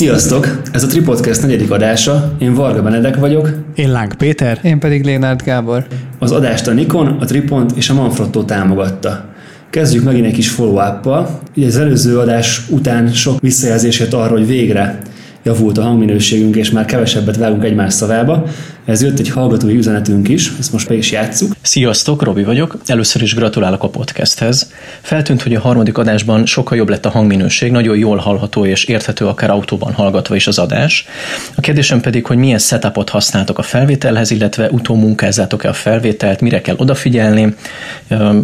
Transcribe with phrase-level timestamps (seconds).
[0.00, 0.60] Sziasztok!
[0.72, 2.32] Ez a Tripodcast negyedik adása.
[2.38, 3.50] Én Varga Benedek vagyok.
[3.74, 4.58] Én Láng Péter.
[4.62, 5.86] Én pedig Lénárd Gábor.
[6.18, 9.24] Az adást a Nikon, a Tripont és a Manfrotto támogatta.
[9.70, 11.40] Kezdjük megint egy kis follow-up-pal.
[11.56, 14.98] Ugye az előző adás után sok visszajelzés jött arra, hogy végre
[15.42, 18.44] javult a hangminőségünk, és már kevesebbet vágunk egymás szavába.
[18.90, 21.52] Ez jött egy hallgatói üzenetünk is, ezt most be is játsszuk.
[21.62, 22.78] Sziasztok, Robi vagyok.
[22.86, 24.72] Először is gratulálok a podcasthez.
[25.00, 29.26] Feltűnt, hogy a harmadik adásban sokkal jobb lett a hangminőség, nagyon jól hallható és érthető
[29.26, 31.06] akár autóban hallgatva is az adás.
[31.54, 36.76] A kérdésem pedig, hogy milyen setupot használtok a felvételhez, illetve utómunkázzátok-e a felvételt, mire kell
[36.78, 37.54] odafigyelni.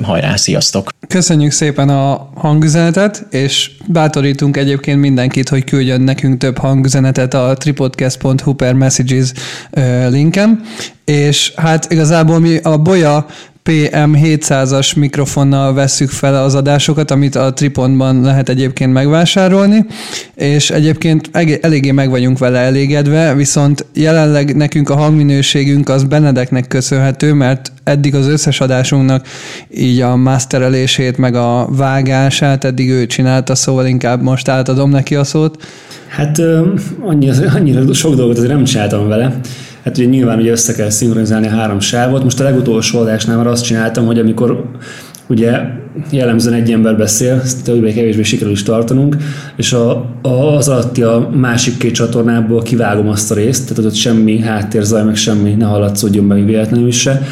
[0.02, 0.88] Hajrá, sziasztok!
[1.08, 8.52] Köszönjük szépen a hangüzenetet, és bátorítunk egyébként mindenkit, hogy küldjön nekünk több hangüzenetet a tripodcast.hu
[8.52, 9.32] per messages
[10.36, 10.60] linken,
[11.04, 13.26] és hát igazából mi a Boya
[13.64, 19.86] PM700-as mikrofonnal vesszük fel az adásokat, amit a Tripontban lehet egyébként megvásárolni,
[20.34, 27.32] és egyébként eléggé meg vagyunk vele elégedve, viszont jelenleg nekünk a hangminőségünk az Benedeknek köszönhető,
[27.32, 29.26] mert eddig az összes adásunknak
[29.74, 35.24] így a masterelését, meg a vágását eddig ő csinálta, szóval inkább most átadom neki a
[35.24, 35.62] szót.
[36.08, 36.38] Hát
[37.00, 39.40] annyira, annyira sok dolgot azért nem csináltam vele.
[39.86, 42.22] Hát ugye nyilván ugye össze kell szinkronizálni a három sávot.
[42.22, 44.64] Most a legutolsó adásnál már azt csináltam, hogy amikor
[45.28, 45.60] ugye
[46.10, 49.16] jellemzően egy ember beszél, ezt többé-kevésbé sikerül is tartanunk,
[49.56, 49.90] és a,
[50.22, 55.04] a, az alatti a másik két csatornából kivágom azt a részt, tehát ott semmi háttérzaj,
[55.04, 57.22] meg semmi ne hallatszódjon be véletlenül is se.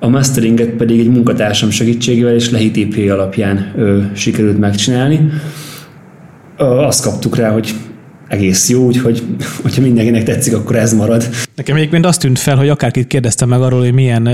[0.00, 5.30] A masteringet pedig egy munkatársam segítségével és lehit IP alapján ö, sikerült megcsinálni.
[6.58, 7.74] Ö, azt kaptuk rá, hogy
[8.30, 9.22] egész jó, úgyhogy
[9.62, 11.28] hogyha mindenkinek tetszik, akkor ez marad.
[11.54, 14.28] Nekem egyébként azt tűnt fel, hogy akárkit kérdeztem meg arról, hogy milyen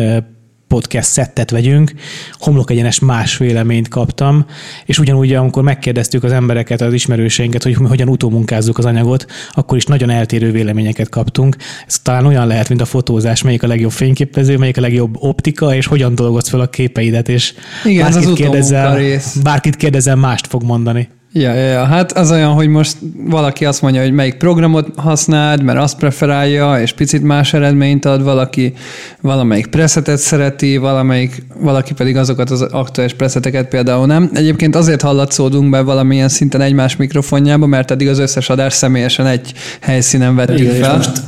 [0.68, 1.92] podcast szettet vegyünk,
[2.32, 4.46] homlok egyenes más véleményt kaptam,
[4.86, 9.84] és ugyanúgy, amikor megkérdeztük az embereket, az ismerőseinket, hogy hogyan utómunkázzuk az anyagot, akkor is
[9.84, 11.56] nagyon eltérő véleményeket kaptunk.
[11.86, 15.74] Ez talán olyan lehet, mint a fotózás, melyik a legjobb fényképező, melyik a legjobb optika,
[15.74, 17.54] és hogyan dolgozz fel a képeidet, és
[17.84, 19.36] Igen, bárkit, az kérdezel, rész.
[19.42, 21.08] bárkit kérdezel, mást fog mondani.
[21.38, 25.62] Ja, ja, ja, hát az olyan, hogy most valaki azt mondja, hogy melyik programot használd,
[25.62, 28.72] mert azt preferálja, és picit más eredményt ad, valaki
[29.20, 34.30] valamelyik presetet szereti, valamelyik, valaki pedig azokat az aktuális preseteket például nem.
[34.34, 39.52] Egyébként azért hallatszódunk be valamilyen szinten egymás mikrofonjába, mert eddig az összes adás személyesen egy
[39.80, 41.00] helyszínen vettük Igen, fel.
[41.00, 41.22] És most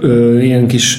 [0.00, 0.98] ö, ilyen kis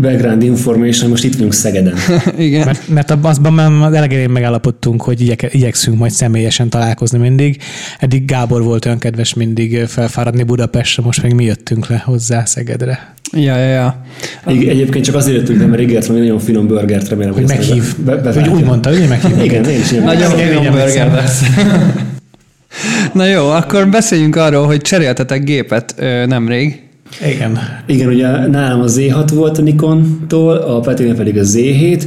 [0.00, 1.94] background information, most itt vagyunk Szegeden.
[2.38, 2.64] Igen.
[2.64, 7.58] Mert, mert azban már az elején megállapodtunk, hogy igyek, igyekszünk majd személyesen találkozni mindig.
[7.98, 13.14] Eddig Gábor volt olyan kedves mindig felfáradni Budapestre, most meg mi jöttünk le hozzá Szegedre.
[13.32, 14.04] Ja, ja, ja.
[14.46, 17.96] Egy, egyébként csak azért jöttünk, mert ígért valami nagyon finom burgert, remélem, Hogy ezt meghív.
[18.04, 19.44] Be, be, Hogy úgy mondta, hogy meghív.
[19.44, 21.42] Igen, én is Nagyon finom burger lesz.
[23.12, 26.85] Na jó, akkor beszéljünk arról, hogy cseréltetek gépet ö, nemrég.
[27.26, 27.58] Igen.
[27.86, 32.02] Igen, ugye nálam a Z6 volt a Nikon-tól, a Petinél pedig a Z7,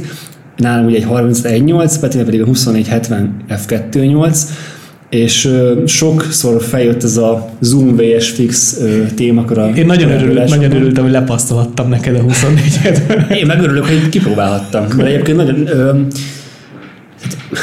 [0.56, 4.42] nálam ugye egy 31.8, Petinél pedig a 2470 f2.8,
[5.10, 5.48] és
[5.86, 8.80] sokszor feljött ez a Zoom VS Fix
[9.14, 13.30] témakör a Én nagyon, örülök, nagyon örültem, hogy lepasztolhattam neked a 24-et.
[13.40, 16.00] Én meg örülök, hogy kipróbálhattam, mert egyébként nagyon, ö,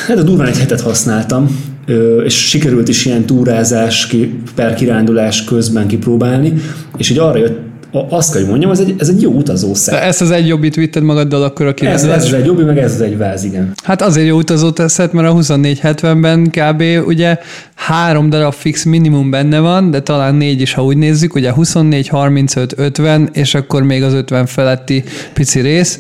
[0.07, 1.75] hát a durván egy hetet használtam,
[2.25, 4.15] és sikerült is ilyen túrázás
[4.55, 6.53] per kirándulás közben kipróbálni,
[6.97, 7.66] és így arra jött,
[8.09, 9.93] azt kell, hogy mondjam, ez egy, ez egy jó utazószer.
[9.93, 12.25] De ezt az egy jobbit vitted magaddal akkor a Ez, kirándulás?
[12.25, 13.71] ez egy jobbi, meg ez egy váz, igen.
[13.83, 16.83] Hát azért jó utazó teszed, mert a 2470-ben kb.
[17.07, 17.37] ugye
[17.75, 22.07] három darab fix minimum benne van, de talán négy is, ha úgy nézzük, ugye 24,
[22.07, 25.03] 35, 50, és akkor még az 50 feletti
[25.33, 25.99] pici rész.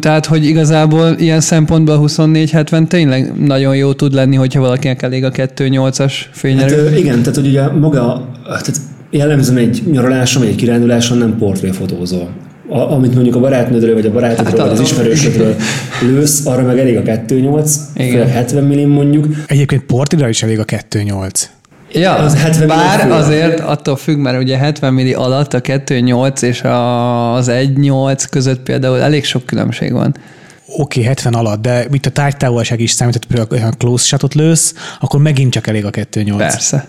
[0.00, 5.24] Tehát, hogy igazából ilyen szempontból a 2470 tényleg nagyon jó tud lenni, hogyha valakinek elég
[5.24, 6.76] a 2.8-as Hát, fényerő.
[6.76, 8.80] ö, igen, tehát hogy ugye maga, tehát
[9.16, 12.28] jellemzően egy nyaraláson, vagy egy kiránduláson nem portréfotózol.
[12.68, 15.56] A, amit mondjuk a barátnődről, vagy a barátodról, Hát, vagy az ismerősödről
[16.02, 18.10] lősz, arra meg elég a 2.8, Igen.
[18.10, 19.26] főleg 70 mm mondjuk.
[19.46, 21.42] Egyébként Portidra is elég a 2.8.
[21.92, 23.20] Ja, az 70 bár millió fő.
[23.22, 28.60] azért attól függ, mert ugye 70 milli alatt a 2.8 és a- az 1.8 között
[28.62, 30.14] például elég sok különbség van.
[30.66, 34.34] Oké, okay, 70 alatt, de mit a tárgytávolság is számít, tehát például olyan close shotot
[34.34, 36.34] lősz, akkor megint csak elég a 2.8.
[36.36, 36.86] Persze.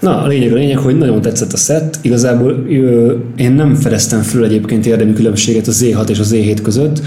[0.00, 1.98] Na, a lényeg a lényeg, hogy nagyon tetszett a set.
[2.02, 7.02] Igazából ö, én nem fedeztem föl egyébként érdemi különbséget a Z6 és a Z7 között.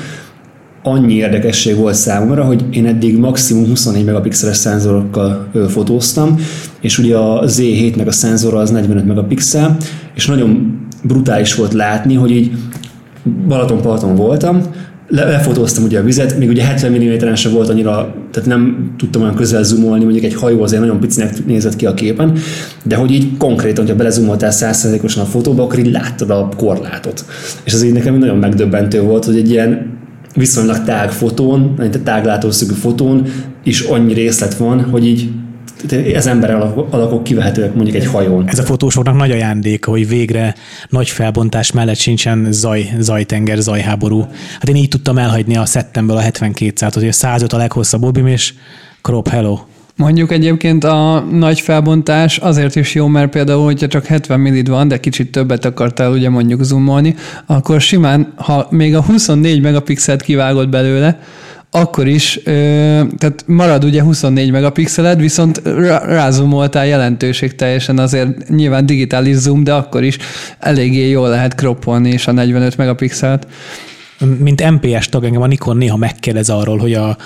[0.84, 6.36] Annyi érdekesség volt számomra, hogy én eddig maximum 24 megapixeles szenzorokkal ö, fotóztam,
[6.82, 9.78] és ugye a Z7-nek a szenzora az 45 megapixel,
[10.16, 12.52] és nagyon brutális volt látni, hogy így
[13.48, 14.62] Balatonparton voltam,
[15.10, 19.22] le, lefotóztam ugye a vizet, még ugye 70 mm se volt annyira, tehát nem tudtam
[19.22, 22.38] olyan közel zoomolni, mondjuk egy hajó azért nagyon picinek nézett ki a képen,
[22.84, 27.26] de hogy így konkrétan, hogyha belezumoltál 100%-osan a fotóba, akkor így láttad a korlátot.
[27.64, 29.98] És ez így nekem nagyon megdöbbentő volt, hogy egy ilyen
[30.36, 33.26] viszonylag tág fotón, egy táglátószögű fotón
[33.64, 35.30] is annyi részlet van, hogy így
[36.14, 36.52] ez ember
[36.90, 38.48] alakok kivehetőek mondjuk egy hajón.
[38.48, 40.56] Ez a fotósoknak nagy ajándéka, hogy végre
[40.90, 44.22] nagy felbontás mellett sincsen zaj, zajtenger, zajháború.
[44.54, 48.28] Hát én így tudtam elhagyni a szettemből a 72 hogy a 105 a leghosszabb obim,
[48.28, 48.54] és
[49.02, 49.60] crop hello.
[50.00, 54.88] Mondjuk egyébként a nagy felbontás azért is jó, mert például, hogyha csak 70 millid van,
[54.88, 57.16] de kicsit többet akartál ugye mondjuk zoomolni,
[57.46, 61.20] akkor simán, ha még a 24 megapixelt kivágod belőle,
[61.72, 62.40] akkor is,
[63.18, 65.62] tehát marad ugye 24 megapixeled, viszont
[66.06, 70.18] rázumoltál jelentőség teljesen azért nyilván digitális zoom, de akkor is
[70.60, 73.48] eléggé jól lehet kroppolni és a 45 megapixelt.
[74.40, 77.18] Mint MPS tag engem a Nikon néha megkérdez arról, hogy a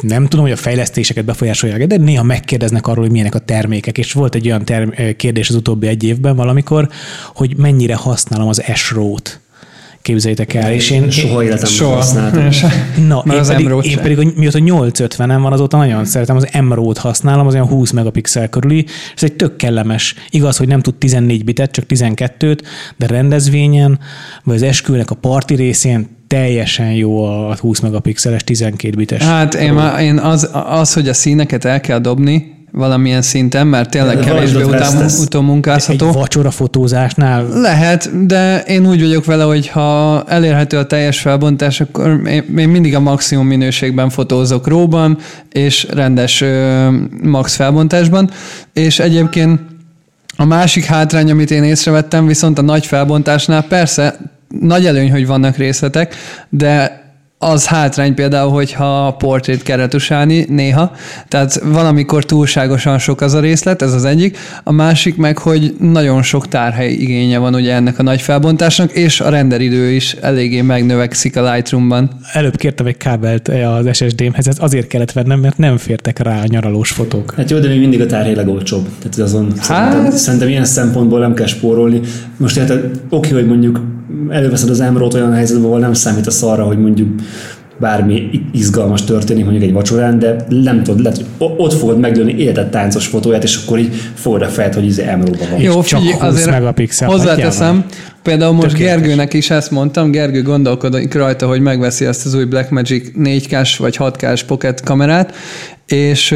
[0.00, 4.12] nem tudom, hogy a fejlesztéseket befolyásolják, de néha megkérdeznek arról, hogy milyenek a termékek, és
[4.12, 6.88] volt egy olyan term- kérdés az utóbbi egy évben valamikor,
[7.34, 9.40] hogy mennyire használom az S-RAW-t
[10.06, 10.72] képzeljétek el.
[10.72, 11.94] És én, soha életemben soha.
[11.94, 12.48] használtam.
[13.08, 17.46] Na, én az pedig, én pedig, mióta 850-en van, azóta nagyon szeretem, az M-RAW-t használom,
[17.46, 18.86] az olyan 20 megapixel körüli,
[19.16, 20.14] ez egy tök kellemes.
[20.30, 22.58] Igaz, hogy nem tud 14 bitet, csak 12-t,
[22.96, 23.98] de rendezvényen,
[24.44, 29.22] vagy az esküvőnek a parti részén teljesen jó a 20 megapixeles 12 bites.
[29.22, 34.18] Hát én, én az, az, hogy a színeket el kell dobni, valamilyen szinten, mert tényleg
[34.18, 36.08] kevésbé után, utómunkázható.
[36.08, 37.48] Egy vacsora fotózásnál?
[37.48, 42.20] Lehet, de én úgy vagyok vele, hogy ha elérhető a teljes felbontás, akkor
[42.56, 45.18] én mindig a maximum minőségben fotózok róban,
[45.52, 46.44] és rendes
[47.22, 48.30] max felbontásban,
[48.72, 49.60] és egyébként
[50.36, 54.18] a másik hátrány, amit én észrevettem, viszont a nagy felbontásnál persze
[54.60, 56.14] nagy előny, hogy vannak részletek,
[56.48, 57.04] de
[57.50, 60.92] az hátrány például, hogyha portrét kell retusálni néha,
[61.28, 64.38] tehát valamikor túlságosan sok az a részlet, ez az egyik.
[64.64, 69.20] A másik meg, hogy nagyon sok tárhely igénye van ugye ennek a nagy felbontásnak, és
[69.20, 72.10] a renderidő is eléggé megnövekszik a Lightroom-ban.
[72.32, 76.46] Előbb kértem egy kábelt az SSD-mhez, ez azért kellett vennem, mert nem fértek rá a
[76.46, 77.34] nyaralós fotók.
[77.36, 78.88] Hát jó, de még mindig a tárhely legolcsóbb.
[78.98, 79.62] Tehát azon hát...
[79.62, 82.00] szerintem, szerintem ilyen szempontból nem kell spórolni.
[82.36, 82.72] Most hát
[83.08, 83.80] oké, hogy mondjuk
[84.28, 87.08] előveszed az emrót olyan helyzetben, ahol nem számít a szarra, hogy mondjuk
[87.78, 92.70] bármi izgalmas történik mondjuk egy vacsorán, de nem tudod, lehet, hogy ott fogod megdőlni életet
[92.70, 95.60] táncos fotóját, és akkor így fogod a fejed, hogy ez emróban van.
[95.60, 97.08] Jó, csak figyelj, azért megapixel.
[97.08, 97.84] Hozzáteszem,
[98.22, 99.00] például most Tökéletes.
[99.00, 103.96] Gergőnek is ezt mondtam, Gergő gondolkodik rajta, hogy megveszi ezt az új Blackmagic 4K-s vagy
[103.98, 105.34] 6K-s pocket kamerát,
[105.86, 106.34] és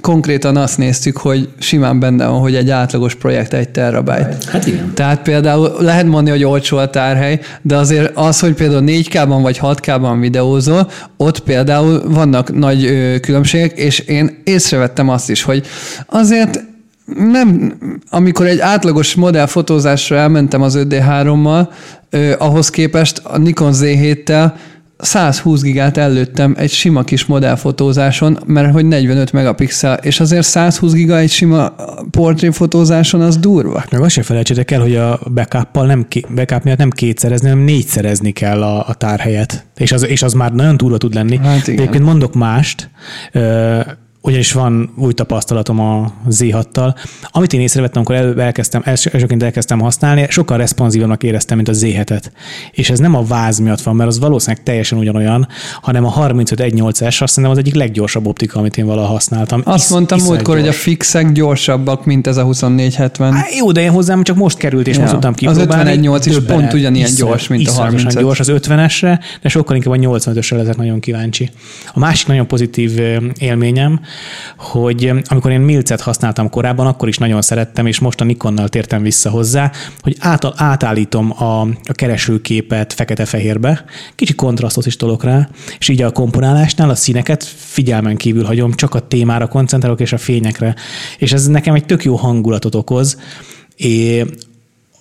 [0.00, 4.36] konkrétan azt néztük, hogy simán benne van, hogy egy átlagos projekt egy terabyte.
[4.46, 4.94] Hát igen.
[4.94, 9.58] Tehát például lehet mondani, hogy olcsó a tárhely, de azért az, hogy például 4K-ban vagy
[9.62, 15.66] 6K-ban videózol, ott például vannak nagy ö, különbségek, és én észrevettem azt is, hogy
[16.06, 16.64] azért
[17.16, 17.78] nem,
[18.10, 21.68] amikor egy átlagos modell fotózásra elmentem az 5D3-mal,
[22.38, 24.52] ahhoz képest a Nikon Z7-tel
[25.02, 31.18] 120 gigát előttem egy sima kis modellfotózáson, mert hogy 45 megapixel, és azért 120 giga
[31.18, 31.74] egy sima
[32.10, 33.84] portréfotózáson az durva.
[33.90, 38.30] Meg azt sem felejtsétek el, hogy a backup nem, backup miatt nem kétszerezni, hanem négyszerezni
[38.30, 39.66] kell a, a tárhelyet.
[39.76, 41.36] És az, és az már nagyon túlva tud lenni.
[41.36, 41.80] Hát igen.
[41.80, 42.90] Egyébként mondok mást,
[44.22, 46.96] ugyanis van új tapasztalatom a Z6-tal.
[47.30, 52.22] Amit én észrevettem, amikor elkezdtem, elsőként elkezdtem használni, sokkal responsívabbnak éreztem, mint a Z7-et.
[52.70, 55.48] És ez nem a váz miatt van, mert az valószínűleg teljesen ugyanolyan,
[55.82, 59.62] hanem a 3518 s azt hiszem az egyik leggyorsabb optika, amit én valaha használtam.
[59.64, 63.32] Azt Isz, mondtam múltkor, hogy a fixek gyorsabbak, mint ez a 2470.
[63.32, 65.00] Há, jó, de én hozzám csak most került, és ja.
[65.00, 65.70] most tudtam kipróbálni.
[65.70, 69.76] Az 518 is pont ugyanilyen iszor, gyors, mint a 30 gyors az 50-esre, de sokkal
[69.76, 71.50] inkább a 85-ösre leszek nagyon kíváncsi.
[71.92, 72.98] A másik nagyon pozitív
[73.38, 74.00] élményem,
[74.56, 79.02] hogy amikor én Milcet használtam korábban, akkor is nagyon szerettem, és most a Nikonnal tértem
[79.02, 85.48] vissza hozzá, hogy át, átállítom a, a keresőképet fekete-fehérbe, kicsi kontrasztot is tolok rá,
[85.78, 90.18] és így a komponálásnál a színeket figyelmen kívül hagyom, csak a témára koncentrálok és a
[90.18, 90.74] fényekre.
[91.18, 93.18] És ez nekem egy tök jó hangulatot okoz,
[93.76, 94.24] és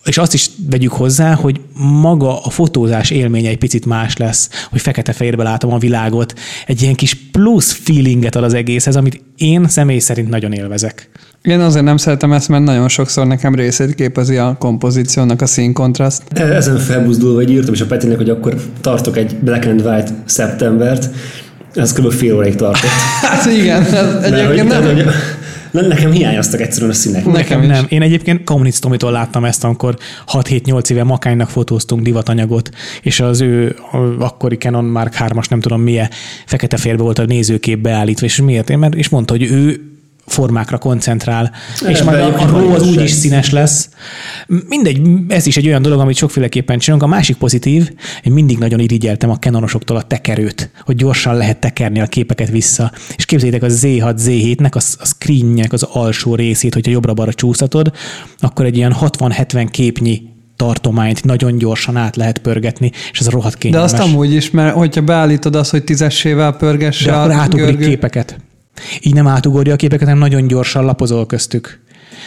[0.03, 1.60] és azt is vegyük hozzá, hogy
[2.01, 6.34] maga a fotózás élménye egy picit más lesz, hogy fekete-fehérbe látom a világot,
[6.68, 11.10] egy ilyen kis plusz feelinget ad az egészhez, amit én személy szerint nagyon élvezek.
[11.41, 16.24] Én azért nem szeretem ezt, mert nagyon sokszor nekem részét képezi a kompozíciónak a színkontraszt.
[16.34, 21.10] Ezen felbuzdulva, hogy írtam is a Petinek, hogy akkor tartok egy Black and White szeptembert,
[21.75, 22.12] ez kb.
[22.12, 22.89] fél óráig tartott.
[23.22, 24.84] hát igen, ez egyébként nem...
[24.84, 25.06] hogy
[25.72, 27.26] Nekem hiányoztak egyszerűen a színek.
[27.26, 27.86] Nekem nem.
[27.90, 29.98] Én egyébként Kaunic Tomitól láttam ezt, amikor
[30.34, 32.70] 6-7-8 éve Makánynak fotóztunk divatanyagot,
[33.02, 33.76] és az ő
[34.20, 36.10] akkori Canon Mark 3-as, nem tudom milyen,
[36.46, 38.78] fekete férbe volt a nézőkép beállítva, és miért?
[38.78, 39.88] Mert, és mondta, hogy ő
[40.30, 41.52] formákra koncentrál,
[41.86, 43.90] e, és majd a, a ró az úgy is színes lesz.
[44.68, 47.12] Mindegy, ez is egy olyan dolog, amit sokféleképpen csinálunk.
[47.12, 47.92] A másik pozitív,
[48.24, 52.92] én mindig nagyon irigyeltem a Canonosoktól a tekerőt, hogy gyorsan lehet tekerni a képeket vissza.
[53.16, 57.92] És képzeljétek, a Z6, Z7-nek a, a screennek az alsó részét, hogyha jobbra-balra csúsztatod,
[58.40, 60.22] akkor egy ilyen 60-70 képnyi
[60.56, 63.92] tartományt nagyon gyorsan át lehet pörgetni, és ez rohadt kényelmes.
[63.92, 67.88] De azt amúgy is, mert hogyha beállítod azt, hogy tízessével pörgesse De akkor átugrik görgő...
[67.88, 68.38] képeket.
[69.02, 71.80] Így nem átugorja a képeket, hanem nagyon gyorsan lapozol köztük.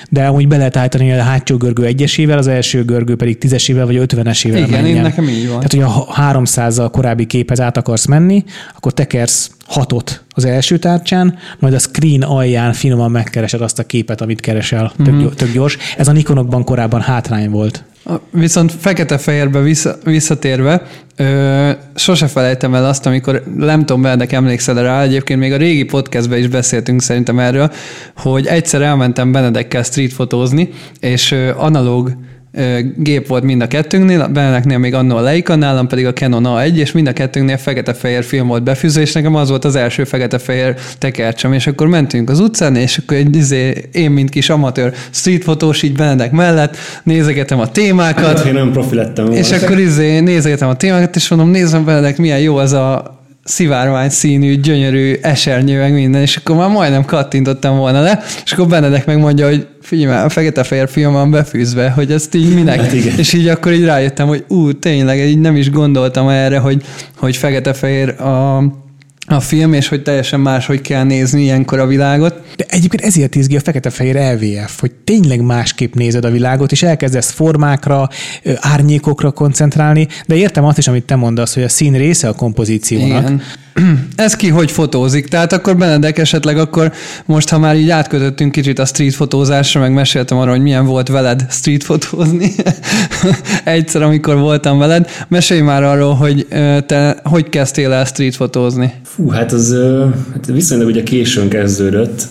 [0.09, 3.97] De amúgy be lehet állítani a hátsó görgő egyesével, az első görgő pedig tízesével vagy
[3.97, 4.97] ötvenesével Igen, menjen.
[4.97, 5.61] én nekem így van.
[5.61, 8.45] Tehát, hogy a 300-zal korábbi képhez át akarsz menni,
[8.77, 14.21] akkor tekersz hatot az első tárcsán, majd a screen alján finoman megkeresed azt a képet,
[14.21, 15.27] amit keresel, mm-hmm.
[15.27, 15.77] tök gyors.
[15.97, 17.85] Ez a Nikonokban korábban hátrány volt.
[18.31, 20.83] Viszont fekete-fehérbe vissza, visszatérve,
[21.17, 25.85] ö, sose felejtem el azt, amikor nem tudom, Benedek emlékszel rá, egyébként még a régi
[25.85, 27.73] podcastben is beszéltünk szerintem erről,
[28.17, 30.69] hogy egyszer elmentem Benedekkel streetfotózni,
[31.01, 32.17] és ö, analóg
[32.97, 36.75] gép volt mind a kettőnknél, Beneknél még annól a Leica, nálam pedig a Canon A1,
[36.75, 40.75] és mind a kettőnknél fekete-fehér film volt befűző, és nekem az volt az első fekete-fehér
[40.99, 45.83] tekercsem, és akkor mentünk az utcán, és akkor egy, izé, én, mint kis amatőr streetfotós
[45.83, 48.39] így Benedek mellett, nézegetem a témákat.
[48.39, 49.33] Hát, én nem profi lettem.
[49.33, 54.09] És akkor izé, nézegetem a témákat, és mondom, nézem Benedek, milyen jó az a szivárvány
[54.09, 59.07] színű, gyönyörű esernyő, meg minden, és akkor már majdnem kattintottam volna le, és akkor Benedek
[59.07, 62.81] megmondja, hogy figyelj már, a fekete-fehér film van befűzve, hogy ezt így minek.
[62.81, 66.83] Hát és így akkor így rájöttem, hogy ú, tényleg, így nem is gondoltam erre, hogy,
[67.17, 68.63] hogy fekete-fehér a
[69.26, 72.41] a film, és hogy teljesen máshogy kell nézni ilyenkor a világot.
[72.57, 77.31] De egyébként ezért izgi a fekete-fehér LVF, hogy tényleg másképp nézed a világot, és elkezdesz
[77.31, 78.09] formákra,
[78.57, 83.23] árnyékokra koncentrálni, de értem azt is, amit te mondasz, hogy a szín része a kompozíciónak.
[83.23, 83.43] Igen.
[84.17, 85.29] Ez ki hogy fotózik?
[85.29, 86.93] Tehát akkor Benedek esetleg akkor
[87.26, 91.09] most, ha már így átkötöttünk kicsit a street fotózásra, meg meséltem arra, hogy milyen volt
[91.09, 92.55] veled street fotózni.
[93.64, 96.47] Egyszer, amikor voltam veled, mesélj már arról, hogy
[96.87, 98.93] te hogy kezdtél el street fotózni?
[99.05, 99.76] Fú, hát az
[100.33, 102.26] hát viszonylag ugye későn kezdődött.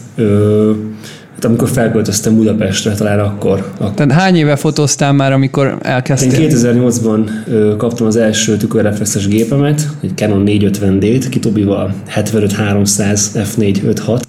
[1.41, 3.93] Hát amikor felköltöztem Budapestre, talán akkor, akkor.
[3.93, 6.39] Tehát hány éve fotóztál már, amikor elkezdtél?
[6.39, 14.21] Én 2008-ban ö, kaptam az első tükörreflexes gépemet, egy Canon 450D-t, Kitobival 75-300 f4.5.6.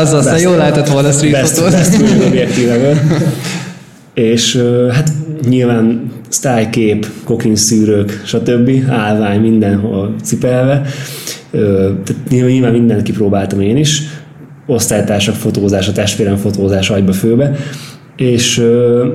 [0.00, 2.02] Az aztán jól lehetett volna street best, best
[4.14, 5.12] És ö, hát
[5.48, 8.70] nyilván sztájkép, kokinszűrők, stb.
[8.88, 10.82] állvány mindenhol cipelve.
[11.50, 14.02] Ö, tehát nyilván mindent kipróbáltam én is
[14.66, 17.56] osztálytársak fotózása, testvérem fotózása agyba főbe,
[18.16, 18.56] és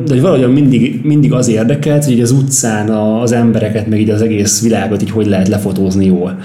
[0.05, 4.21] de hogy valahogyan mindig, mindig az érdekelt, hogy az utcán az embereket, meg így az
[4.21, 6.39] egész világot így hogy lehet lefotózni jól.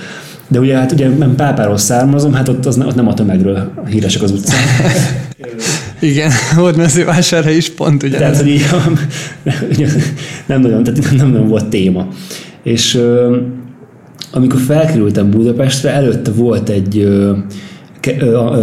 [0.48, 4.22] De ugye, hát ugye nem pápáról származom, hát ott, az, ott nem a tömegről híresek
[4.22, 4.60] az utcán.
[6.00, 8.18] Igen, volt mezővásárhely is pont ugye.
[8.18, 8.64] Tehát, hogy így,
[10.46, 12.08] nem nagyon, tehát nem nagyon volt téma.
[12.62, 13.00] És
[14.32, 17.08] amikor felkerültem Budapestre, előtte volt egy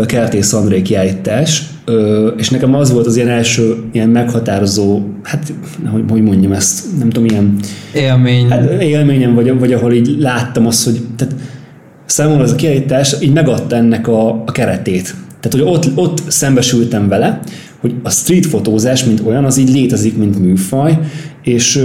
[0.05, 1.63] Kertész André kiállítás,
[2.37, 5.53] és nekem az volt az ilyen első ilyen meghatározó, hát
[5.91, 7.59] hogy, hogy mondjam ezt, nem tudom, ilyen
[7.93, 8.49] élmény.
[8.49, 11.35] Hát, élményem, vagy, vagy ahol így láttam azt, hogy tehát
[12.05, 15.15] számomra az a kiállítás így megadta ennek a, a keretét.
[15.39, 17.39] Tehát, hogy ott, ott szembesültem vele,
[17.79, 20.99] hogy a street fotózás, mint olyan, az így létezik, mint műfaj,
[21.43, 21.83] és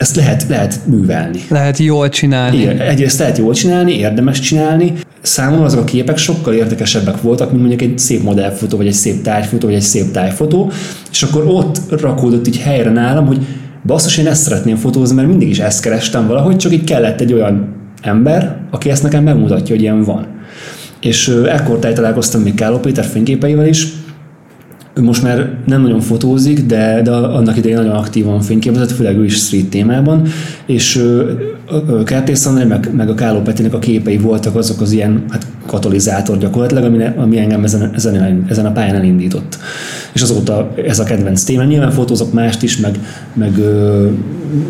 [0.00, 1.40] ezt lehet, lehet művelni.
[1.48, 2.56] Lehet jól csinálni.
[2.56, 4.92] Igen, egyrészt lehet jól csinálni, érdemes csinálni.
[5.22, 9.22] Számomra azok a képek sokkal érdekesebbek voltak, mint mondjuk egy szép modellfotó, vagy egy szép
[9.22, 10.70] tárgyfotó, vagy egy szép tájfotó,
[11.10, 13.46] és akkor ott rakódott így helyre nálam, hogy
[13.86, 17.32] basszus, én ezt szeretném fotózni, mert mindig is ezt kerestem valahogy, csak így kellett egy
[17.32, 20.26] olyan ember, aki ezt nekem megmutatja, hogy ilyen van.
[21.00, 23.86] És ekkor találkoztam még Káló Péter fényképeivel is,
[24.94, 29.36] most már nem nagyon fotózik, de, de annak idején nagyon aktívan fényképezett, főleg ő is
[29.36, 30.22] street témában,
[30.66, 31.04] és
[32.04, 36.38] Kertész André, meg, meg a Káló Petinek a képei voltak azok az ilyen hát, katalizátor
[36.38, 39.58] gyakorlatilag, ami, ami engem ezen, ezen, ezen a pályán elindított.
[40.12, 41.64] És azóta ez a kedvenc téma.
[41.64, 42.98] Nyilván fotózok mást is, meg,
[43.34, 44.08] meg ö,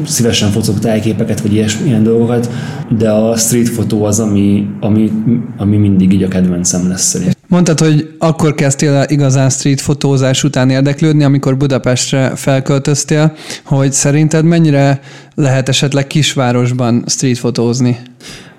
[0.06, 2.50] szívesen fotózok tájképeket, vagy ilyes, ilyen dolgokat,
[2.98, 5.12] de a street fotó az, ami, ami,
[5.56, 7.18] ami mindig így a kedvencem lesz.
[7.50, 13.32] Mondtad, hogy akkor kezdtél el igazán street fotózás után érdeklődni, amikor Budapestre felköltöztél,
[13.64, 15.00] hogy szerinted mennyire
[15.34, 17.98] lehet esetleg kisvárosban street fotózni?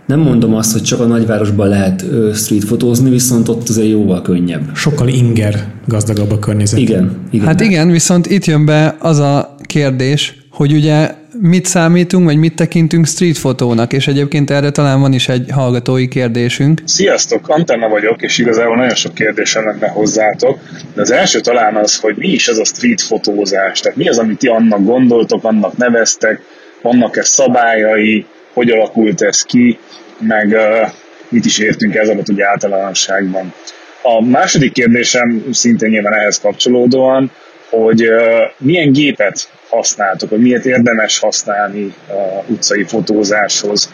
[0.05, 4.75] Nem mondom azt, hogy csak a nagyvárosban lehet street fotózni, viszont ott azért jóval könnyebb.
[4.75, 6.79] Sokkal inger gazdagabb a környezet.
[6.79, 7.17] Igen.
[7.31, 7.45] igen.
[7.45, 12.55] Hát igen, viszont itt jön be az a kérdés, hogy ugye mit számítunk, vagy mit
[12.55, 16.81] tekintünk street fotónak, és egyébként erre talán van is egy hallgatói kérdésünk.
[16.85, 20.59] Sziasztok, Antenna vagyok, és igazából nagyon sok kérdésem lenne hozzátok,
[20.93, 24.17] de az első talán az, hogy mi is ez a street fotózás, tehát mi az,
[24.17, 26.41] amit ti annak gondoltok, annak neveztek,
[26.81, 29.77] vannak-e szabályai, hogy alakult ez ki,
[30.19, 30.91] meg uh,
[31.29, 33.53] mit is értünk ezzel a ugye általánosságban.
[34.01, 37.31] A második kérdésem szintén nyilván ehhez kapcsolódóan,
[37.69, 38.17] hogy uh,
[38.57, 43.94] milyen gépet használtok, hogy miért érdemes használni uh, utcai fotózáshoz.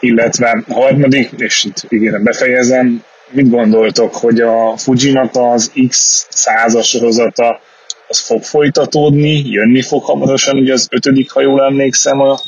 [0.00, 6.88] Illetve a harmadik, és itt ígérem befejezem, mit gondoltok, hogy a Fujinak az X százas
[6.88, 7.60] sorozata
[8.08, 12.38] az fog folytatódni, jönni fog hamarosan, ugye az ötödik, ha jól emlékszem a,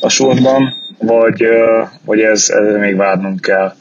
[0.00, 1.44] a sorban, vagy,
[2.04, 3.74] vagy ez, ez még várnunk kell.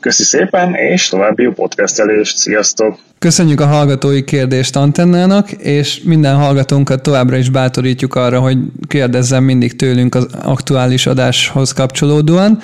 [0.00, 2.36] Köszi szépen, és további jó podcastelést.
[2.36, 3.09] Sziasztok!
[3.20, 9.76] Köszönjük a hallgatói kérdést Antennának, és minden hallgatónkat továbbra is bátorítjuk arra, hogy kérdezzen mindig
[9.76, 12.58] tőlünk az aktuális adáshoz kapcsolódóan.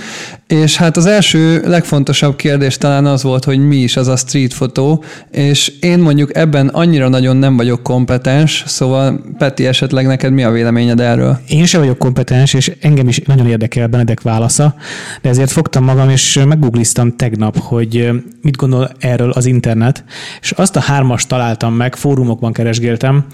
[0.46, 4.54] És hát az első legfontosabb kérdés talán az volt, hogy mi is az a street
[4.54, 10.44] fotó, és én mondjuk ebben annyira nagyon nem vagyok kompetens, szóval Peti, esetleg neked mi
[10.44, 11.38] a véleményed erről?
[11.48, 14.74] Én sem vagyok kompetens, és engem is nagyon érdekel Benedek válasza,
[15.22, 18.10] de ezért fogtam magam, és meggoogliztam tegnap, hogy
[18.42, 20.04] mit gondol erről az internet,
[20.46, 23.26] és azt a hármas találtam meg, fórumokban keresgéltem,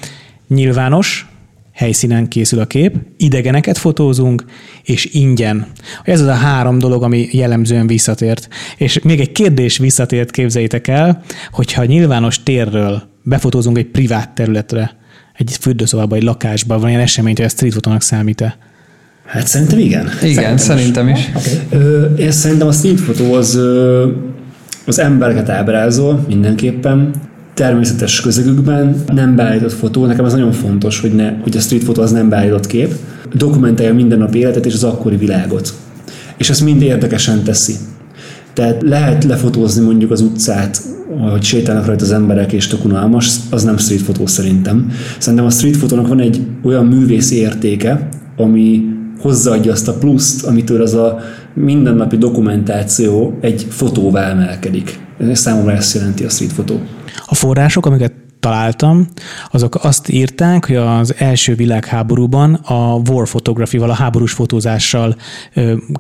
[0.48, 1.26] nyilvános,
[1.72, 4.44] helyszínen készül a kép, idegeneket fotózunk,
[4.82, 5.66] és ingyen.
[6.04, 8.48] Ez az a három dolog, ami jellemzően visszatért.
[8.76, 14.96] És még egy kérdés visszatért, képzeljétek el, hogyha nyilvános térről befotózunk egy privát területre,
[15.36, 18.56] egy fürdőszobába, egy lakásba, van ilyen eseményt, hogy a street fotónak számít-e?
[19.26, 20.08] Hát szerintem igen.
[20.22, 21.18] Igen, szerintem, is.
[21.18, 21.28] is.
[21.36, 21.80] Okay.
[21.80, 23.58] Ö, én szerintem a street fotó az
[24.86, 27.10] az embereket ábrázol mindenképpen,
[27.54, 32.02] természetes közegükben, nem beállított fotó, nekem az nagyon fontos, hogy, ne, hogy a street fotó
[32.02, 32.94] az nem beállított kép,
[33.34, 35.72] dokumentálja minden nap életet és az akkori világot.
[36.36, 37.74] És ezt mind érdekesen teszi.
[38.52, 40.82] Tehát lehet lefotózni mondjuk az utcát,
[41.30, 44.90] hogy sétálnak rajta az emberek, és tök unalmas, az nem street fotó szerintem.
[45.18, 48.82] Szerintem a street fotónak van egy olyan művészi értéke, ami
[49.22, 51.18] hozzáadja azt a pluszt, amitől az a
[51.54, 55.00] mindennapi dokumentáció egy fotóvá emelkedik.
[55.32, 56.80] Számomra ezt jelenti a street fotó.
[57.26, 59.06] A források, amiket találtam,
[59.50, 65.16] azok azt írták, hogy az első világháborúban a war photography a háborús fotózással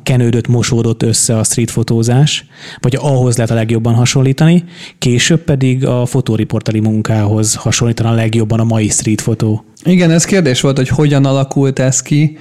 [0.02, 2.46] kenődött, mosódott össze a street fotózás,
[2.80, 4.64] vagy ahhoz lehet a legjobban hasonlítani,
[4.98, 9.64] később pedig a fotóriportali munkához hasonlítana a legjobban a mai street fotó.
[9.84, 12.38] Igen, ez kérdés volt, hogy hogyan alakult ez ki.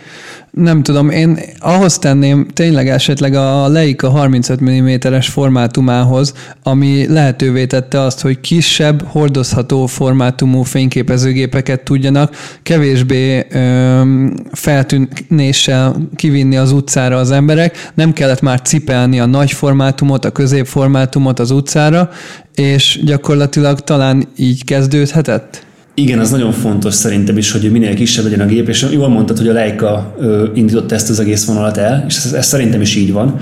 [0.52, 8.00] Nem tudom, én ahhoz tenném tényleg esetleg a Leica 35 mm-es formátumához, ami lehetővé tette
[8.00, 17.92] azt, hogy kisebb, hordozható formátumú fényképezőgépeket tudjanak kevésbé öm, feltűnéssel kivinni az utcára az emberek.
[17.94, 22.10] Nem kellett már cipelni a nagy formátumot, a középformátumot az utcára,
[22.56, 25.70] és gyakorlatilag talán így kezdődhetett.
[26.02, 29.38] Igen, az nagyon fontos szerintem is, hogy minél kisebb legyen a gép, és jól mondtad,
[29.38, 30.16] hogy a Leica
[30.54, 33.38] indított ezt az egész vonalat el, és ez, ez szerintem is így van.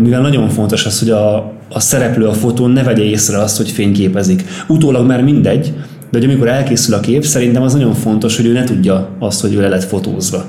[0.00, 1.36] Mivel nagyon fontos az, hogy a,
[1.70, 4.44] a szereplő a fotón ne vegye észre azt, hogy fényképezik.
[4.68, 5.72] Utólag már mindegy,
[6.10, 9.40] de hogy amikor elkészül a kép, szerintem az nagyon fontos, hogy ő ne tudja azt,
[9.40, 10.44] hogy ő le lett fotózva.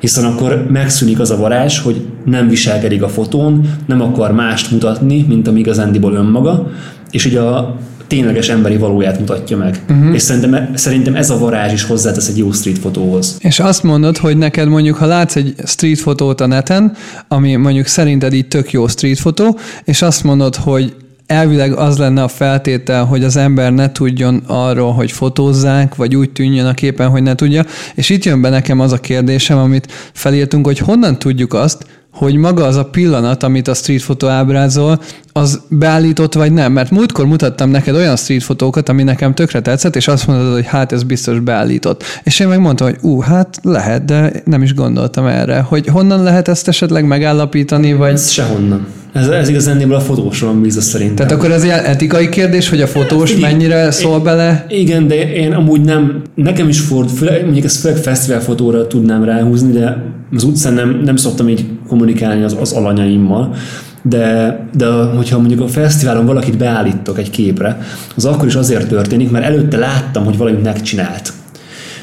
[0.00, 5.24] Hiszen akkor megszűnik az a varázs, hogy nem viselkedik a fotón, nem akar mást mutatni,
[5.28, 6.70] mint ami igazándiból önmaga,
[7.10, 7.76] és ugye a,
[8.08, 9.80] tényleges emberi valóját mutatja meg.
[9.90, 10.14] Uh-huh.
[10.14, 13.36] És szerintem, szerintem ez a varázs is hozzátesz egy jó street fotóhoz.
[13.40, 16.96] És azt mondod, hogy neked mondjuk, ha látsz egy street fotót a neten,
[17.28, 20.94] ami mondjuk szerinted így tök jó street fotó, és azt mondod, hogy
[21.28, 26.30] elvileg az lenne a feltétel, hogy az ember ne tudjon arról, hogy fotózzák, vagy úgy
[26.30, 27.64] tűnjön a képen, hogy ne tudja.
[27.94, 32.34] És itt jön be nekem az a kérdésem, amit felírtunk, hogy honnan tudjuk azt, hogy
[32.34, 35.00] maga az a pillanat, amit a street fotó ábrázol,
[35.32, 36.72] az beállított vagy nem.
[36.72, 40.66] Mert múltkor mutattam neked olyan street fotókat, ami nekem tökre tetszett, és azt mondod, hogy
[40.66, 42.02] hát ez biztos beállított.
[42.22, 45.60] És én megmondtam, hogy ú, hát lehet, de nem is gondoltam erre.
[45.60, 48.12] Hogy honnan lehet ezt esetleg megállapítani, vagy...
[48.12, 48.86] Ez sehonnan.
[49.12, 51.26] Ez, ez igazán a fotósról bízza szerintem.
[51.26, 54.66] Tehát akkor ez ilyen etikai kérdés, hogy a fotós igen, mennyire szól én, bele?
[54.68, 59.72] Igen, de én amúgy nem, nekem is ford, főleg, mondjuk ezt főleg fesztiválfotóra tudnám ráhúzni,
[59.72, 59.96] de
[60.34, 63.54] az utcán nem, nem szoktam így kommunikálni az, az alanyaimmal,
[64.02, 67.80] de, de hogyha mondjuk a fesztiválon valakit beállítok egy képre,
[68.16, 71.32] az akkor is azért történik, mert előtte láttam, hogy valamit megcsinált.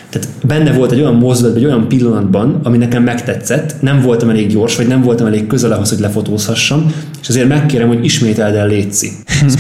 [0.10, 4.48] Tehát benne volt egy olyan mozdulat, egy olyan pillanatban, ami nekem megtetszett, nem voltam elég
[4.48, 8.70] gyors, vagy nem voltam elég közel ahhoz, hogy lefotózhassam, és azért megkérem, hogy ismételd el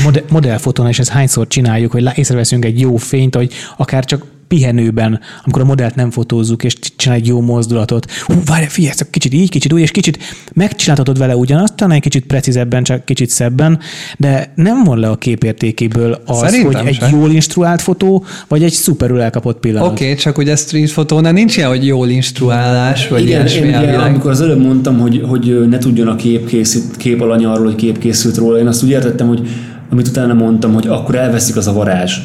[0.03, 4.23] modell, modellfotón, és ezt hányszor csináljuk, hogy észreveszünk egy jó fényt, hogy akár csak
[4.55, 8.11] pihenőben, amikor a modellt nem fotózzuk, és csinál egy jó mozdulatot.
[8.11, 10.17] Hú, várj, figyelj, ezt kicsit így, kicsit úgy, és kicsit
[10.53, 13.79] megcsináltatod vele ugyanazt, talán egy kicsit precízebben, csak kicsit szebben,
[14.17, 17.09] de nem von le a képértékéből az, Szerintem hogy egy se.
[17.09, 19.91] jól instruált fotó, vagy egy szuperül elkapott pillanat.
[19.91, 23.67] Oké, okay, csak ugye street fotónál nincs ilyen, hogy jól instruálás, vagy Igen, ilyesmi én
[23.67, 23.99] ugye, elvileg.
[23.99, 27.75] amikor az előbb mondtam, hogy, hogy ne tudjon a kép, készít, kép alany arról, hogy
[27.75, 29.47] kép készült róla, én azt úgy értettem, hogy
[29.91, 32.17] amit utána mondtam, hogy akkor elveszik az a varázs.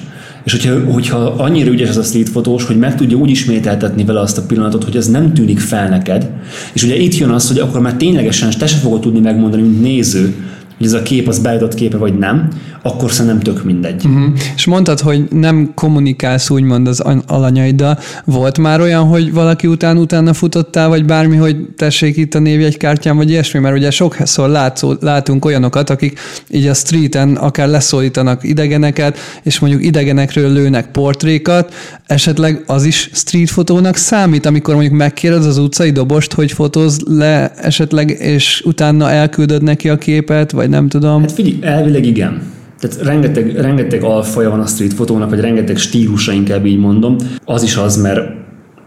[0.45, 4.21] És hogyha, hogyha annyira ügyes az a street fotós, hogy meg tudja úgy ismételtetni vele
[4.21, 6.31] azt a pillanatot, hogy ez nem tűnik fel neked,
[6.73, 9.81] és ugye itt jön az, hogy akkor már ténylegesen te se fogod tudni megmondani, mint
[9.81, 10.35] néző,
[10.81, 12.49] hogy ez a kép az beállított képe vagy nem,
[12.83, 14.05] akkor szerintem tök mindegy.
[14.05, 14.25] Mhm.
[14.55, 17.99] És mondtad, hogy nem kommunikálsz úgymond az an- alanyaiddal.
[18.25, 23.17] Volt már olyan, hogy valaki után utána futottál, vagy bármi, hogy tessék itt a névjegykártyám,
[23.17, 29.19] vagy ilyesmi, mert ugye sokszor látszó, látunk olyanokat, akik így a streeten akár leszólítanak idegeneket,
[29.43, 31.75] és mondjuk idegenekről lőnek portrékat,
[32.07, 37.53] esetleg az is street fotónak számít, amikor mondjuk megkérdez az utcai dobost, hogy fotóz le
[37.57, 41.21] esetleg, és utána elküldöd neki a képet, vagy nem tudom.
[41.21, 42.43] Hát figyelj, elvileg igen.
[42.79, 47.17] Tehát rengeteg, rengeteg alfaja van a street fotónak, vagy rengeteg stílusa, inkább így mondom.
[47.45, 48.21] Az is az, mert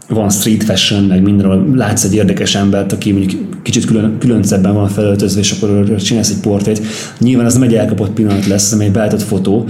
[0.08, 4.88] van street fashion, meg mindenhol látsz egy érdekes embert, aki mondjuk kicsit külön, különcebben van
[4.88, 6.82] felöltözve, és akkor csinálsz egy portrét.
[7.20, 9.66] Nyilván az nem egy elkapott pillanat lesz, amely beállított fotó.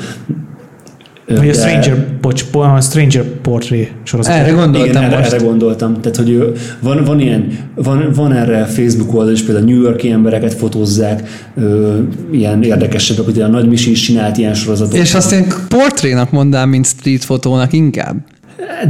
[1.27, 4.33] Vagy a De- Stranger, bocs, a Stranger Portrait sorozat.
[4.33, 5.33] Erre gondoltam igen, erre, most.
[5.33, 6.01] erre gondoltam.
[6.01, 10.11] Tehát, hogy ő- van, van, ilyen, van, van erre Facebook oldal, és például New Yorki
[10.11, 11.23] embereket fotózzák,
[11.55, 11.97] ö,
[12.31, 14.93] ilyen érdekesebbek, hogy a Nagy Misi is csinált ilyen sorozatot.
[14.93, 18.15] És azt én portrénak mondám, mint street fotónak inkább.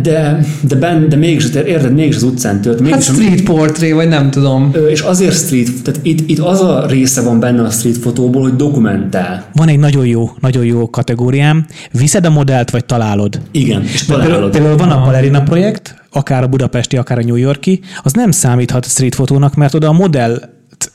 [0.02, 2.80] De, de, ben, de mégis, te érted, mégis az utcán tört.
[2.80, 4.72] Hát Mégis, street portré, vagy nem tudom.
[4.90, 8.56] És azért street, tehát itt, itt az a része van benne a street fotóból, hogy
[8.56, 9.46] dokumentál.
[9.54, 11.66] Van egy nagyon jó, nagyon jó kategóriám.
[11.92, 13.40] Viszed a modellt, vagy találod?
[13.52, 14.52] Igen, és találod.
[14.52, 18.86] például van a Balerina projekt, akár a budapesti, akár a New Yorki, az nem számíthat
[18.86, 20.42] street fotónak, mert oda a modell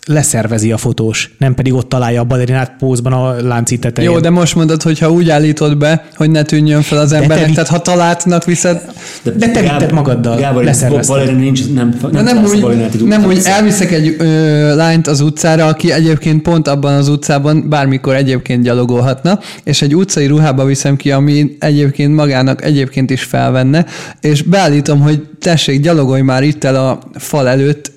[0.06, 4.10] leszervezi a fotós, nem pedig ott találja a balerinát pózban a lánci tetején.
[4.10, 7.46] Jó, de most mondod, hogy ha úgy állítod be, hogy ne tűnjön fel az embernek,
[7.46, 8.80] vi- tehát ha találtnak viszed,
[9.22, 11.38] de te vitted magaddal, Gábor, leszervezted.
[11.38, 12.66] Nincs, nem, nem, de nem úgy,
[13.04, 18.14] nem úgy elviszek egy ö, lányt az utcára, aki egyébként pont abban az utcában bármikor
[18.14, 23.86] egyébként gyalogolhatna, és egy utcai ruhába viszem ki, ami egyébként magának egyébként is felvenne,
[24.20, 27.96] és beállítom, hogy tessék, gyalogolj már itt el a fal előtt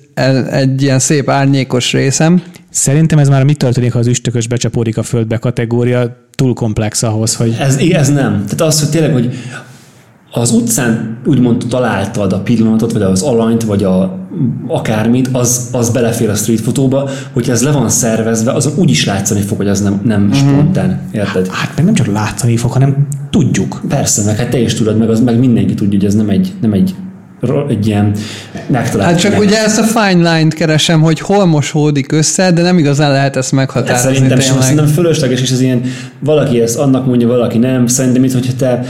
[0.50, 5.02] egy ilyen szép árnyékos részem, Szerintem ez már mit történik, ha az üstökös becsapódik a
[5.02, 8.32] földbe kategória, túl komplex ahhoz, hogy Ez, ez nem.
[8.32, 9.34] Tehát az, hogy tényleg, hogy
[10.32, 14.18] az utcán úgymond találtad a pillanatot, vagy az alanyt, vagy a,
[14.66, 19.06] akármit, az, az belefér a street fotóba, hogyha ez le van szervezve, azon úgy is
[19.06, 20.38] látszani fog, hogy az nem, nem uh-huh.
[20.38, 21.00] spontán.
[21.12, 21.48] Érted?
[21.48, 23.80] hát meg nem csak látszani fog, hanem tudjuk.
[23.88, 26.52] Persze, meg hát te is tudod, meg, az, meg mindenki tudja, hogy ez nem egy,
[26.60, 26.94] nem egy,
[27.68, 28.14] egy ilyen
[28.66, 32.78] megtalált Hát csak ugye ezt a fine line-t keresem, hogy hol mosódik össze, de nem
[32.78, 34.12] igazán lehet ezt Hát meghatározni.
[34.12, 35.82] szerintem sem, szerintem fölösleges, és ez ilyen,
[36.18, 37.86] valaki ezt annak mondja, valaki nem.
[37.86, 38.84] Szerintem itt, hogyha te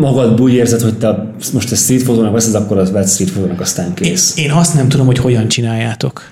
[0.00, 3.60] magadból úgy érzed, hogy te most ezt street fotónak veszed, akkor az vett street fotónak,
[3.60, 4.36] aztán kész.
[4.36, 6.22] Én azt nem tudom, hogy hogyan csináljátok.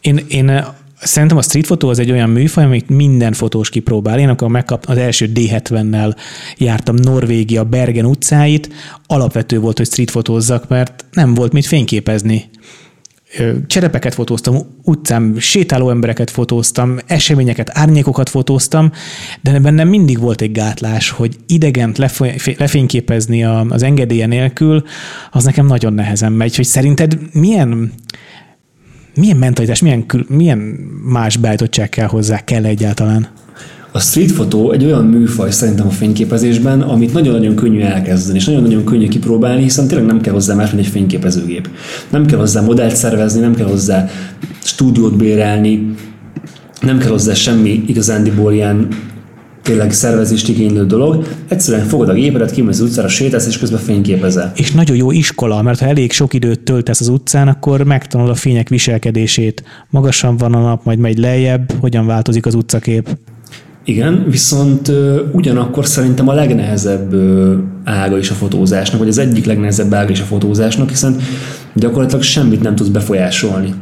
[0.00, 0.64] Én, én
[1.04, 4.18] szerintem a street fotó az egy olyan műfaj, amit minden fotós kipróbál.
[4.18, 6.16] Én akkor megkaptam az első D70-nel
[6.56, 8.72] jártam Norvégia Bergen utcáit,
[9.06, 12.50] alapvető volt, hogy street fotózzak, mert nem volt mit fényképezni.
[13.66, 18.90] Cserepeket fotóztam, utcán sétáló embereket fotóztam, eseményeket, árnyékokat fotóztam,
[19.40, 21.98] de bennem mindig volt egy gátlás, hogy idegent
[22.56, 24.82] lefényképezni az engedélye nélkül,
[25.30, 26.56] az nekem nagyon nehezen megy.
[26.56, 27.92] Hogy szerinted milyen,
[29.16, 30.58] milyen mentalitás, milyen, milyen
[31.04, 33.28] más beállítottság kell hozzá, kell egyáltalán?
[33.92, 38.84] A street fotó egy olyan műfaj szerintem a fényképezésben, amit nagyon-nagyon könnyű elkezdeni, és nagyon-nagyon
[38.84, 41.68] könnyű kipróbálni, hiszen tényleg nem kell hozzá más, mint egy fényképezőgép.
[42.10, 44.08] Nem kell hozzá modellt szervezni, nem kell hozzá
[44.62, 45.94] stúdiót bérelni,
[46.80, 48.88] nem kell hozzá semmi igazándiból ilyen
[49.64, 51.26] tényleg szervezést igénylő dolog.
[51.48, 54.52] Egyszerűen fogod a gépedet, kimész az utcára, sétálsz, és közben fényképezel.
[54.56, 58.34] És nagyon jó iskola, mert ha elég sok időt töltesz az utcán, akkor megtanul a
[58.34, 59.64] fények viselkedését.
[59.90, 63.16] Magasan van a nap, majd megy lejjebb, hogyan változik az utcakép.
[63.84, 69.44] Igen, viszont ö, ugyanakkor szerintem a legnehezebb ö, ága is a fotózásnak, vagy az egyik
[69.44, 71.16] legnehezebb ága is a fotózásnak, hiszen
[71.74, 73.74] gyakorlatilag semmit nem tudsz befolyásolni.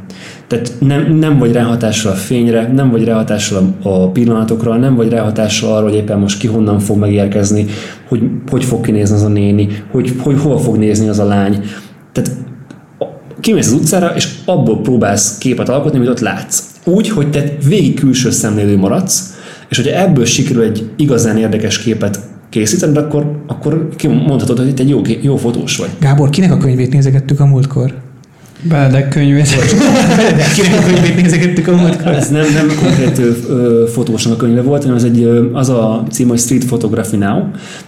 [0.52, 5.76] Tehát nem, nem vagy ráhatással a fényre, nem vagy ráhatással a, pillanatokra, nem vagy ráhatással
[5.76, 7.66] arra, hogy éppen most ki honnan fog megérkezni,
[8.08, 11.64] hogy hogy fog kinézni az a néni, hogy, hogy hol fog nézni az a lány.
[12.12, 12.30] Tehát
[13.40, 16.62] kimész az utcára, és abból próbálsz képet alkotni, amit ott látsz.
[16.84, 19.34] Úgy, hogy te végig külső szemlélő maradsz,
[19.68, 24.88] és hogyha ebből sikerül egy igazán érdekes képet készítened, akkor, akkor mondhatod, hogy itt egy
[24.88, 25.90] jó, jó fotós vagy.
[26.00, 28.01] Gábor, kinek a könyvét nézegettük a múltkor?
[28.62, 29.48] Benedek könyvét.
[30.80, 32.12] a könyvét nézegettük a múltkor?
[32.12, 36.28] Ez nem, nem konkrét ö, fotósnak a könyve volt, hanem ez egy, az a cím,
[36.28, 37.42] hogy Street Photography Now.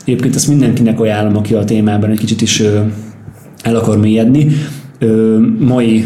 [0.04, 2.80] Egyébként ezt mindenkinek ajánlom, aki a témában egy kicsit is ö,
[3.62, 4.46] el akar mélyedni
[5.58, 6.04] mai,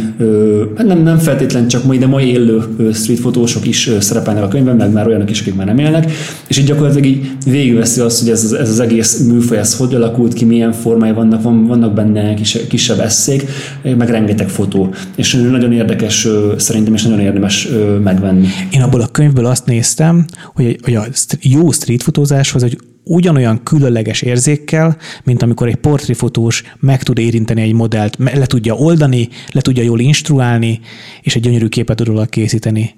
[0.76, 4.76] hát nem, nem feltétlen csak mai, de mai élő street fotósok is szerepelnek a könyvben,
[4.76, 6.10] meg már olyanok is, akik már nem élnek,
[6.46, 10.32] és így gyakorlatilag így végigveszi azt, hogy ez, ez az egész műfaj, ez hogy alakult
[10.32, 13.44] ki, milyen formái vannak, van, vannak benne kis, kisebb eszék,
[13.82, 14.94] meg rengeteg fotó.
[15.16, 17.68] És nagyon érdekes szerintem, és nagyon érdemes
[18.02, 18.46] megvenni.
[18.70, 20.24] Én abból a könyvből azt néztem,
[20.54, 21.04] hogy, hogy a
[21.40, 27.72] jó street fotózáshoz egy ugyanolyan különleges érzékkel, mint amikor egy portréfotós meg tud érinteni egy
[27.72, 30.80] modellt, le tudja oldani, le tudja jól instruálni,
[31.22, 32.97] és egy gyönyörű képet tud róla készíteni.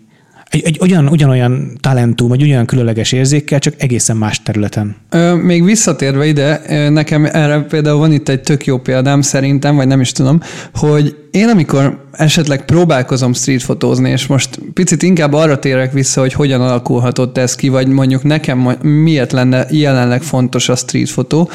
[0.51, 4.97] Egy, egy ugyan, ugyanolyan talentum, vagy ugyanolyan különleges érzékkel, csak egészen más területen.
[5.11, 6.61] Ö, még visszatérve ide,
[6.91, 10.41] nekem erre például van itt egy tök jó példám szerintem, vagy nem is tudom,
[10.75, 16.61] hogy én amikor esetleg próbálkozom streetfotózni, és most picit inkább arra térek vissza, hogy hogyan
[16.61, 21.51] alakulhatott ez ki, vagy mondjuk nekem miért lenne jelenleg fontos a streetfotó,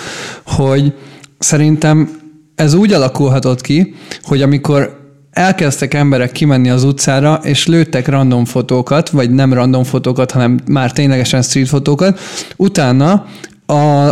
[0.45, 0.93] hogy
[1.39, 2.19] szerintem
[2.55, 5.04] ez úgy alakulhatott ki, hogy amikor
[5.35, 10.91] elkezdtek emberek kimenni az utcára, és lőttek random fotókat, vagy nem random fotókat, hanem már
[10.91, 12.19] ténylegesen street fotókat.
[12.55, 13.25] Utána
[13.65, 14.09] a,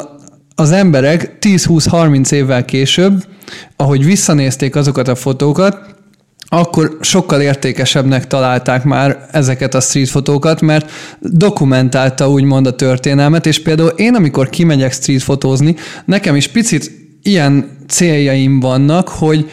[0.55, 3.25] az emberek 10-20-30 évvel később,
[3.75, 5.77] ahogy visszanézték azokat a fotókat,
[6.47, 13.61] akkor sokkal értékesebbnek találták már ezeket a street fotókat, mert dokumentálta úgymond a történelmet, és
[13.61, 19.49] például én, amikor kimegyek street fotózni, nekem is picit ilyen céljaim vannak, hogy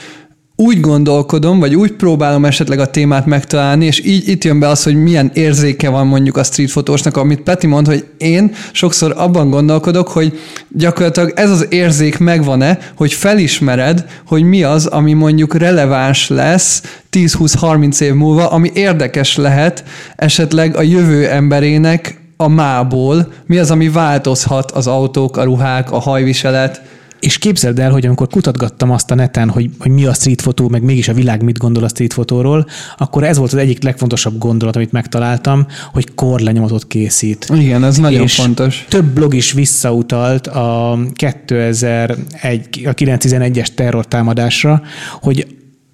[0.61, 4.83] úgy gondolkodom, vagy úgy próbálom esetleg a témát megtalálni, és így itt jön be az,
[4.83, 9.51] hogy milyen érzéke van mondjuk a street fotósnak, amit Peti mond, hogy én sokszor abban
[9.51, 16.29] gondolkodok, hogy gyakorlatilag ez az érzék megvan-e, hogy felismered, hogy mi az, ami mondjuk releváns
[16.29, 19.85] lesz 10-20-30 év múlva, ami érdekes lehet
[20.17, 25.99] esetleg a jövő emberének a mából, mi az, ami változhat az autók, a ruhák, a
[25.99, 26.83] hajviselet,
[27.21, 30.69] és képzeld el, hogy amikor kutatgattam azt a neten, hogy, hogy mi a street fotó,
[30.69, 34.39] meg mégis a világ mit gondol a street fotóról, akkor ez volt az egyik legfontosabb
[34.39, 37.53] gondolat, amit megtaláltam, hogy korlenyomatot készít.
[37.55, 38.85] Igen, ez nagyon és fontos.
[38.89, 44.83] Több blog is visszautalt a 2001, a 911-es terrortámadásra,
[45.21, 45.47] hogy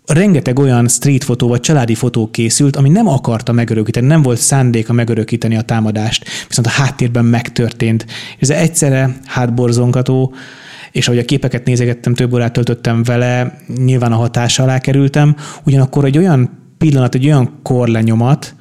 [0.07, 4.93] rengeteg olyan street fotó vagy családi fotó készült, ami nem akarta megörökíteni, nem volt szándéka
[4.93, 8.07] megörökíteni a támadást, viszont a háttérben megtörtént.
[8.39, 10.35] Ez egyszerre hátborzongató,
[10.93, 16.05] és ahogy a képeket nézegettem, több órát töltöttem vele, nyilván a hatása alá kerültem, ugyanakkor
[16.05, 18.55] egy olyan pillanat, egy olyan korlenyomat,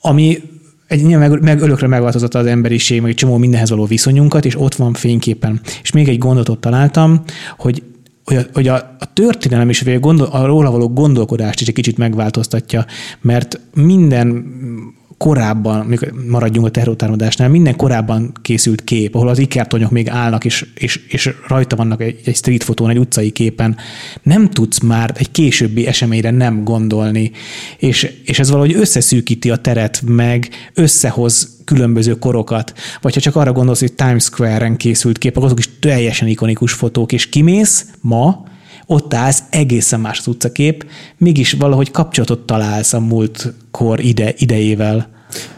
[0.00, 0.38] ami
[0.86, 4.74] egy, meg, meg örökre megváltozott az emberiség, meg egy csomó mindenhez való viszonyunkat, és ott
[4.74, 5.60] van fényképen.
[5.82, 7.22] És még egy gondolatot találtam,
[7.56, 7.82] hogy
[8.26, 11.66] hogy a, hogy a, a történelem is, vagy a, gondol, a róla való gondolkodást is
[11.66, 12.86] egy kicsit megváltoztatja,
[13.20, 14.54] mert minden
[15.18, 20.66] korábban, még maradjunk a terrortámadásnál, minden korábban készült kép, ahol az ikertonyok még állnak, és,
[20.74, 23.76] és, és rajta vannak egy, egy street fotón, egy utcai képen,
[24.22, 27.30] nem tudsz már egy későbbi eseményre nem gondolni,
[27.78, 32.72] és, és ez valahogy összeszűkíti a teret, meg összehoz különböző korokat.
[33.00, 37.12] Vagy ha csak arra gondolsz, hogy Times Square-en készült képek, azok is teljesen ikonikus fotók,
[37.12, 38.44] és kimész ma,
[38.86, 40.86] ott állsz, egészen más az utcakép,
[41.18, 45.08] mégis valahogy kapcsolatot találsz a múltkor ide, idejével.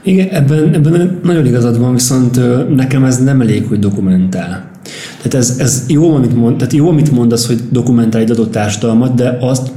[0.02, 2.40] Igen, ebben, ebben nagyon igazad van, viszont
[2.74, 4.70] nekem ez nem elég, hogy dokumentál.
[5.16, 9.14] Tehát ez, ez jó, amit mond, tehát jó, amit mondasz, hogy dokumentálj egy adott társadalmat,
[9.14, 9.70] de azt,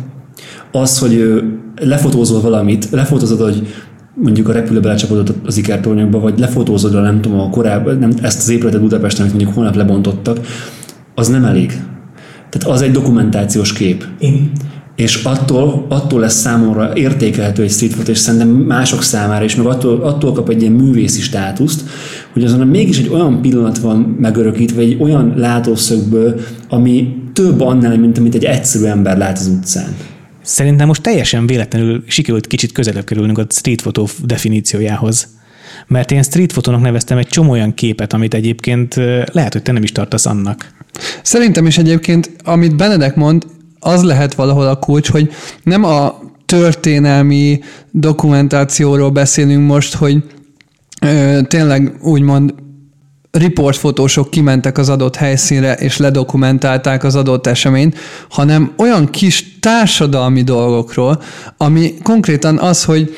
[0.72, 1.44] az, hogy
[1.76, 3.68] lefotózol valamit, lefotózod, hogy
[4.14, 8.40] mondjuk a repülő belecsapódott az ikertornyokba, vagy lefotózod a nem tudom, a korábban, nem, ezt
[8.40, 10.40] az épületet Budapesten, amit mondjuk holnap lebontottak,
[11.16, 11.84] az nem elég.
[12.52, 14.06] Tehát az egy dokumentációs kép.
[14.20, 14.52] Igen.
[14.96, 19.66] És attól, attól lesz számomra értékelhető egy street photo, és szerintem mások számára is, meg
[19.66, 21.84] attól, attól kap egy ilyen művészi státuszt,
[22.34, 28.18] hogy azon mégis egy olyan pillanat van megörökítve, egy olyan látószögből, ami több annál, mint
[28.18, 29.96] amit egy egyszerű ember lát az utcán.
[30.42, 35.28] Szerintem most teljesen véletlenül sikerült kicsit közelebb kerülnünk a street photo definíciójához.
[35.88, 38.96] Mert én street fotónak neveztem egy csomó olyan képet, amit egyébként
[39.32, 40.74] lehet, hogy te nem is tartasz annak.
[41.24, 43.46] Szerintem is egyébként, amit Benedek mond,
[43.80, 45.32] az lehet valahol a kulcs, hogy
[45.64, 47.60] nem a történelmi
[47.92, 50.24] dokumentációról beszélünk most, hogy
[51.02, 52.54] ö, tényleg úgymond
[53.32, 57.98] riportfotósok kimentek az adott helyszínre, és ledokumentálták az adott eseményt,
[58.30, 61.22] hanem olyan kis társadalmi dolgokról,
[61.58, 63.16] ami konkrétan az, hogy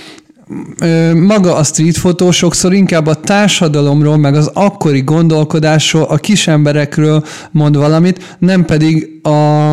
[1.15, 7.23] maga a street fotó sokszor inkább a társadalomról, meg az akkori gondolkodásról, a kis emberekről
[7.51, 9.71] mond valamit, nem pedig a,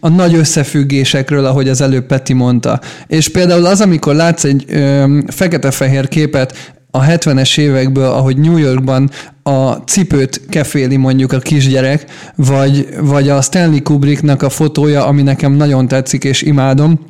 [0.00, 2.80] a nagy összefüggésekről, ahogy az előbb Peti mondta.
[3.06, 4.66] És például az, amikor látsz egy
[5.26, 9.10] fekete-fehér képet a 70-es évekből, ahogy New Yorkban
[9.42, 12.04] a cipőt keféli mondjuk a kisgyerek,
[12.36, 17.00] vagy, vagy a Stanley Kubricknak a fotója, ami nekem nagyon tetszik és imádom,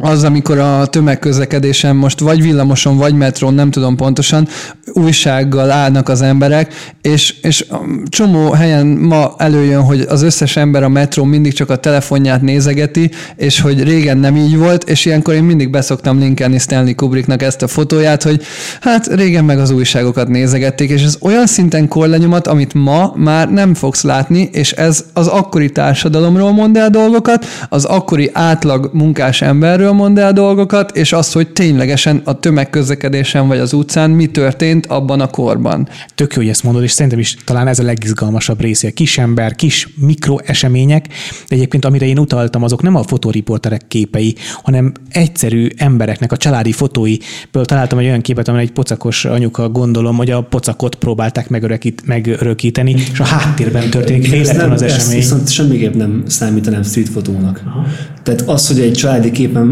[0.00, 4.48] az, amikor a tömegközlekedésen most vagy villamoson, vagy metrón, nem tudom pontosan,
[4.92, 7.66] újsággal állnak az emberek, és, és
[8.08, 13.10] csomó helyen ma előjön, hogy az összes ember a metrón mindig csak a telefonját nézegeti,
[13.36, 17.62] és hogy régen nem így volt, és ilyenkor én mindig beszoktam linkelni Stanley Kubricknak ezt
[17.62, 18.42] a fotóját, hogy
[18.80, 23.74] hát régen meg az újságokat nézegették, és ez olyan szinten korlenyomat, amit ma már nem
[23.74, 29.89] fogsz látni, és ez az akkori társadalomról mond el dolgokat, az akkori átlag munkás emberről,
[29.90, 34.86] erről mond el dolgokat, és azt, hogy ténylegesen a tömegközlekedésen vagy az utcán mi történt
[34.86, 35.88] abban a korban.
[36.14, 38.90] Tök jó, hogy ezt mondod, és szerintem is talán ez a legizgalmasabb része.
[38.90, 41.06] Kis ember, kis mikroesemények,
[41.48, 46.72] de egyébként amire én utaltam, azok nem a fotóriporterek képei, hanem egyszerű embereknek a családi
[46.72, 52.02] fotóiből találtam egy olyan képet, amely egy pocakos anyuka gondolom, hogy a pocakot próbálták megörökít,
[52.06, 55.04] megörökíteni, és a háttérben történik véletlen az esemény.
[55.04, 57.62] Ezt viszont semmiképp nem számítanám street fotónak.
[57.66, 57.86] Aha.
[58.22, 59.69] Tehát az, hogy egy családi képen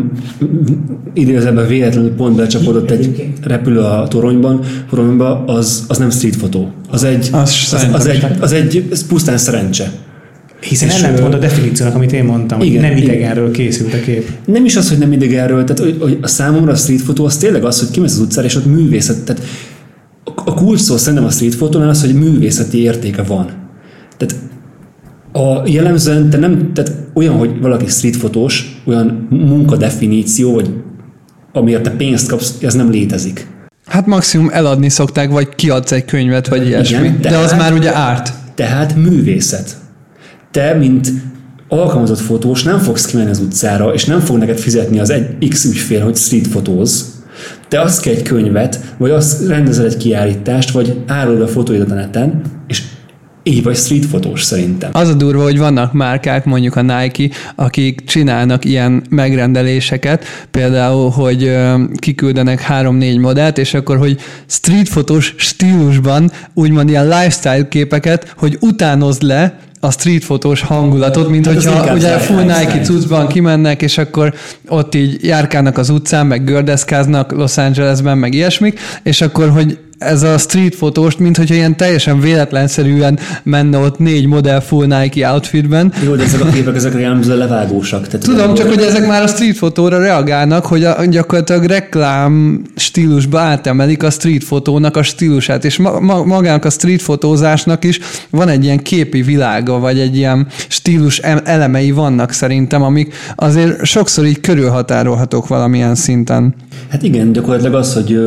[1.14, 6.72] idézőben véletlenül pont becsapódott egy repülő a toronyban, toronyba, az, az nem street fotó.
[6.90, 9.92] Az egy, az, az, az, egy, az egy az pusztán szerencse.
[10.60, 14.30] Hiszen ellentmond a definíciónak, amit én mondtam, igen, hogy nem idegenről készült a kép.
[14.46, 17.36] Nem is az, hogy nem idegenről, tehát hogy, hogy a számomra a street fotó az
[17.36, 19.42] tényleg az, hogy kimész az utcára, és ott művészet, tehát
[20.24, 23.50] a kulcs szó szerintem a street fotónál az, hogy művészeti értéke van.
[24.16, 24.34] Tehát
[25.32, 30.70] a jellemzően te nem, tehát olyan, hogy valaki streetfotós, olyan munkadefiníció, vagy
[31.52, 33.46] amiért te pénzt kapsz, ez nem létezik.
[33.86, 36.98] Hát maximum eladni szokták, vagy kiadsz egy könyvet, vagy ilyesmi.
[36.98, 38.32] Igen, tehát, De az már ugye árt.
[38.54, 39.76] Tehát művészet.
[40.50, 41.08] Te, mint
[41.68, 45.64] alkalmazott fotós nem fogsz kimenni az utcára, és nem fog neked fizetni az egy X
[45.64, 47.16] ügyfél, hogy street fotóz.
[47.68, 51.94] Te azt kell egy könyvet, vagy azt rendezel egy kiállítást, vagy árulod a fotóidat a
[51.94, 52.82] neten, és
[53.48, 54.90] így vagy street fotós szerintem.
[54.92, 61.56] Az a durva, hogy vannak márkák, mondjuk a Nike, akik csinálnak ilyen megrendeléseket, például, hogy
[61.96, 69.22] kiküldenek három-négy modellt, és akkor, hogy street fotós stílusban úgymond ilyen lifestyle képeket, hogy utánozd
[69.22, 74.34] le, a street fotós hangulatot, mint hát hogyha ugye full Nike cuccban kimennek, és akkor
[74.68, 80.22] ott így járkálnak az utcán, meg gördeszkáznak Los Angelesben, meg ilyesmik, és akkor, hogy ez
[80.22, 85.92] a street fotóst, mint hogyha ilyen teljesen véletlenszerűen menne ott négy modell full Nike outfitben.
[86.04, 88.06] Jó, de ezek a képek, ezek jellemzően levágósak.
[88.06, 93.38] Tehát Tudom, csak hogy ezek már a street fotóra reagálnak, hogy a, gyakorlatilag reklám stílusba
[93.38, 98.48] átemelik a street fotónak a stílusát, és ma, ma, magának a street fotózásnak is van
[98.48, 104.40] egy ilyen képi világa, vagy egy ilyen stílus elemei vannak szerintem, amik azért sokszor így
[104.40, 106.54] körülhatárolhatók valamilyen szinten.
[106.88, 108.20] Hát igen, gyakorlatilag az, hogy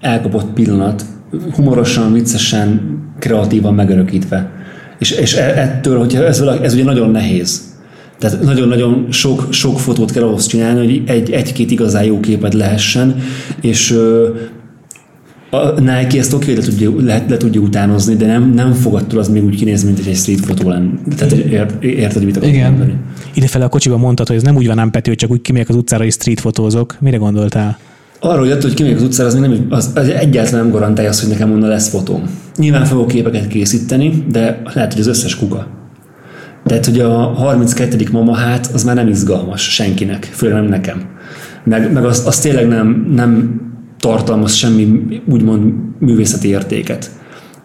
[0.00, 1.04] elkapott pillanat,
[1.52, 4.50] humorosan, viccesen, kreatívan megörökítve.
[4.98, 7.76] És, és e, ettől, hogy ez, ez ugye nagyon nehéz.
[8.18, 13.16] Tehát nagyon-nagyon sok, sok fotót kell ahhoz csinálni, hogy egy, egy-két igazán jó képet lehessen,
[13.60, 13.98] és
[15.50, 19.18] a Nike ezt oké, le tudja, le, le tudja utánozni, de nem, nem fog attól
[19.18, 20.90] az még úgy kinézni, mint egy street fotó lenne.
[21.16, 22.70] Tehát ért, érted, mit akarok Igen.
[22.70, 22.94] mondani?
[23.34, 25.68] Idefele a kocsiban mondtad, hogy ez nem úgy van, nem Peti, hogy csak úgy kimegyek
[25.68, 26.96] az utcára és street fotózok.
[27.00, 27.78] Mire gondoltál?
[28.20, 31.30] Arról jött, hogy kimegyek az utcára, az, nem, az, az egyáltalán nem garantálja azt, hogy
[31.30, 32.22] nekem onnan lesz fotóm.
[32.56, 35.66] Nyilván fogok képeket készíteni, de lehet, hogy az összes kuka.
[36.66, 38.08] Tehát, hogy a 32.
[38.12, 41.02] mama hát, az már nem izgalmas senkinek, főleg nem nekem.
[41.64, 43.60] Meg, meg az, az tényleg nem, nem
[43.98, 47.10] tartalmaz semmi úgymond művészeti értéket.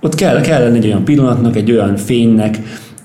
[0.01, 2.59] Ott kell, kell lenni egy olyan pillanatnak, egy olyan fénynek,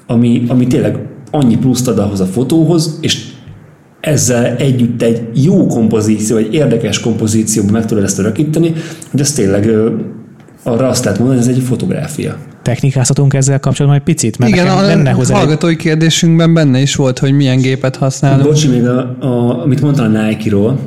[0.06, 0.98] ami, ami tényleg
[1.30, 3.27] annyi pluszt ad ahhoz a fotóhoz, és
[4.00, 8.72] ezzel együtt egy jó kompozíció, egy érdekes kompozícióban meg tudod ezt örökíteni,
[9.10, 9.70] hogy ez tényleg
[10.62, 12.36] arra azt lehet mondani, hogy ez egy fotográfia.
[12.62, 14.38] Technikázhatunk ezzel kapcsolatban egy picit?
[14.38, 15.76] Mert Igen, a benne hozzá hallgatói egy...
[15.76, 18.42] kérdésünkben benne is volt, hogy milyen gépet használunk.
[18.42, 20.78] Bocsi, még a, a, amit mondtam a Nike-ról,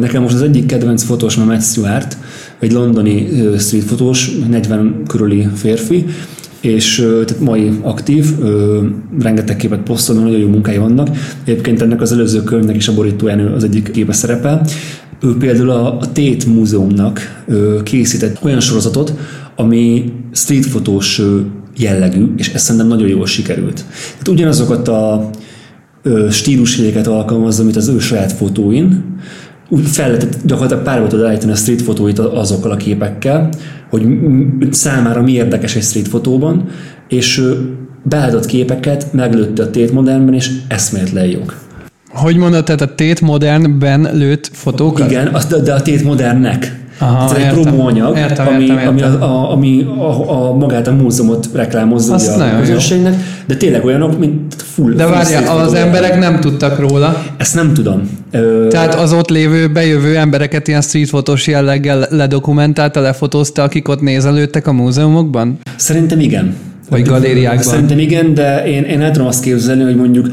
[0.00, 2.16] nekem most az egyik kedvenc fotós ma Matt Stewart,
[2.58, 6.04] egy londoni street fotós, 40 körüli férfi,
[6.64, 8.26] és tehát mai aktív,
[9.20, 11.08] rengeteg képet posztol, nagyon jó munkái vannak.
[11.44, 14.66] Egyébként ennek az előző könyvnek is a borítóján az egyik képe szerepel.
[15.22, 17.44] Ő például a, a Tate Múzeumnak
[17.82, 19.14] készített olyan sorozatot,
[19.56, 21.22] ami streetfotós
[21.76, 23.84] jellegű, és ez szerintem nagyon jól sikerült.
[24.12, 25.30] Tehát ugyanazokat a
[26.30, 29.13] stílusjegyeket alkalmazza, mint az ő saját fotóin,
[29.68, 33.48] úgy fel lehetett gyakorlatilag párba állítani a street fotóit azokkal a képekkel,
[33.90, 34.06] hogy
[34.70, 36.68] számára mi érdekes egy street fotóban,
[37.08, 37.42] és
[38.02, 41.62] beállított képeket meglőtte a Tét Modernben, és eszméletlen jók.
[42.08, 45.10] Hogy mondod, tehát a Tét Modernben lőtt fotókat?
[45.10, 46.83] Igen, de a Tét Modernnek.
[47.04, 47.62] Aha, Ez egy értem.
[47.62, 49.22] promóanyag, Értem, ami, értem, ami, értem.
[49.22, 53.14] a, ami a, a, magát a múzeumot reklámozza Az ugye a közönségnek,
[53.46, 57.22] de tényleg olyanok, mint full De street az emberek nem tudtak róla.
[57.36, 58.10] Ezt nem tudom.
[58.30, 64.66] Ö, Tehát az ott lévő, bejövő embereket ilyen streetfotós jelleggel ledokumentálta, lefotózta, akik ott nézelődtek
[64.66, 65.58] a múzeumokban?
[65.76, 66.54] Szerintem igen.
[66.90, 67.62] Vagy galériákban.
[67.62, 70.26] Szerintem igen, de én, én el tudom azt képzelni, hogy mondjuk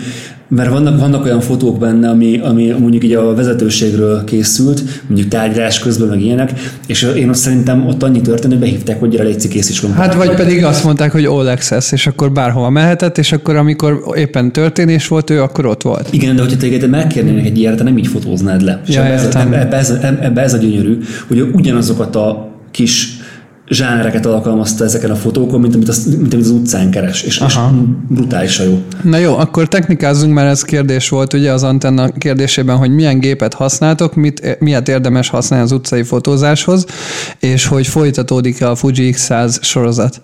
[0.56, 5.80] mert vannak, vannak olyan fotók benne, ami, ami mondjuk így a vezetőségről készült, mondjuk tárgyalás
[5.80, 6.52] közben, meg ilyenek,
[6.88, 10.36] és én ott szerintem ott annyi történt, hogy behívták, hogy gyere légy készíts Hát vagy
[10.36, 15.08] pedig azt mondták, hogy all access, és akkor bárhova mehetett, és akkor amikor éppen történés
[15.08, 16.08] volt, ő akkor ott volt.
[16.12, 18.82] Igen, de hogyha téged megkérnének egy ilyet, nem így fotóznád le.
[18.88, 19.90] Ja, ebbe, ez, ebbe, ez,
[20.22, 20.98] ebbe ez a gyönyörű,
[21.28, 23.21] hogy ugyanazokat a kis
[23.72, 27.58] zsánereket alkalmazta ezeken a fotókon, mint amit az, mint amit az utcán keres, és, és
[28.08, 28.82] brutálisan jó.
[29.04, 33.54] Na jó, akkor technikázzunk, mert ez kérdés volt ugye az antenna kérdésében, hogy milyen gépet
[33.54, 36.86] használtok, mit, miért érdemes használni az utcai fotózáshoz,
[37.40, 40.22] és hogy folytatódik-e a Fuji X100 sorozat.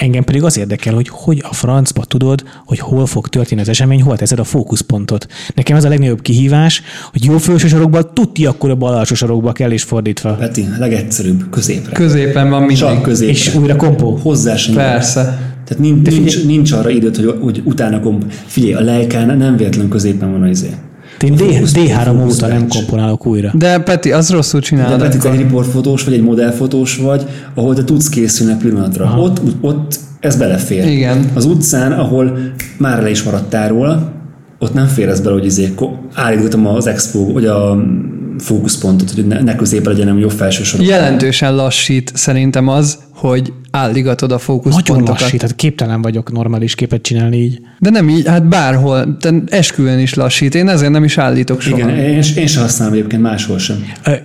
[0.00, 4.02] Engem pedig az érdekel, hogy hogy a francba tudod, hogy hol fog történni az esemény,
[4.02, 5.26] hol teszed a fókuszpontot.
[5.54, 6.82] Nekem ez a legnagyobb kihívás,
[7.12, 10.34] hogy jó felső sarokba, tudti akkor a bal alsó sarokba kell, és fordítva.
[10.34, 11.92] Peti, legegyszerűbb, középre.
[11.92, 12.76] Középen van mindig.
[12.76, 13.34] Csak középre.
[13.34, 14.18] És újra kompó.
[14.22, 15.22] Hozzá sem Persze.
[15.64, 18.32] Tehát nincs, nincs, nincs arra időt, hogy, hogy utána komp...
[18.46, 20.70] Figyelj, a lejkán nem véletlenül középen van az izé.
[21.24, 23.50] Én D- D3 fókusz óta nem komponálok újra.
[23.54, 25.00] De Peti, az rosszul De csinálod.
[25.00, 29.14] Peti, te egy riportfotós vagy egy modellfotós vagy, ahol te tudsz készülni a pillanatra.
[29.18, 30.86] Ott, ott ez belefér.
[30.86, 31.30] Igen.
[31.34, 32.38] Az utcán, ahol
[32.78, 34.12] már le is maradtál róla,
[34.58, 35.74] ott nem fér ez bele, hogy izé,
[36.14, 37.84] állítottam az expo, vagy a
[38.38, 40.86] fókuszpontot, hogy ne, ne középen legyen, hanem jobb felső sorok.
[40.86, 45.20] Jelentősen lassít szerintem az, hogy álligatod a Nagyon fókuszpontokat.
[45.20, 47.60] lassít, tehát képtelen vagyok normális képet csinálni így.
[47.78, 50.54] De nem így, hát bárhol, te esküvőn is lassít.
[50.54, 51.76] Én ezért nem is állítok soha.
[51.76, 53.76] Igen, én, én sem használom egyébként máshol sem.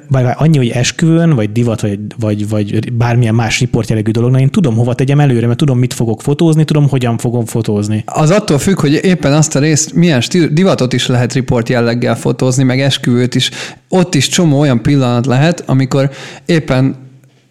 [0.10, 4.50] Vagy vagy annyi, hogy esküvőn, vagy divat, vagy, vagy, vagy bármilyen más riportjellegű dolognál, én
[4.50, 8.04] tudom, hova tegyem előre, mert tudom, mit fogok fotózni, tudom, hogyan fogom fotózni.
[8.06, 12.16] Az attól függ, hogy éppen azt a részt, milyen stíl, divatot is lehet riport jelleggel
[12.16, 13.50] fotózni, meg esküvőt is.
[13.90, 16.10] Ott is csomó olyan pillanat lehet, amikor
[16.46, 16.96] éppen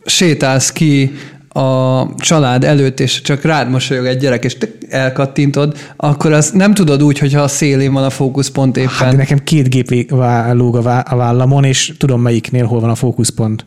[0.05, 1.13] sétálsz ki
[1.55, 6.75] a család előtt, és csak rád mosolyog egy gyerek, és te elkattintod, akkor azt nem
[6.75, 8.91] tudod úgy, hogyha a szélén van a fókuszpont éppen.
[8.91, 10.11] Hát nekem két gép
[10.53, 13.67] lóg a vállamon, és tudom, melyiknél hol van a fókuszpont.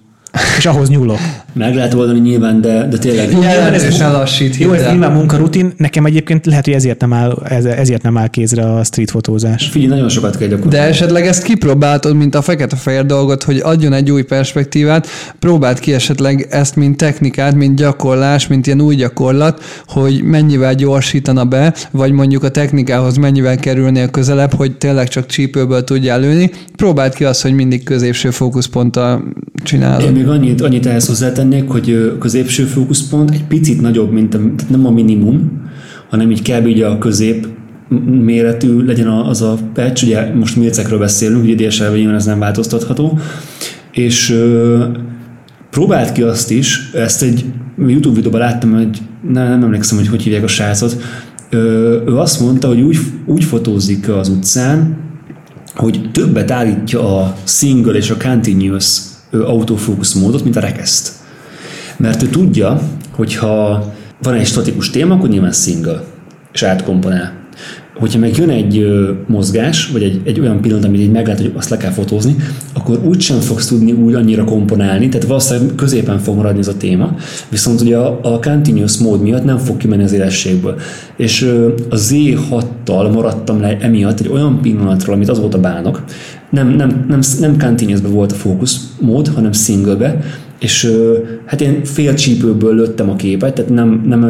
[0.58, 1.18] És ahhoz nyúlok.
[1.54, 4.56] Meg lehet oldani nyilván, de, de tényleg Jelentősen lassít.
[4.58, 8.28] Jó, ez nyilván munkarutin, nekem egyébként lehet, hogy ezért nem áll, ez- ezért nem áll
[8.28, 9.70] kézre a street fotózás.
[9.70, 10.76] figyelj, nagyon sokat kell gyakorolni.
[10.78, 15.08] De esetleg ezt kipróbáltad, mint a fekete-fehér dolgot, hogy adjon egy új perspektívát,
[15.40, 21.46] próbáld ki esetleg ezt, mint technikát, mint gyakorlás, mint ilyen új gyakorlat, hogy mennyivel gyorsítana
[21.46, 26.52] be, vagy mondjuk a technikához mennyivel kerülnél közelebb, hogy tényleg csak csípőből tudjál lőni.
[26.76, 29.24] Próbáld ki azt, hogy mindig középső fókuszponttal
[29.64, 30.02] csinálod.
[30.06, 34.38] Én még annyit, annyit ehhez hozzátennék, hogy a középső fókuszpont egy picit nagyobb, mint a,
[34.38, 35.62] tehát nem a minimum,
[36.10, 36.68] hanem így kb.
[36.68, 37.48] így a közép
[38.10, 43.20] méretű legyen az a patch, ugye most milcekről beszélünk, ugye nyilván ez nem változtatható,
[43.92, 44.84] és ö,
[45.70, 47.46] próbált ki azt is, ezt egy
[47.88, 48.98] YouTube videóban láttam, hogy
[49.32, 51.02] nem, nem emlékszem, hogy hogy hívják a srácot,
[51.50, 51.58] ö,
[52.08, 54.98] ő azt mondta, hogy úgy, úgy fotózik az utcán,
[55.76, 59.00] hogy többet állítja a single és a continuous
[59.30, 61.12] ö, autofocus módot, mint a rekeszt.
[61.98, 63.86] Mert ő tudja, hogyha
[64.22, 66.04] van egy statikus téma, akkor nyilván single,
[66.54, 67.46] és átkomponál.
[67.96, 68.88] Hogyha meg jön egy
[69.28, 72.36] mozgás, vagy egy, egy olyan pillanat, amit így meglát, hogy azt le kell fotózni,
[72.74, 76.78] akkor úgy sem fogsz tudni úgy annyira komponálni, tehát valószínűleg középen fog maradni ez a
[76.78, 77.16] téma,
[77.50, 80.80] viszont ugye a, a continuous mód miatt nem fog kimenni az élességből.
[81.16, 86.04] És ö, a Z6-tal maradtam le emiatt egy olyan pillanatról, amit azóta bánok,
[86.50, 90.20] nem, nem, nem, nem continuous volt a fókusz mód, hanem singlebe,
[90.60, 90.92] és
[91.46, 94.24] hát én fél csípőből lőttem a képet, tehát nem, nem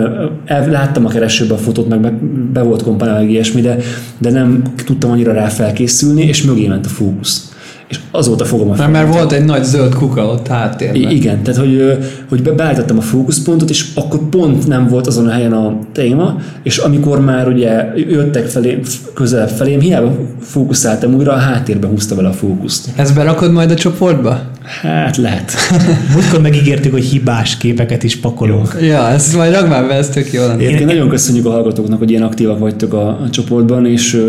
[0.46, 2.14] el, láttam a keresőbe a fotót, meg
[2.52, 3.78] be, volt komponálva, ilyesmi, de,
[4.18, 7.56] de nem tudtam annyira rá felkészülni, és mögé ment a fókusz.
[7.90, 11.02] És azóta fogom a Mert, mert volt egy nagy zöld kuka ott háttérben.
[11.02, 11.98] I- igen, tehát hogy,
[12.30, 16.36] hogy be- beállítottam a fókuszpontot, és akkor pont nem volt azon a helyen a téma,
[16.64, 18.80] és amikor már ugye jöttek felé,
[19.14, 22.90] közelebb felém, hiába fókuszáltam újra, a háttérbe húzta vele a fókuszt.
[22.96, 24.42] Ezt berakod majd a csoportba?
[24.82, 25.52] Hát lehet.
[26.14, 28.76] Múltkor megígértük, hogy hibás képeket is pakolunk.
[28.82, 30.44] Ja, ezt majd rak már be, ez tök jó.
[30.50, 34.24] Egyébként nagyon köszönjük a hallgatóknak, hogy ilyen aktívak vagytok a, a csoportban, és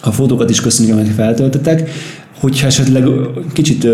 [0.00, 1.90] a fotókat is köszönjük, amiket feltöltetek.
[2.42, 3.04] Hogyha esetleg
[3.52, 3.86] kicsit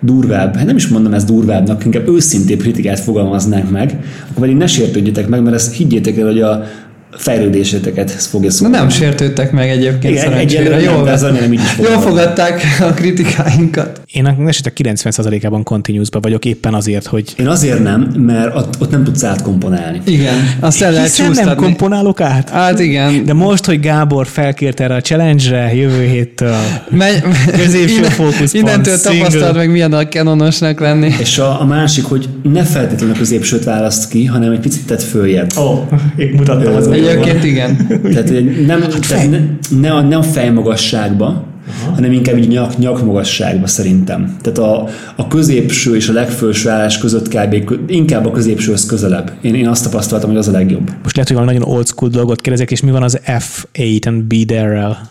[0.00, 4.66] durvább, hát nem is mondom ez durvábbnak, inkább őszintébb kritikát fogalmaznánk meg, akkor pedig ne
[4.66, 6.62] sértődjetek meg, mert ezt higgyétek el, hogy a
[7.10, 8.76] fejlődéseteket fogja Na szólni.
[8.76, 10.68] nem sértődtek meg egyébként Igen, szerencsére.
[10.68, 14.00] nem, Jól, de az remélem így is jól fogadták a kritikáinkat.
[14.12, 18.90] Én a esetek 90%-ában continuous vagyok éppen azért, hogy Én azért nem, mert ott, ott
[18.90, 20.00] nem tudsz átkomponálni.
[20.04, 22.50] Igen, azt el lehet hiszen nem komponálok át.
[22.50, 23.24] Hát igen.
[23.24, 26.56] De most, hogy Gábor felkért erre a challenge-re, jövő héttől
[26.90, 27.22] Megy,
[27.56, 29.18] Középső innen- fókuszpont, Innentől single.
[29.18, 31.14] tapasztalod meg, milyen a canonosnak lenni.
[31.20, 35.02] És a, a másik, hogy ne feltétlenül a középsőt választ ki, hanem egy picit tett
[35.02, 35.50] följebb.
[35.58, 35.78] Ó, oh,
[36.16, 37.86] én mutattam az Egyébként igen.
[38.02, 39.38] Tehát hogy nem, tehát ne,
[39.80, 41.26] ne, a, ne a fejmagasságba,
[41.68, 41.94] Aha.
[41.94, 44.36] hanem inkább így nyak, nyakmagasságba szerintem.
[44.40, 47.72] Tehát a, a középső és a legfelső állás között kb.
[47.86, 49.32] inkább a középsőhöz közelebb.
[49.40, 50.90] Én, én azt tapasztaltam, hogy az a legjobb.
[51.02, 54.22] Most lehet, hogy valami nagyon old school dolgot kérdezek, és mi van az F8 and
[54.22, 55.10] Be There-rel?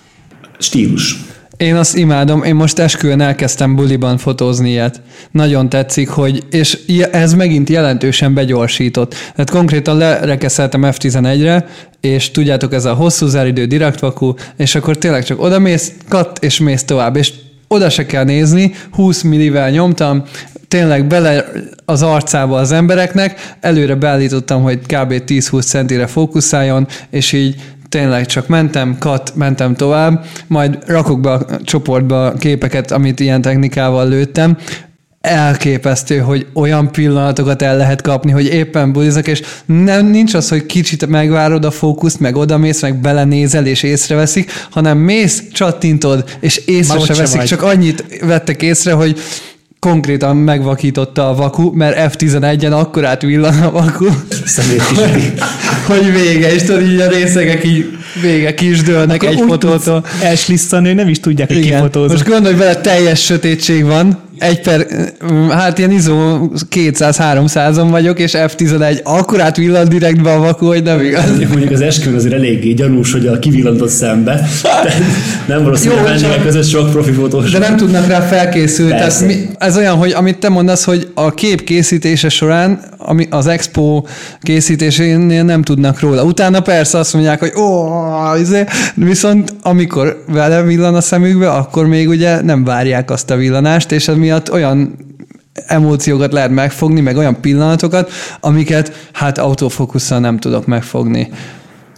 [0.58, 1.16] Stílus.
[1.58, 5.02] Én azt imádom, én most esküvőn elkezdtem buliban fotózni ilyet.
[5.32, 6.80] Nagyon tetszik, hogy, és
[7.12, 9.16] ez megint jelentősen begyorsított.
[9.32, 11.66] Tehát konkrétan lerekeszeltem F11-re,
[12.02, 16.44] és tudjátok, ez a hosszú záridő direkt vaku, és akkor tényleg csak oda mész, kat,
[16.44, 17.34] és mész tovább, és
[17.68, 20.24] oda se kell nézni, 20 millivel nyomtam,
[20.68, 21.46] tényleg bele
[21.86, 25.14] az arcába az embereknek, előre beállítottam, hogy kb.
[25.28, 27.56] 10-20 centire fókuszáljon, és így
[27.90, 34.08] tényleg csak mentem, kat, mentem tovább, majd rakok be a csoportba képeket, amit ilyen technikával
[34.08, 34.58] lőttem,
[35.22, 40.66] elképesztő, hogy olyan pillanatokat el lehet kapni, hogy éppen bulizok, és nem, nincs az, hogy
[40.66, 46.98] kicsit megvárod a fókuszt, meg odamész, meg belenézel, és észreveszik, hanem mész, csattintod, és észre
[46.98, 47.48] Már se veszik, vagy.
[47.48, 49.20] csak annyit vettek észre, hogy
[49.80, 55.32] konkrétan megvakította a vaku, mert F11-en akkor villan a vaku, kisüti.
[55.88, 60.06] hogy vége, és tudod, így a részegek így vége kisdőlnek egy fotótól.
[60.22, 61.70] Elslisszani, hogy nem is tudják, hogy Igen.
[61.70, 62.12] kifotózok.
[62.12, 64.88] Most gondolj bele, teljes sötétség van, egy per,
[65.50, 71.24] hát ilyen izó 200-300-on vagyok, és F11 akkorát villan direktbe a vaku, hogy nem igaz.
[71.50, 74.48] Mondjuk az esküvőn azért eléggé gyanús, hogy a kivillantott szembe.
[74.62, 74.94] Tehát
[75.48, 77.52] nem valószínű, hogy vennének között sok profi fotós.
[77.52, 78.92] De nem tudnak rá felkészülni.
[78.92, 83.48] Tehát mi, ez olyan, hogy amit te mondasz, hogy a kép készítése során, ami az
[83.48, 84.04] expo
[84.42, 86.24] készítésénél nem tudnak róla.
[86.24, 87.88] Utána persze azt mondják, hogy ó,
[88.42, 88.64] izé,
[88.94, 94.08] viszont amikor vele villan a szemükbe, akkor még ugye nem várják azt a villanást, és
[94.28, 94.96] emiatt olyan
[95.68, 101.30] emóciókat lehet megfogni, meg olyan pillanatokat, amiket hát autofókusszal nem tudok megfogni.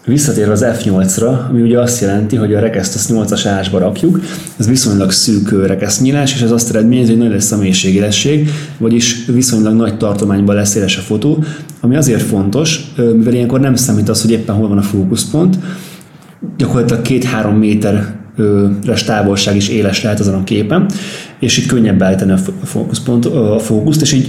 [0.05, 4.19] Visszatérve az F8-ra, ami ugye azt jelenti, hogy a rekeszt azt 8-as állásba rakjuk,
[4.57, 9.25] ez viszonylag szűk ö, rekesznyílás, és ez azt eredményezi, hogy nagy lesz a mélységélesség, vagyis
[9.25, 11.43] viszonylag nagy tartományban lesz éles a fotó,
[11.81, 15.57] ami azért fontos, mivel ilyenkor nem számít az, hogy éppen hol van a fókuszpont,
[16.57, 20.89] gyakorlatilag két-három méteres távolság is éles lehet azon a képen,
[21.39, 24.27] és itt könnyebb állítani a fó- a fókuszpont, a fókuszt, és így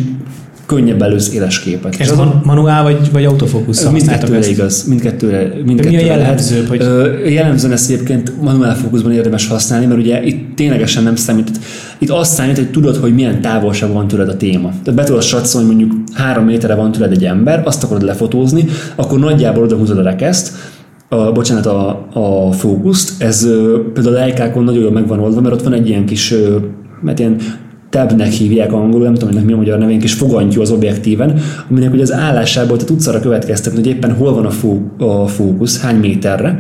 [0.67, 1.97] könnyebb elősz éles képet.
[2.01, 3.25] Ez man- manuál vagy, vagy
[3.93, 4.51] használtak Mindkettőre ezt?
[4.51, 6.83] igaz, mindkettőre, De mi a mindkettőre jellemzőbb, hogy-
[7.33, 11.51] jellemzően ezt egyébként manuál fókuszban érdemes használni, mert ugye itt ténylegesen nem számít.
[11.99, 14.69] Itt azt számít, hogy tudod, hogy milyen távolság van tőled a téma.
[14.69, 18.65] Tehát be tudod satszolni, hogy mondjuk három méterre van tőled egy ember, azt akarod lefotózni,
[18.95, 20.53] akkor nagyjából oda húzod a rekeszt,
[21.09, 23.23] a, bocsánat, a, a fókuszt.
[23.23, 23.47] Ez
[23.95, 26.35] például a Leica-kon nagyon jól meg van oldva, mert ott van egy ilyen kis,
[27.01, 27.36] mert ilyen
[27.90, 31.40] tabnek hívják angolul, nem tudom, hogy mi a magyar neve, ilyen kis fogantyú az objektíven,
[31.70, 35.26] aminek ugye az állásából te tudsz arra következtetni, hogy éppen hol van a, fó, a
[35.26, 36.57] fókusz, hány méterre,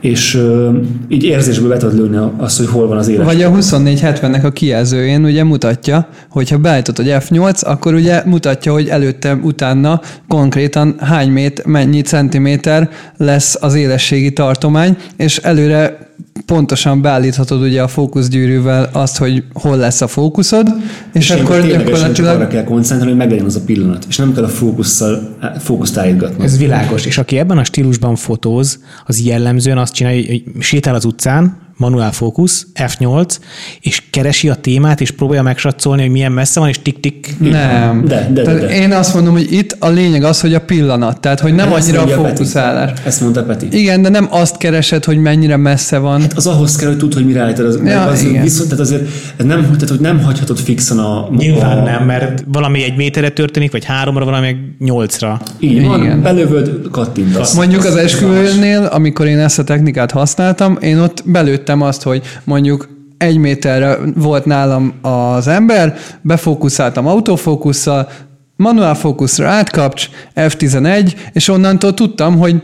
[0.00, 0.70] és ö,
[1.08, 3.24] így érzésből be tudod lőni azt, hogy hol van az éles.
[3.24, 8.72] Vagy a 2470-nek a kijelzőjén ugye mutatja, hogy ha beállítod, hogy F8, akkor ugye mutatja,
[8.72, 16.06] hogy előtte, utána konkrétan hány mét, mennyi centiméter lesz az élességi tartomány, és előre
[16.46, 20.68] pontosan beállíthatod ugye a fókuszgyűrűvel azt, hogy hol lesz a fókuszod,
[21.12, 24.16] és, és akkor ténylegesen csak arra gyakorlatilag kell koncentrálni, hogy meglegyen az a pillanat, és
[24.16, 26.44] nem kell a fókusszal, fókuszt állítgatni.
[26.44, 27.06] Ez világos.
[27.06, 32.12] És aki ebben a stílusban fotóz, az jellemzően azt csinálja, hogy sétál az utcán, manuál
[32.12, 33.36] fókusz, F8,
[33.80, 37.34] és keresi a témát, és próbálja megsatszolni, hogy milyen messze van, és tik-tik.
[37.38, 38.04] Nem.
[38.04, 38.68] De, de, de, de.
[38.68, 41.82] Én azt mondom, hogy itt a lényeg az, hogy a pillanat, tehát hogy nem Ezt
[41.86, 42.36] annyira a mondja Peti.
[42.36, 42.90] fókuszálás.
[43.04, 43.66] Ezt mondta Peti.
[43.70, 46.22] Igen, de nem azt keresed, hogy mennyire messze van.
[46.34, 47.66] Az ahhoz kell, hogy tudd, hogy mire állítod.
[47.66, 48.42] Az, Ja, az igen.
[48.42, 49.02] viszont, tehát azért
[49.36, 51.28] ez nem, tehát, hogy nem hagyhatod fixen a...
[51.36, 55.40] Nyilván a, nem, mert valami egy méterre történik, vagy háromra, valami nyolcra.
[55.58, 56.22] Így van, Igen.
[56.22, 57.54] belövöd, kattintasz.
[57.54, 61.24] Mondjuk az esküvőnél, amikor én ezt a technikát használtam, én ott
[61.66, 62.88] belőttem azt, hogy mondjuk
[63.18, 68.08] egy méterre volt nálam az ember, befókuszáltam autofókusszal,
[68.56, 72.62] manuál fókuszra átkapcs, F11, és onnantól tudtam, hogy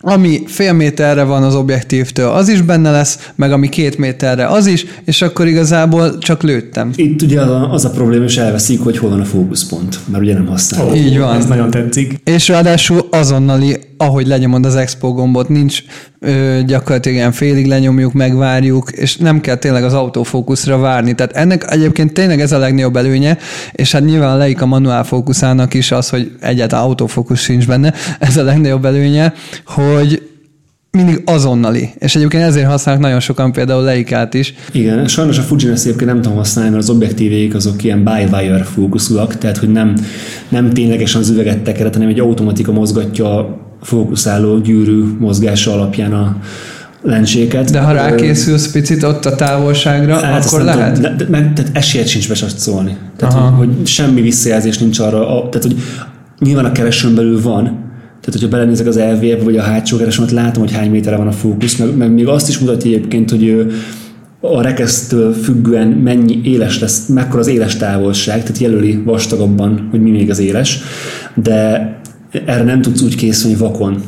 [0.00, 4.66] ami fél méterre van az objektívtől, az is benne lesz, meg ami két méterre az
[4.66, 6.90] is, és akkor igazából csak lőttem.
[6.94, 10.22] Itt ugye az a, az a probléma, és elveszik, hogy hol van a fókuszpont, mert
[10.22, 10.96] ugye nem használod.
[10.96, 11.36] Így van.
[11.36, 12.20] Ez nagyon tetszik.
[12.24, 15.82] És ráadásul azonnali, ahogy lenyomod az expo gombot, nincs
[16.18, 21.14] ö, gyakorlatilag ilyen félig lenyomjuk, megvárjuk, és nem kell tényleg az autofókuszra várni.
[21.14, 23.38] Tehát ennek egyébként tényleg ez a legnagyobb előnye,
[23.72, 28.36] és hát nyilván a Leica manuál fókuszának is az, hogy egyáltalán autofókusz sincs benne, ez
[28.36, 29.32] a legnagyobb előnye,
[29.66, 30.22] hogy
[30.90, 31.90] mindig azonnali.
[31.98, 34.54] És egyébként ezért használnak nagyon sokan például Leicát is.
[34.72, 38.64] Igen, sajnos a Fujin ezt egyébként nem tudom használni, mert az objektívék azok ilyen by-wire
[38.64, 39.94] fókuszúak, tehát hogy nem,
[40.48, 46.36] nem ténylegesen az üveget tekeret, hanem egy automatika mozgatja fókuszáló gyűrű mozgása alapján a
[47.02, 47.70] lencséket.
[47.70, 50.94] De ha rákészülsz picit ott a távolságra, Hát akkor lehet?
[50.94, 52.96] Tudom, de, de, meg, tehát esélyed sincs besatszolni.
[53.16, 53.48] Tehát, Aha.
[53.48, 55.28] hogy, hogy, semmi visszajelzés nincs arra.
[55.28, 55.76] A, tehát, hogy
[56.38, 57.62] nyilván a keresőn belül van,
[58.20, 61.26] tehát, hogyha belenézek az LVF vagy a hátsó keresőn, ott látom, hogy hány méterre van
[61.26, 63.62] a fókusz, meg, meg még azt is mutatja egyébként, hogy ö,
[64.40, 70.10] a rekesztől függően mennyi éles lesz, mekkora az éles távolság, tehát jelöli vastagabban, hogy mi
[70.10, 70.80] még az éles,
[71.34, 71.92] de
[72.46, 74.02] erre nem tudsz úgy készülni vakon.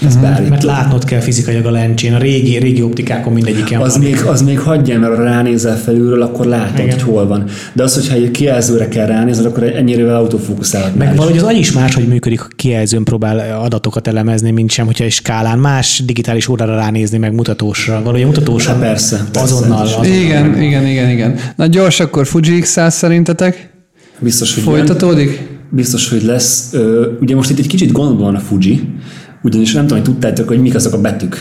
[0.00, 0.20] Mhm.
[0.20, 0.48] beállítod.
[0.48, 4.02] Mert látnod kell fizikailag a lencsén, a régi, régi optikákon mindegyiken Az van.
[4.02, 6.90] még, az még hagyja, mert ha ránézel felülről, akkor látod, Igen.
[6.90, 7.44] hogy hol van.
[7.72, 11.72] De az, hogyha egy kijelzőre kell ránézni, akkor ennyire autofókuszálhat Meg valahogy az agy is
[11.72, 16.74] máshogy működik, ha kijelzőn próbál adatokat elemezni, mint sem, hogyha egy skálán más digitális órára
[16.74, 17.98] ránézni, meg mutatósra.
[17.98, 19.54] Valahogy a mutatóson Hát persze, persze.
[19.54, 20.04] azonnal, azonnal.
[20.04, 21.38] Igen, igen, igen, igen.
[21.56, 23.70] Na gyors, akkor Fuji X100 szerintetek?
[24.18, 24.74] Biztos, hogy, igen.
[24.76, 25.58] Folytatódik?
[25.70, 26.74] Biztos, hogy lesz.
[27.20, 28.88] Ugye most itt egy kicsit gondban van a Fuji,
[29.42, 31.36] ugyanis nem tudom, hogy tudtátok, hogy mik azok a betűk.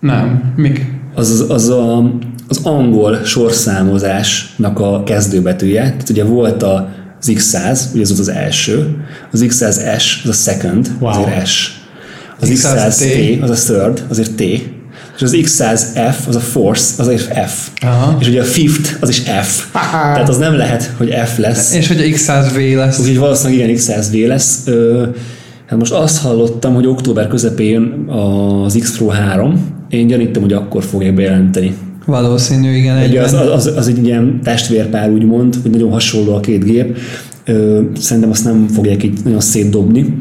[0.00, 0.52] Nem.
[0.56, 0.86] Mik?
[1.14, 2.12] Az, az, az, a,
[2.48, 5.82] az angol sorszámozásnak a kezdőbetűje.
[5.82, 6.88] Tehát ugye volt a
[7.20, 8.96] az X100, ugye ez volt az első,
[9.32, 11.10] az X100S, az a second, Wow.
[11.10, 11.80] azért S.
[12.40, 13.00] Az X100T.
[13.00, 14.42] X100T, az a third, azért T.
[15.18, 17.68] És az X100F, az a fourth, az azért F.
[17.80, 18.16] Aha.
[18.20, 19.72] És ugye a fifth, az is F.
[19.72, 21.74] Tehát az nem lehet, hogy F lesz.
[21.74, 22.98] És hogy a X100V lesz.
[22.98, 24.62] Úgyhogy valószínűleg igen, X100V lesz.
[24.66, 25.06] Ö,
[25.66, 28.08] hát most azt hallottam, hogy október közepén
[28.64, 29.66] az X Pro 3.
[29.88, 31.76] Én gyanítom, hogy akkor fogják bejelenteni.
[32.06, 32.96] Valószínű, igen.
[32.96, 33.24] Egyben.
[33.24, 36.96] az, az, az egy ilyen testvérpár úgymond, hogy nagyon hasonló a két gép.
[37.44, 40.14] Ö, szerintem azt nem fogják így nagyon szétdobni.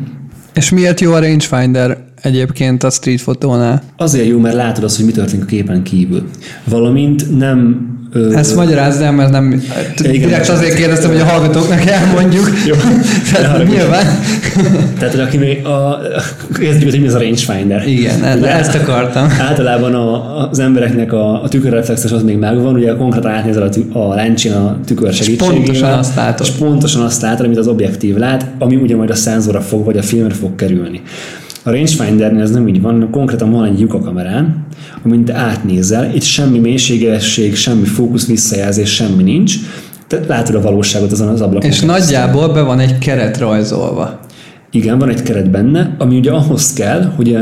[0.53, 3.81] És miért jó a rangefinder egyébként a street fotónál?
[3.97, 6.23] Azért jó, mert látod azt, hogy mi történik a képen kívül.
[6.63, 7.91] Valamint nem...
[8.33, 9.63] Ezt magyarázd el, mert nem...
[9.97, 12.49] Igen, Direkt azért kérdeztem, hogy a hallgatóknak elmondjuk.
[12.67, 12.75] Jó.
[13.33, 14.05] Tehát nyilván.
[14.99, 15.99] Tehát, aki még a,
[16.53, 17.87] kezdjük, hogy mi az a rangefinder.
[17.87, 19.27] Igen, e- Ugye ezt akartam.
[19.39, 24.15] Általában a, az embereknek a, a tükörreflexes az még megvan, ugye konkrétan átnézel a, a
[24.15, 25.55] lencsén a tükör segítségével.
[25.55, 26.45] pontosan azt látod.
[26.45, 29.97] És pontosan azt látod, amit az objektív lát, ami ugye majd a szenzorra fog, vagy
[29.97, 31.01] a filmre fog kerülni.
[31.67, 34.65] A rangefindernél ez nem így van, konkrétan van egy lyuk a kamerán,
[35.03, 39.55] amint átnézel, itt semmi mélységesség, semmi fókusz visszajelzés, semmi nincs,
[40.07, 41.69] te látod a valóságot azon az ablakon.
[41.69, 41.89] És keresztül.
[41.89, 44.19] nagyjából be van egy keret rajzolva.
[44.71, 47.37] Igen, van egy keret benne, ami ugye ahhoz kell, hogy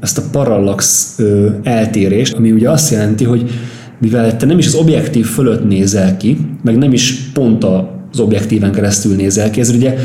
[0.00, 1.16] ezt a parallax
[1.62, 3.50] eltérést, ami ugye azt jelenti, hogy
[3.98, 8.72] mivel te nem is az objektív fölött nézel ki, meg nem is pont az objektíven
[8.72, 9.96] keresztül nézel ki, ez ugye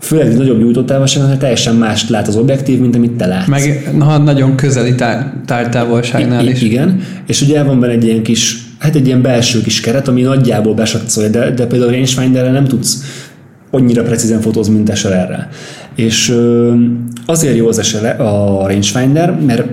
[0.00, 3.46] főleg egy nagyobb gyújtótávolságon teljesen mást lát az objektív, mint amit te látsz.
[3.46, 6.62] Meg ha nagyon közeli tár- tártávolságnál I- is.
[6.62, 10.22] Igen, és ugye van benne egy ilyen kis, hát egy ilyen belső kis keret, ami
[10.22, 13.02] nagyjából besatszolja, de, de például a rangefinderrel nem tudsz
[13.70, 15.48] annyira precízen fotózni, mint SLR-rel.
[15.94, 16.74] És ö,
[17.26, 19.64] azért jó az SLR, a rangefinder, mert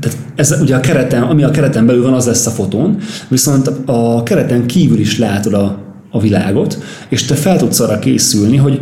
[0.00, 3.70] tehát ez ugye a kereten, ami a kereten belül van, az lesz a fotón, viszont
[3.86, 5.78] a kereten kívül is látod a,
[6.10, 6.78] a világot,
[7.08, 8.80] és te fel tudsz arra készülni, hogy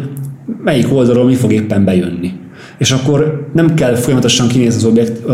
[0.64, 2.32] melyik oldalról mi fog éppen bejönni.
[2.78, 5.24] És akkor nem kell folyamatosan kinézni az, objekt,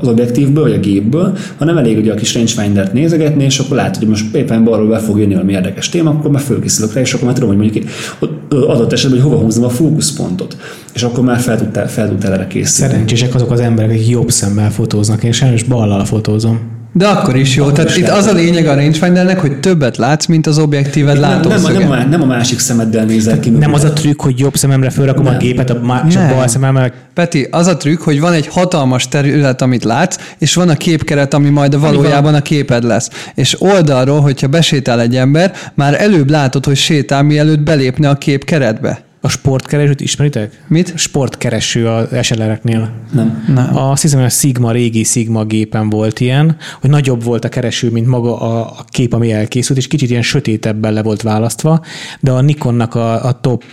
[0.00, 3.96] az objektívből, vagy a gépből, hanem elég ugye a kis rangefindert nézegetni, és akkor látod,
[3.96, 7.12] hogy most éppen balról be fog jönni valami érdekes téma, akkor már fölkészülök rá, és
[7.12, 7.84] akkor már tudom, hogy mondjuk
[8.18, 10.56] ott adott esetben, hogy hova húzom a fókuszpontot.
[10.94, 12.92] És akkor már fel tudtál, fel tudtál erre készülni.
[12.92, 16.77] Szerencsések azok az emberek, akik jobb szemmel fotóznak, én sajnos ballal fotózom.
[16.98, 17.62] De akkor is jó.
[17.62, 18.18] Akkor Tehát is itt lehet.
[18.18, 22.04] az a lényeg a rangefindernek, hogy többet látsz, mint az objektíved Nem, nem, nem, a,
[22.04, 23.50] nem a másik szemeddel nézel ki.
[23.50, 25.38] Nem az a trükk, hogy jobb szememre fölrakom a Nem.
[25.38, 26.28] gépet, a má- a Nem.
[26.28, 30.68] bal szememre Peti, az a trükk, hogy van egy hatalmas terület, amit látsz, és van
[30.68, 33.10] a képkeret, ami majd valójában a képed lesz.
[33.34, 38.44] És oldalról, hogyha besétál egy ember, már előbb látod, hogy sétál, mielőtt belépne a kép
[38.44, 39.06] keretbe.
[39.28, 40.62] A sportkeresőt ismeritek?
[40.66, 40.98] Mit?
[40.98, 42.90] Sportkereső az SLR-eknél.
[43.12, 43.44] Nem.
[43.54, 43.76] Nem.
[43.76, 47.48] A, azt hiszem, hogy a Sigma, régi Sigma gépen volt ilyen, hogy nagyobb volt a
[47.48, 51.84] kereső, mint maga a, a kép, ami elkészült, és kicsit ilyen sötétebben le volt választva,
[52.20, 53.64] de a Nikonnak a, a top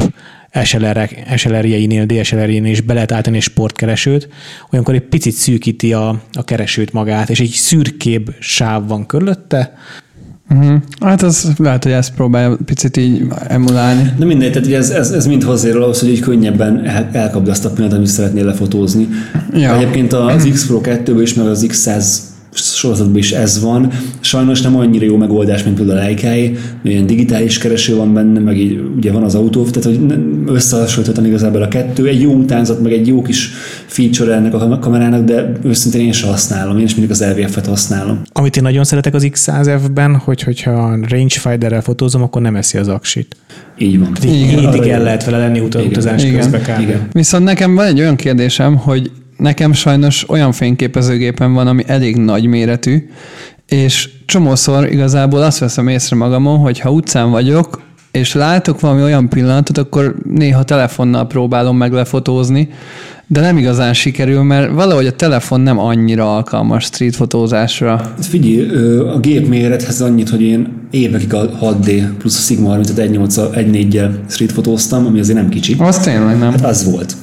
[0.63, 4.29] SLR, SLR-jeinél, DSLR-jénél is be lehet állítani egy sportkeresőt,
[4.71, 9.73] olyankor egy picit szűkíti a, a keresőt magát, és egy szürkébb sáv van körülötte,
[10.49, 10.75] Uh-huh.
[10.99, 14.13] Hát az lehet, hogy ezt próbálja picit így emulálni.
[14.17, 17.65] De mindegy, tehát ez, ez, ez mind hozzájárul ahhoz, hogy így könnyebben el, elkapd azt
[17.65, 19.07] a pillanatot, amit szeretnél lefotózni.
[19.53, 19.75] Ja.
[19.75, 22.17] Egyébként az X Pro 2-ből is, meg az X100
[22.55, 23.91] sorozatban is ez van.
[24.19, 28.57] Sajnos nem annyira jó megoldás, mint például a Leica-é, ilyen digitális kereső van benne, meg
[28.57, 30.13] így ugye van az autó, tehát hogy
[30.45, 32.07] összehasonlítottan igazából a kettő.
[32.07, 33.51] Egy jó utánzat, meg egy jó kis
[33.85, 38.21] feature ennek a kamerának, de őszintén én sem használom, én is mindig az LVF-et használom.
[38.31, 43.35] Amit én nagyon szeretek az X100F-ben, hogy hogyha rangefinderrel fotózom, akkor nem eszi az aksit.
[43.77, 44.11] Így van.
[44.25, 44.59] Így Igen.
[44.59, 46.35] hétig el lehet vele lenni utazás Igen.
[46.35, 46.81] közben kb.
[46.81, 47.07] Igen.
[47.11, 52.45] Viszont nekem van egy olyan kérdésem, hogy nekem sajnos olyan fényképezőgépem van, ami elég nagy
[52.45, 53.09] méretű,
[53.67, 57.81] és csomószor igazából azt veszem észre magamon, hogy ha utcán vagyok,
[58.11, 62.69] és látok valami olyan pillanatot, akkor néha telefonnal próbálom meg lefotózni,
[63.27, 67.97] de nem igazán sikerül, mert valahogy a telefon nem annyira alkalmas street fotózásra.
[67.97, 68.69] Hát Figyelj,
[68.99, 74.11] a gép mérethez annyit, hogy én évekig a 6D plusz a Sigma 35 1.8 1.4-jel
[74.29, 75.75] street fotóztam, ami azért nem kicsi.
[75.79, 76.51] Az tényleg nem.
[76.51, 77.15] Hát az volt.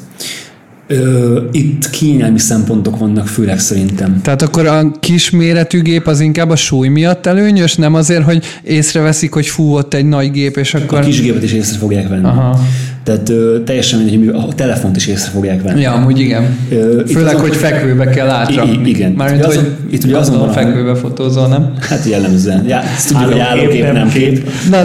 [0.93, 4.20] Ö, itt kényelmi szempontok vannak főleg szerintem.
[4.22, 8.45] Tehát akkor a kis méretű gép az inkább a súly miatt előnyös, nem azért, hogy
[8.62, 11.01] észreveszik, hogy fú, ott egy nagy gép, és A akkor...
[11.05, 12.24] kis gépet is észre fogják venni.
[12.24, 12.61] Aha.
[13.05, 15.80] Tehát ö, teljesen mindegy, hogy a telefont is észre fogják venni.
[15.80, 16.57] Ja, amúgy igen.
[16.70, 18.80] Ö, Főleg, hogy fekvőbe kell átrakni.
[18.84, 19.12] I- igen.
[19.12, 21.72] Mármint, Itt azon- hogy itt ugye azon van a- fekvőbe fotózol, nem?
[21.80, 22.64] Hát jellemzően.
[22.68, 24.48] Já, ezt tudjuk, hogy Állókép, nem nem kép.
[24.70, 24.76] Na,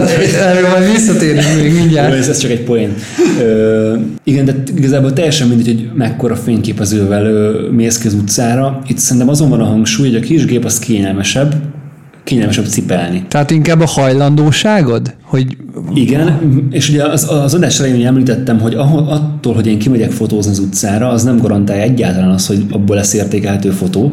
[0.46, 2.12] erről majd visszatérünk még Jó, mindjárt.
[2.14, 2.94] ez, ez csak egy poén.
[3.40, 3.94] Ö,
[4.24, 8.80] igen, de igazából teljesen mindegy, hogy mekkora fényképezővel ö, mész ki az utcára.
[8.86, 11.54] Itt szerintem azon van a hangsúly, hogy a kis gép az kényelmesebb,
[12.28, 13.24] kényelmesebb cipelni.
[13.28, 15.14] Tehát inkább a hajlandóságod?
[15.22, 15.56] Hogy
[15.94, 16.38] Igen,
[16.70, 20.58] és ugye az, az adás elején említettem, hogy ahol, attól, hogy én kimegyek fotózni az
[20.58, 24.12] utcára, az nem garantálja egyáltalán azt, hogy abból lesz értékelhető fotó.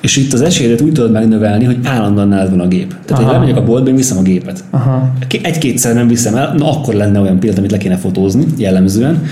[0.00, 2.94] És itt az esélyedet úgy tudod megnövelni, hogy állandóan nálad van a gép.
[3.04, 4.64] Tehát én elmegyek a boltba, én viszem a gépet.
[4.70, 5.12] Aha.
[5.42, 9.22] Egy-kétszer nem viszem el, na akkor lenne olyan pillanat, amit le kéne fotózni, jellemzően.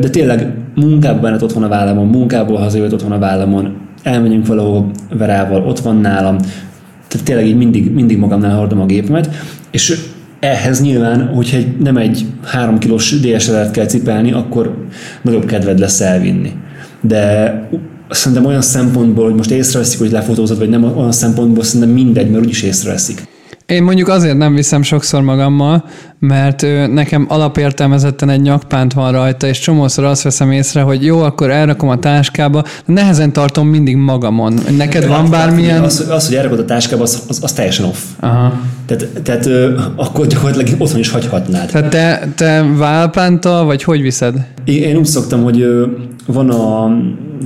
[0.00, 4.46] De tényleg munkában benned ott van a vállamon, munkából hazajött ott van a vállamon, elmegyünk
[4.46, 6.36] valahol verával, ott van nálam,
[7.08, 9.28] tehát tényleg így mindig, mindig magamnál hordom a gépemet,
[9.70, 9.98] és
[10.40, 14.86] ehhez nyilván, hogyha egy, nem egy 3 kilós DSLR-t kell cipelni, akkor
[15.22, 16.52] nagyobb kedved lesz elvinni.
[17.00, 17.52] De
[18.10, 22.44] szerintem olyan szempontból, hogy most észreveszik, hogy lefotózod, vagy nem, olyan szempontból szerintem mindegy, mert
[22.44, 23.22] úgyis észreveszik.
[23.68, 25.84] Én mondjuk azért nem viszem sokszor magammal,
[26.18, 31.50] mert nekem alapértelmezetten egy nyakpánt van rajta, és csomószor azt veszem észre, hogy jó, akkor
[31.50, 34.58] elrakom a táskába, de nehezen tartom mindig magamon.
[34.76, 35.82] Neked van bármilyen...
[35.82, 37.98] Az, az hogy elrakod a táskába, az, az, az teljesen off.
[38.20, 38.60] Aha.
[38.86, 41.70] Tehát, tehát ö, akkor gyakorlatilag otthon is hagyhatnád.
[41.70, 44.46] Tehát te, te válpántal, vagy hogy viszed?
[44.64, 45.86] Én, én úgy szoktam, hogy ö,
[46.26, 46.88] van a,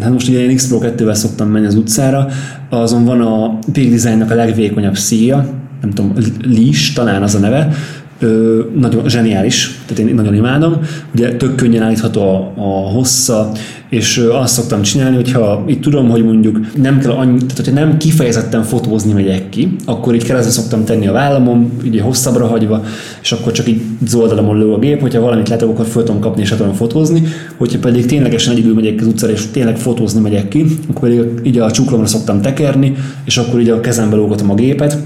[0.00, 2.26] hát most ugye én X Pro 2-vel szoktam menni az utcára,
[2.70, 6.12] azon van a Peak Designnak a legvékonyabb szíja, nem tudom,
[6.42, 7.74] Leash, talán az a neve,
[8.22, 10.76] ö, nagyon zseniális, tehát én nagyon imádom,
[11.14, 13.52] ugye tök könnyen állítható a, a hossza,
[13.88, 17.96] és azt szoktam csinálni, hogyha itt tudom, hogy mondjuk nem kell annyi, tehát hogyha nem
[17.96, 22.84] kifejezetten fotózni megyek ki, akkor így keresztbe szoktam tenni a vállamon, ugye hosszabbra hagyva,
[23.22, 26.20] és akkor csak így az oldalamon lő a gép, hogyha valamit látok, akkor föl tudom
[26.20, 27.22] kapni és tudom fotózni,
[27.56, 31.58] hogyha pedig ténylegesen egyedül megyek az utcára, és tényleg fotózni megyek ki, akkor pedig így
[31.58, 34.98] a csuklomra szoktam tekerni, és akkor így a kezembe lógatom a gépet,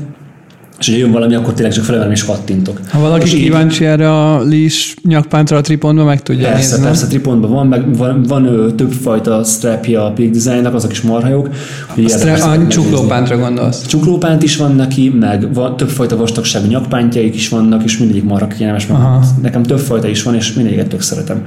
[0.79, 2.81] és ha jön valami, akkor tényleg csak felemelem és kattintok.
[2.91, 6.85] Ha valaki és így- kíváncsi erre a leash nyakpántra a tripondba, meg tudja Persze, nézni.
[6.85, 11.29] persze, tripondban van, meg van, van ö, többfajta strapja a Peak Designnak, azok is marha
[11.29, 11.49] jók.
[11.89, 13.87] Hogy Azt érdemes a csuklópántra gondolsz.
[13.87, 18.87] Csuklópánt is van neki, meg van, többfajta vastagságú nyakpántjaik is vannak, és mindegyik marha kényelmes.
[19.43, 21.45] Nekem többfajta is van, és mindegyiket tök szeretem.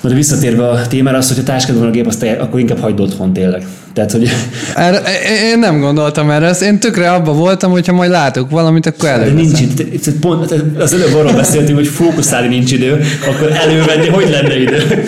[0.00, 2.60] Na de visszatérve a témára, az, hogy a táskád van a gép, azt te, akkor
[2.60, 3.66] inkább hagyd otthon tényleg.
[3.92, 4.30] Tehát, hogy
[4.74, 5.02] Erre,
[5.50, 9.08] én nem gondoltam erre, ezt én tökre abba voltam, hogyha majd látok valamit, akkor de
[9.08, 9.36] előveszem.
[9.36, 14.60] nincs itt, pont, az előbb arról beszéltünk, hogy fókuszálni nincs idő, akkor elővenni, hogy lenne
[14.60, 14.82] idő.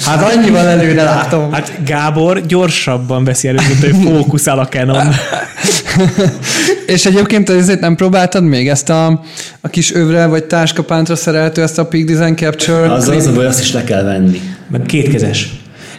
[0.00, 1.52] Hát annyival előre látom.
[1.52, 5.06] Hát Gábor gyorsabban veszi elő, mint hogy fókuszál a Canon.
[6.86, 9.22] És egyébként ezért nem próbáltad még ezt a,
[9.60, 12.92] a kis övre vagy táskapántra szerelhető ezt a Peak Design Capture?
[12.92, 14.40] Az az a baj, azt is le kell venni.
[14.70, 15.50] Meg kétkezes.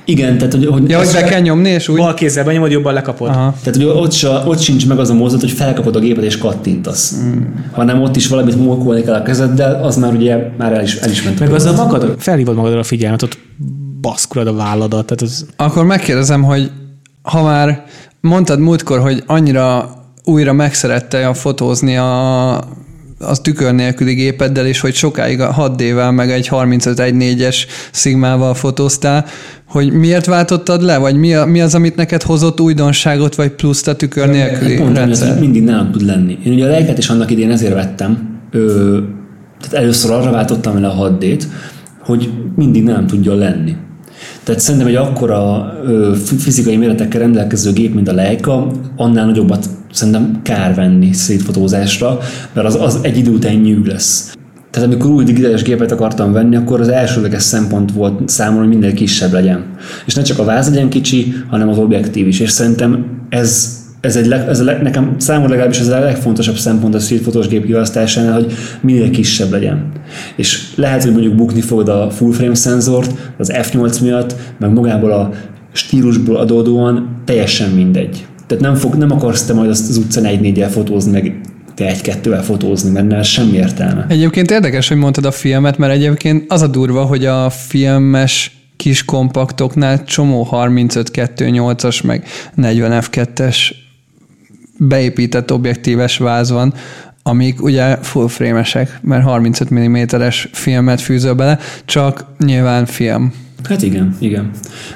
[0.09, 1.97] Igen, tehát hogy, hogy, Ja, hogy be kell nyomni, és úgy?
[1.97, 3.29] Bal kézzel benyomod, jobban lekapod.
[3.29, 3.55] Aha.
[3.63, 6.37] tehát, hogy ott, se, ott sincs meg az a mozdulat, hogy felkapod a gépet és
[6.37, 7.15] kattintasz.
[7.15, 7.41] Mm.
[7.71, 11.09] Hanem ott is valamit mókolni kell a kezeddel, az már ugye már el is, el
[11.09, 11.39] is ment.
[11.39, 13.37] Meg az a magad, felhívod magadra a figyelmet, ott
[14.01, 15.05] baszkurad a válladat.
[15.05, 16.71] Tehát az, Akkor megkérdezem, hogy
[17.21, 17.85] ha már
[18.21, 19.89] mondtad múltkor, hogy annyira
[20.23, 22.63] újra megszerette a fotózni a,
[23.19, 27.55] az tükör nélküli gépeddel, és hogy sokáig a 6D-vel, meg egy 35-1.4-es
[27.91, 29.25] szigmával fotóztál,
[29.67, 33.87] hogy miért váltottad le, vagy mi, a, mi az, amit neked hozott újdonságot, vagy pluszt
[33.87, 35.41] a tükör nélküli Hát mondtam, hogy ez rendszer?
[35.41, 36.37] mindig nálam tud lenni.
[36.45, 38.39] Én ugye a lejket is annak idén ezért vettem.
[38.51, 38.97] Ö,
[39.61, 41.43] tehát először arra váltottam vele a 6D-t,
[41.99, 43.75] hogy mindig nem tudjon lenni.
[44.43, 49.69] Tehát szerintem egy akkora ö, fi- fizikai méretekkel rendelkező gép, mint a Leica, annál nagyobbat
[49.91, 52.19] szerintem kár venni szétfotózásra,
[52.53, 54.33] mert az, az egy idő után nyűg lesz.
[54.71, 58.93] Tehát amikor új digitális gépet akartam venni, akkor az elsődleges szempont volt számomra, hogy minél
[58.93, 59.65] kisebb legyen.
[60.05, 62.39] És ne csak a váz legyen kicsi, hanem az objektív is.
[62.39, 66.55] És szerintem ez, ez, egy leg, ez a leg, nekem számomra legalábbis ez a legfontosabb
[66.55, 69.91] szempont a streetfotós gép kiválasztásánál, hogy minél kisebb legyen.
[70.35, 75.11] És lehet, hogy mondjuk bukni fogod a full frame szenzort, az F8 miatt, meg magából
[75.11, 75.29] a
[75.71, 78.27] stílusból adódóan teljesen mindegy.
[78.49, 81.41] Tehát nem, fog, nem akarsz te majd azt az utcán egy négyel fotózni, meg
[81.75, 84.05] te egy-kettővel fotózni, mert ennél semmi értelme.
[84.09, 89.05] Egyébként érdekes, hogy mondtad a filmet, mert egyébként az a durva, hogy a filmes kis
[89.05, 93.57] kompaktoknál csomó 35-2.8-as, meg 40 F2-es
[94.77, 96.73] beépített objektíves váz van,
[97.23, 103.33] amik ugye full frame-esek, mert 35 mm-es filmet fűzöl bele, csak nyilván film.
[103.63, 104.49] Hát igen, igen.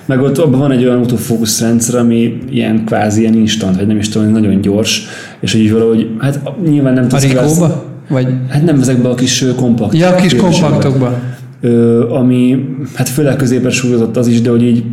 [0.05, 3.97] Meg ott abban van egy olyan autofókusz rendszer, ami ilyen kvázi ilyen instant, vagy nem
[3.97, 5.05] is tudom, nagyon gyors,
[5.39, 7.85] és hogy így valahogy, hát nyilván nem A tudsz Rikóba?
[8.09, 8.27] Vagy...
[8.49, 9.93] Hát nem ezekbe a kis kompakt.
[9.93, 11.19] Ja, a kis kompaktokba.
[11.61, 14.83] Ö, ami hát főleg középre súlyozott az is, de hogy így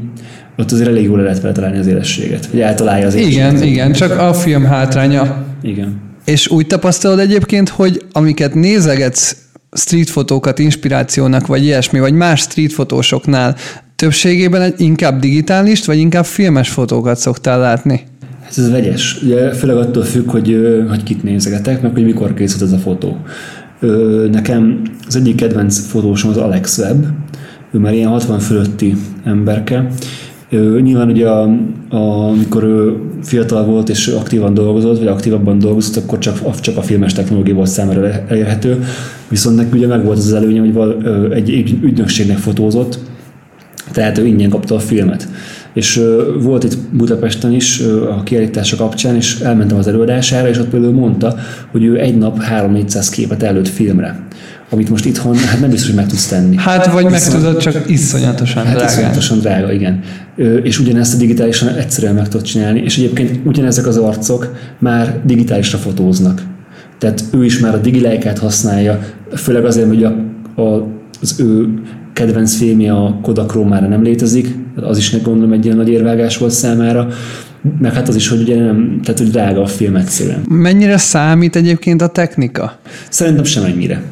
[0.59, 2.47] ott azért elég jól le lehet vele találni az élességet.
[2.51, 3.64] Hogy eltalálja az Igen, élességet.
[3.64, 5.45] igen, csak a film hátránya.
[5.62, 6.01] Igen.
[6.25, 9.37] És úgy tapasztalod egyébként, hogy amiket nézegetsz
[9.73, 13.57] streetfotókat inspirációnak, vagy ilyesmi, vagy más streetfotósoknál
[13.97, 18.01] többségében inkább digitális, vagy inkább filmes fotókat szoktál látni?
[18.49, 19.23] Ez vegyes.
[19.23, 20.59] Ugye főleg attól függ, hogy,
[20.89, 23.16] hogy kit nézegetek, meg hogy mikor készült ez a fotó.
[24.31, 27.07] Nekem az egyik kedvenc fotósom az Alex Webb,
[27.73, 28.95] ő már ilyen 60 fölötti
[29.25, 29.87] emberke.
[30.51, 31.43] Ö, Nyilván ugye a,
[31.89, 36.77] a, amikor ő fiatal volt és aktívan dolgozott, vagy aktívabban dolgozott, akkor csak, a- csak
[36.77, 38.85] a filmes technológia volt számára elérhető.
[39.29, 42.99] Viszont neki ugye meg volt az, az előnye, hogy val- egy ügynökségnek fotózott,
[43.93, 45.29] tehát ő ingyen kapta a filmet.
[45.75, 50.59] És ö, volt itt Budapesten is ö, a kiállítása kapcsán, és elmentem az előadására, és
[50.59, 51.35] ott például mondta,
[51.71, 54.27] hogy ő egy nap 3-400 képet előtt filmre.
[54.73, 56.57] Amit most itthon hát nem biztos, hogy meg tudsz tenni.
[56.59, 58.91] Hát, vagy meg tudod, csak iszonyatosan Hát drágán.
[58.93, 60.01] iszonyatosan drága, igen.
[60.37, 65.21] Ö, És ugyanezt a digitálisan egyszerűen meg tudod csinálni, és egyébként ugyanezek az arcok már
[65.25, 66.43] digitálisra fotóznak.
[66.99, 68.99] Tehát ő is már a digilájkát használja,
[69.35, 70.14] főleg azért, hogy a,
[70.62, 70.87] a,
[71.21, 71.68] az ő
[72.12, 76.37] kedvenc filmje a Kodakról már nem létezik, az is ne gondolom egy ilyen nagy érvágás
[76.37, 77.09] volt számára,
[77.79, 80.41] meg hát az is, hogy ugye nem, tehát hogy drága a film egyszerűen.
[80.49, 82.79] Mennyire számít egyébként a technika?
[83.09, 84.03] Szerintem sem ennyire.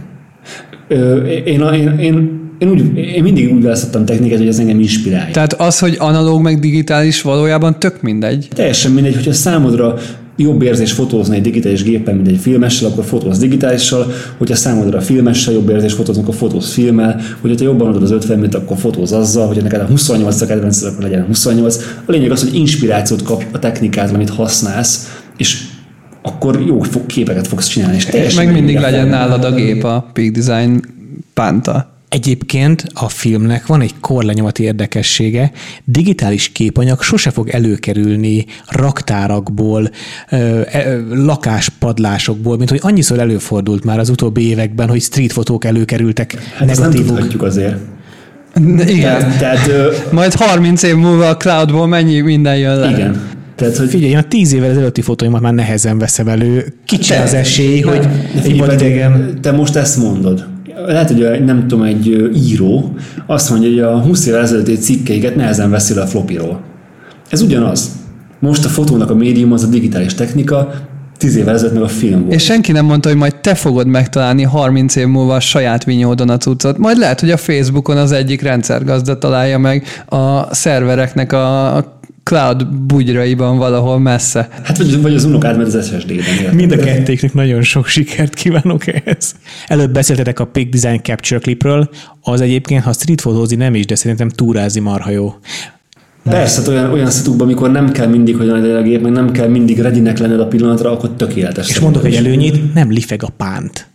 [0.88, 5.32] Ö, Én, én, én, én, úgy, én mindig úgy választottam technikát, hogy ez engem inspirálja.
[5.32, 8.48] Tehát az, hogy analóg meg digitális valójában tök mindegy.
[8.54, 9.98] Teljesen mindegy, hogyha számodra
[10.36, 15.52] jobb érzés fotózni egy digitális gépen, mint egy filmessel, akkor fotóz digitálissal, hogyha számodra filmessel
[15.52, 19.12] jobb érzés fotózni, akkor fotóz filmmel, hogyha te jobban adod az 50 mint akkor fotóz
[19.12, 21.76] azzal, hogyha neked a 28 a kedvenc, akkor legyen a 28.
[22.04, 25.62] A lényeg az, hogy inspirációt kap a technikát, amit használsz, és
[26.28, 27.96] akkor jó fog- képeket fogsz csinálni.
[27.96, 30.80] És És teljesen meg mindig legyen nálad a gép, a Peak Design
[31.34, 31.96] Panta.
[32.08, 35.50] Egyébként a filmnek van egy korlenyomati érdekessége,
[35.84, 39.90] digitális képanyag sose fog előkerülni raktárakból,
[40.30, 46.70] ö, ö, lakáspadlásokból, mint hogy annyiszor előfordult már az utóbbi években, hogy streetfotók előkerültek Hát
[46.70, 47.76] ezt nem azért.
[48.86, 49.00] Igen.
[49.00, 52.90] Tehát, tehát ö, Majd 30 év múlva a cloudból mennyi minden jön le.
[52.90, 53.22] igen.
[53.58, 56.74] Tehát, hogy Figyelj, én a tíz évvel ezelőtti fotóimat már nehezen veszem elő.
[56.84, 58.00] Kicsi az esély, hogy
[58.34, 59.04] De egy pedig
[59.40, 60.46] Te most ezt mondod.
[60.86, 62.94] Lehet, hogy nem tudom, egy író
[63.26, 66.60] azt mondja, hogy a 20 évvel ezelőtti cikkeiket nehezen veszi le a flopiról.
[67.30, 67.90] Ez ugyanaz.
[68.38, 70.72] Most a fotónak a médium az a digitális technika,
[71.16, 72.34] Tíz évvel ezelőtt meg a film volt.
[72.34, 76.28] És senki nem mondta, hogy majd te fogod megtalálni 30 év múlva a saját vinyódon
[76.28, 76.78] a cuccot.
[76.78, 81.97] Majd lehet, hogy a Facebookon az egyik rendszergazda találja meg a szervereknek a
[82.28, 84.48] cloud bugyraiban valahol messze.
[84.62, 86.54] Hát vagy, vagy az unokád, mert az SSD-ben.
[86.54, 89.34] Mind a kettéknek nagyon sok sikert kívánok ehhez.
[89.66, 91.88] Előbb beszéltetek a Peak Design Capture Clipről,
[92.20, 95.34] az egyébként, ha street fotózni nem is, de szerintem túrázi marha jó.
[96.24, 99.30] Persze, hát olyan, olyan szitukban, amikor nem kell mindig, hogy legyen a gép, meg nem
[99.30, 101.68] kell mindig readynek lenned a pillanatra, akkor tökéletes.
[101.68, 103.88] És mondok egy előnyét, nem lifeg a pánt.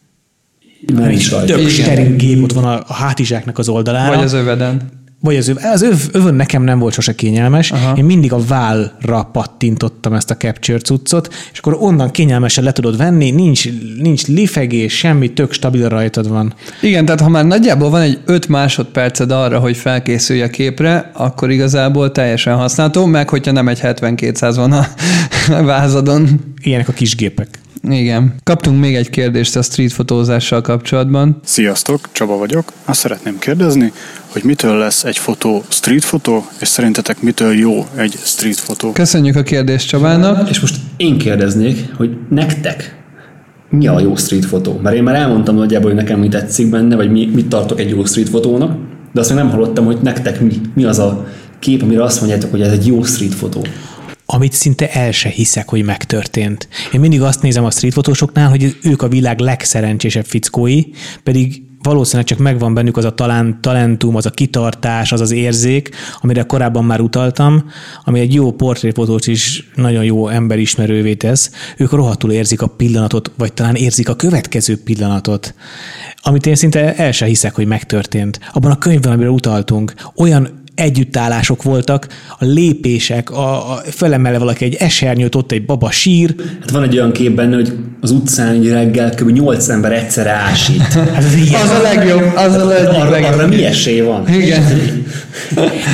[0.94, 1.56] Mert is rajta.
[1.56, 4.16] Tök steril gép ott van a, a hátizsáknak az oldalára.
[4.16, 4.82] Vagy az öveden.
[5.24, 7.72] Vagy az, öv, az öv, övön nekem nem volt sose kényelmes.
[7.72, 7.98] Aha.
[7.98, 12.98] Én mindig a vállra pattintottam ezt a capture cuccot, és akkor onnan kényelmesen le tudod
[12.98, 16.54] venni, nincs, nincs lifegés, semmi, tök stabil rajtad van.
[16.82, 21.52] Igen, tehát ha már nagyjából van egy 5 másodperced arra, hogy felkészülj a képre, akkor
[21.52, 24.88] igazából teljesen használható, meg hogyha nem egy 7200 van a
[25.72, 26.30] vázadon.
[26.64, 27.48] Ilyenek a kis gépek.
[27.90, 28.36] Igen.
[28.44, 31.40] Kaptunk még egy kérdést a street fotózással kapcsolatban.
[31.44, 32.72] Sziasztok, Csaba vagyok.
[32.86, 33.92] Azt szeretném kérdezni,
[34.34, 38.92] hogy mitől lesz egy fotó street fotó, és szerintetek mitől jó egy street fotó?
[38.92, 40.50] Köszönjük a kérdést Csabának.
[40.50, 43.04] És most én kérdeznék, hogy nektek
[43.70, 44.80] mi a jó street fotó?
[44.84, 47.90] Mert én már elmondtam nagyjából, hogy nekem mi tetszik benne, vagy mi, mit tartok egy
[47.90, 48.78] jó street fotónak,
[49.14, 51.28] de azt még nem hallottam, hogy nektek mi, mi az a
[51.60, 53.66] kép, amire azt mondjátok, hogy ez egy jó street fotó.
[54.26, 56.68] amit szinte el se hiszek, hogy megtörtént.
[56.92, 60.82] Én mindig azt nézem a streetfotósoknál, hogy ők a világ legszerencsésebb fickói,
[61.24, 65.90] pedig valószínűleg csak megvan bennük az a talán, talentum, az a kitartás, az az érzék,
[66.22, 67.70] amire korábban már utaltam,
[68.04, 71.52] ami egy jó portréfotót is nagyon jó emberismerővé tesz.
[71.78, 75.54] Ők rohadtul érzik a pillanatot, vagy talán érzik a következő pillanatot,
[76.22, 78.40] amit én szinte el se hiszek, hogy megtörtént.
[78.54, 82.08] Abban a könyvben, amire utaltunk, olyan együttállások voltak,
[82.40, 86.36] a lépések, a, a felemele valaki egy esernyőt, ott egy baba sír.
[86.60, 89.30] Hát van egy olyan kép benne, hogy az utcán egy reggel kb.
[89.30, 90.82] 8 ember egyszerre ásít.
[90.84, 91.62] Hát ilyen.
[91.62, 92.94] Az a legjobb, az a legjobb.
[92.94, 93.34] arra, legjobb.
[93.34, 94.34] arra mi esély van?
[94.34, 94.64] Igen.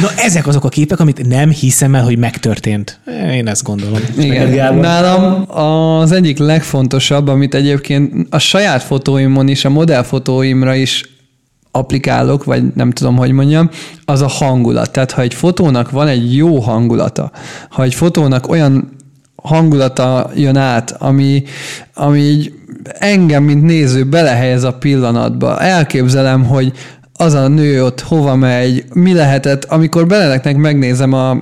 [0.02, 3.00] Na ezek azok a képek, amit nem hiszem el, hogy megtörtént.
[3.32, 4.00] Én ezt gondolom.
[4.18, 4.76] Igen.
[4.76, 11.04] Nálam az egyik legfontosabb, amit egyébként a saját fotóimon is, a modellfotóimra is
[11.72, 13.70] applikálok, vagy nem tudom, hogy mondjam,
[14.06, 14.92] az a hangulat.
[14.92, 17.32] Tehát ha egy fotónak van egy jó hangulata,
[17.70, 18.98] ha egy fotónak olyan
[19.36, 21.44] hangulata jön át, ami,
[21.94, 22.54] ami így
[22.84, 25.60] engem, mint néző belehelyez a pillanatba.
[25.60, 26.74] Elképzelem, hogy
[27.14, 31.38] az a nő ott hova megy, mi lehetett, amikor Benedeknek megnézem a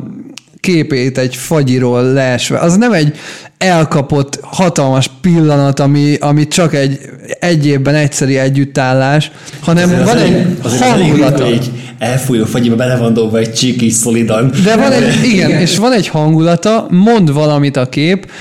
[0.60, 2.60] képét egy fagyiról leesve.
[2.60, 3.18] Az nem egy
[3.58, 7.00] elkapott hatalmas pillanat, ami, ami csak egy
[7.40, 11.44] egy évben egyszeri együttállás, hanem Azért van az egy az hangulata.
[11.44, 14.52] ritka, Egy elfújó fagyiba bele van dobva egy csík szolidan.
[14.64, 18.32] De van egy, igen, és van egy hangulata, mond valamit a kép,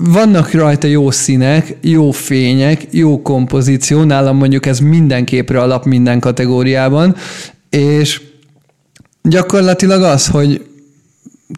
[0.00, 6.20] vannak rajta jó színek, jó fények, jó kompozíció, nálam mondjuk ez minden képre alap minden
[6.20, 7.16] kategóriában,
[7.70, 8.20] és
[9.22, 10.64] gyakorlatilag az, hogy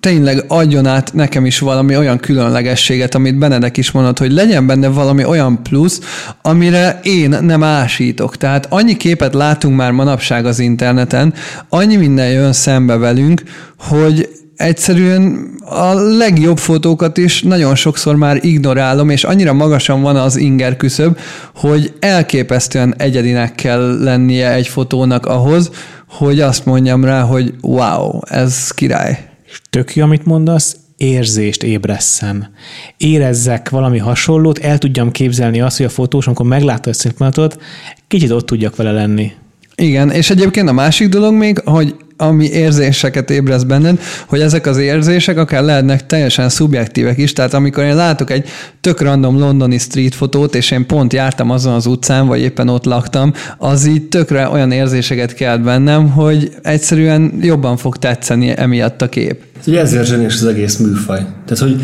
[0.00, 4.88] tényleg adjon át nekem is valami olyan különlegességet, amit Benedek is mondott, hogy legyen benne
[4.88, 6.00] valami olyan plusz,
[6.42, 8.36] amire én nem ásítok.
[8.36, 11.34] Tehát annyi képet látunk már manapság az interneten,
[11.68, 13.42] annyi minden jön szembe velünk,
[13.78, 20.36] hogy egyszerűen a legjobb fotókat is nagyon sokszor már ignorálom, és annyira magasan van az
[20.36, 21.18] inger küszöb,
[21.54, 25.70] hogy elképesztően egyedinek kell lennie egy fotónak ahhoz,
[26.08, 29.35] hogy azt mondjam rá, hogy wow, ez király.
[29.70, 32.50] Tök jó, amit mondasz, érzést ébresszen.
[32.96, 37.62] Érezzek valami hasonlót, el tudjam képzelni azt, hogy a fotós, amikor meglátta ezt a pillanatot,
[38.08, 39.32] kicsit ott tudjak vele lenni.
[39.74, 44.78] Igen, és egyébként a másik dolog még, hogy ami érzéseket ébreszt benned, hogy ezek az
[44.78, 48.48] érzések akár lehetnek teljesen szubjektívek is, tehát amikor én látok egy
[48.80, 52.84] tök random londoni street fotót, és én pont jártam azon az utcán, vagy éppen ott
[52.84, 59.08] laktam, az így tökre olyan érzéseket kelt bennem, hogy egyszerűen jobban fog tetszeni emiatt a
[59.08, 59.40] kép.
[59.56, 61.18] Hát ugye ezért zseniás az egész műfaj.
[61.18, 61.76] Tehát, hogy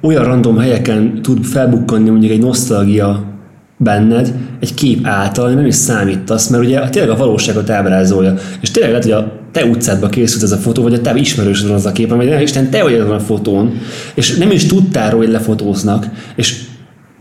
[0.00, 3.33] olyan random helyeken tud felbukkanni mondjuk egy nosztalgia
[3.76, 8.34] benned egy kép által, nem is számítasz, mert ugye tényleg a valóságot ábrázolja.
[8.60, 11.66] És tényleg lehet, hogy a te utcádba készült ez a fotó, vagy a te ismerősöd
[11.66, 13.80] van az a kép, vagy Isten, te vagy azon a fotón,
[14.14, 16.63] és nem is tudtál róla, hogy lefotóznak, és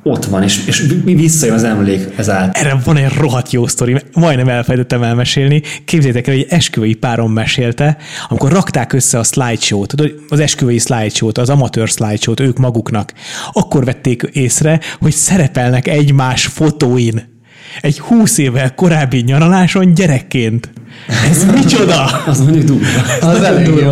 [0.03, 2.61] ott van, és, és mi visszajön az emlék ezáltal.
[2.61, 5.61] Erre van egy rohadt jó sztori, majdnem elfelejtettem elmesélni.
[5.85, 7.97] Képzétek el, hogy egy esküvői párom mesélte,
[8.27, 9.95] amikor rakták össze a slideshow-t,
[10.29, 13.13] az esküvői slideshow-t, az amatőr slideshow-t ők maguknak,
[13.51, 17.32] akkor vették észre, hogy szerepelnek egymás fotóin.
[17.81, 20.71] Egy húsz évvel korábbi nyaraláson gyerekként.
[21.29, 22.05] Ez micsoda?
[22.25, 22.85] Az mondjuk durva.
[23.21, 23.91] Az elég jó.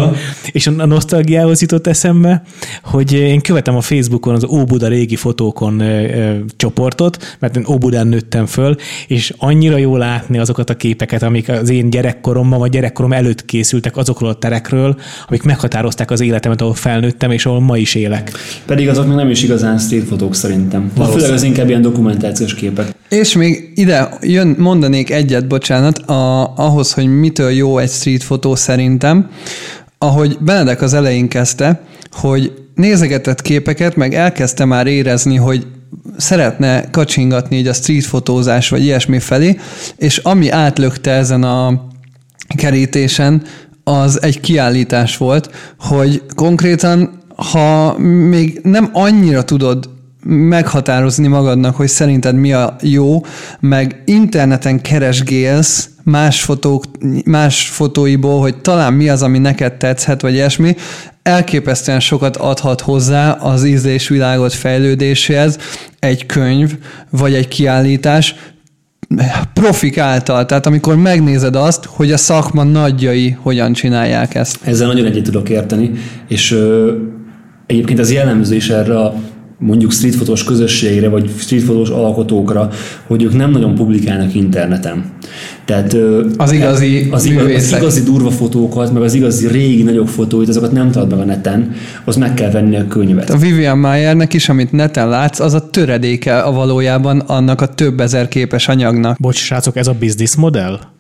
[0.51, 2.41] És a nosztalgiához jutott eszembe,
[2.83, 8.07] hogy én követem a Facebookon az Óbuda régi fotókon ö, ö, csoportot, mert én Óbudán
[8.07, 8.75] nőttem föl,
[9.07, 13.97] és annyira jó látni azokat a képeket, amik az én gyerekkoromban vagy gyerekkorom előtt készültek
[13.97, 18.31] azokról a terekről, amik meghatározták az életemet, ahol felnőttem, és ahol ma is élek.
[18.65, 20.91] Pedig azok még nem is igazán street fotók szerintem.
[21.11, 23.00] Főleg az inkább ilyen dokumentációs képek.
[23.11, 28.55] És még ide jön, mondanék egyet, bocsánat, a, ahhoz, hogy mitől jó egy street fotó
[28.55, 29.29] szerintem,
[29.97, 31.81] ahogy Benedek az elején kezdte,
[32.11, 35.67] hogy nézegetett képeket, meg elkezdte már érezni, hogy
[36.17, 39.57] szeretne kacsingatni így a street fotózás vagy ilyesmi felé,
[39.97, 41.87] és ami átlökte ezen a
[42.55, 43.43] kerítésen,
[43.83, 45.49] az egy kiállítás volt,
[45.79, 49.89] hogy konkrétan, ha még nem annyira tudod
[50.25, 53.25] meghatározni magadnak, hogy szerinted mi a jó,
[53.59, 56.83] meg interneten keresgélsz más, fotók,
[57.25, 60.75] más fotóiból, hogy talán mi az, ami neked tetszhet, vagy ilyesmi,
[61.23, 65.57] elképesztően sokat adhat hozzá az ízlésvilágot fejlődéséhez
[65.99, 66.77] egy könyv,
[67.09, 68.35] vagy egy kiállítás,
[69.53, 74.59] profik által, tehát amikor megnézed azt, hogy a szakma nagyjai hogyan csinálják ezt.
[74.63, 75.91] Ezzel nagyon egyet tudok érteni,
[76.27, 76.95] és ö,
[77.65, 79.13] egyébként az jellemző is erre a
[79.61, 82.69] mondjuk streetfotós közösségre, vagy streetfotós alkotókra,
[83.07, 85.05] hogy ők nem nagyon publikálnak interneten.
[85.65, 85.95] Tehát
[86.37, 90.71] Az igazi az, igaz, az igazi durva fotókat, meg az igazi régi nagyobb fotóit, azokat
[90.71, 91.71] nem talad meg a neten,
[92.05, 93.29] az meg kell venni a könyvet.
[93.29, 97.99] A Vivian Mayernek is, amit neten látsz, az a töredéke a valójában annak a több
[97.99, 99.17] ezer képes anyagnak.
[99.19, 100.91] Bocs, srácok, ez a business model?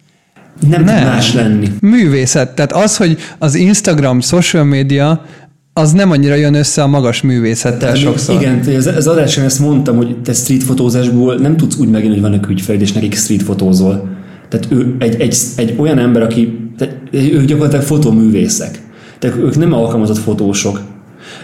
[0.59, 1.13] Nem, nem tud Nem.
[1.13, 1.67] más lenni.
[1.81, 2.55] Művészet.
[2.55, 5.25] Tehát az, hogy az Instagram, social media,
[5.73, 8.41] az nem annyira jön össze a magas művészettel sokszor.
[8.41, 12.23] Igen, az, az adásban ezt mondtam, hogy te street fotózásból nem tudsz úgy megélni, hogy
[12.23, 14.09] vannak ügyfeled, és nekik street fotózol.
[14.49, 18.79] Tehát ő egy, egy, egy olyan ember, aki, tehát ők gyakorlatilag fotóművészek.
[19.19, 20.81] Tehát ők nem alkalmazott fotósok.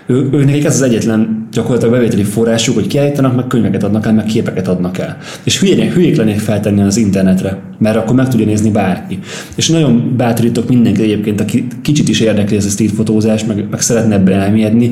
[0.06, 4.14] Ő, ő nekik ez az egyetlen gyakorlatilag bevételi forrásuk, hogy kiállítanak, meg könyveket adnak el,
[4.14, 5.18] meg képeket adnak el.
[5.44, 9.20] És hülyének, hülyék lennék feltenni az internetre, mert akkor meg tudja nézni bárki.
[9.56, 13.82] És nagyon bátorítok mindenkit egyébként, aki kicsit is érdekli ez a street fotózás, meg, meg
[13.82, 14.92] szeretne ebben elmélyedni,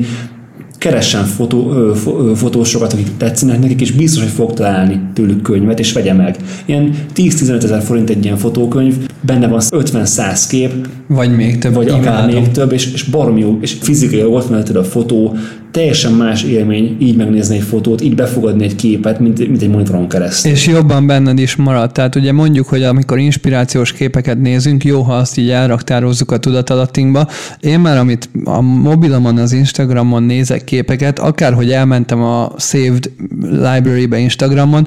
[0.78, 5.42] keressen fotó, ö, fo- ö, fotósokat, akik tetszenek nekik, és biztos, hogy fog találni tőlük
[5.42, 6.36] könyvet, és vegye meg.
[6.64, 10.72] Ilyen 10-15 ezer forint egy ilyen fotókönyv, benne van 50-100 kép,
[11.06, 11.74] Vagy még több.
[11.74, 15.36] vagy akár még több, és, és baromi jó, és fizikai ott van a fotó,
[15.76, 20.08] teljesen más élmény így megnézni egy fotót, így befogadni egy képet, mint, mint egy monitoron
[20.08, 20.50] keresztül.
[20.50, 21.92] És jobban benned is marad.
[21.92, 27.28] Tehát ugye mondjuk, hogy amikor inspirációs képeket nézünk, jó, ha azt így elraktározzuk a tudatalattinkba.
[27.60, 33.10] Én már, amit a mobilomon, az Instagramon nézek képeket, akárhogy elmentem a Saved
[33.40, 34.86] Library-be Instagramon,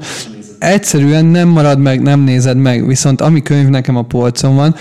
[0.58, 2.86] egyszerűen nem marad meg, nem nézed meg.
[2.86, 4.74] Viszont ami könyv nekem a polcon van,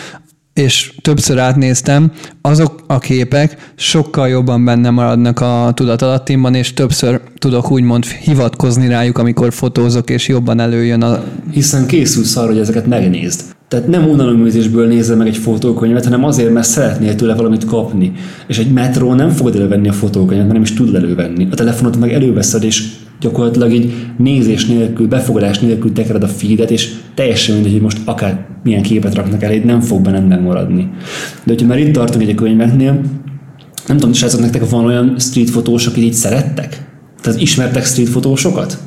[0.59, 7.71] és többször átnéztem, azok a képek sokkal jobban benne maradnak a tudatalattimban, és többször tudok
[7.71, 11.23] úgymond hivatkozni rájuk, amikor fotózok, és jobban előjön a...
[11.51, 13.41] Hiszen készülsz arra, hogy ezeket megnézd.
[13.67, 18.11] Tehát nem unaloműzésből nézed meg egy fotókönyvet, hanem azért, mert szeretnél tőle valamit kapni.
[18.47, 21.47] És egy metró nem fogod elővenni a fotókönyvet, mert nem is tudod elővenni.
[21.51, 22.87] A telefonot meg előveszed, és
[23.19, 28.45] gyakorlatilag így nézés nélkül, befogadás nélkül tekered a feedet, és teljesen mindegy, hogy most akár
[28.63, 30.89] milyen képet raknak eléd, nem fog benned megmaradni.
[31.43, 33.01] De hogyha már itt tartunk egy a könyveknél,
[33.87, 36.77] nem tudom, srácok, nektek van olyan street fotós, akit így szerettek?
[37.21, 38.77] Tehát ismertek street fotósokat?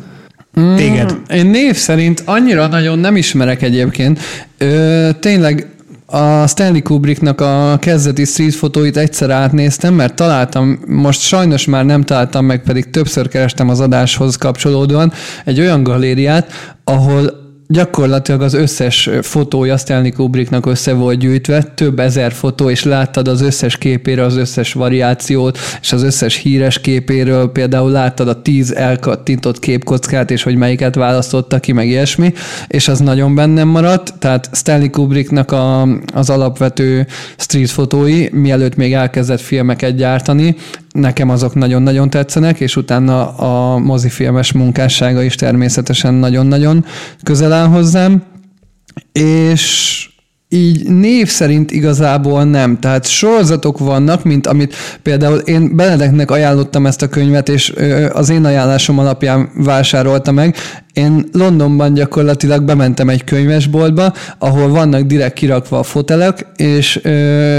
[0.77, 1.17] Téged.
[1.35, 4.19] Én név szerint annyira nagyon nem ismerek egyébként.
[4.59, 5.72] Ö, tényleg
[6.13, 12.03] a Stanley Kubricknak a kezdeti street fotóit egyszer átnéztem, mert találtam, most sajnos már nem
[12.03, 15.13] találtam meg, pedig többször kerestem az adáshoz kapcsolódóan,
[15.45, 16.53] egy olyan galériát,
[16.85, 17.42] ahol
[17.73, 23.41] gyakorlatilag az összes fotója Stanley Kubricknak össze volt gyűjtve, több ezer fotó, és láttad az
[23.41, 27.53] összes képére az összes variációt, és az összes híres képéről.
[27.53, 32.33] Például láttad a tíz elkattintott képkockát, és hogy melyiket választotta ki, meg ilyesmi,
[32.67, 35.83] és az nagyon bennem maradt, tehát Stanley Kubricknak a,
[36.15, 37.07] az alapvető
[37.37, 40.57] street fotói, mielőtt még elkezdett filmeket gyártani,
[40.93, 46.85] nekem azok nagyon-nagyon tetszenek, és utána a mozifilmes munkássága is természetesen nagyon-nagyon
[47.23, 48.23] közel áll hozzám,
[49.13, 50.07] és
[50.53, 52.79] így név szerint igazából nem.
[52.79, 57.73] Tehát sorozatok vannak, mint amit például én Benedeknek ajánlottam ezt a könyvet, és
[58.13, 60.57] az én ajánlásom alapján vásárolta meg.
[60.93, 67.59] Én Londonban gyakorlatilag bementem egy könyvesboltba, ahol vannak direkt kirakva a fotelek, és ö,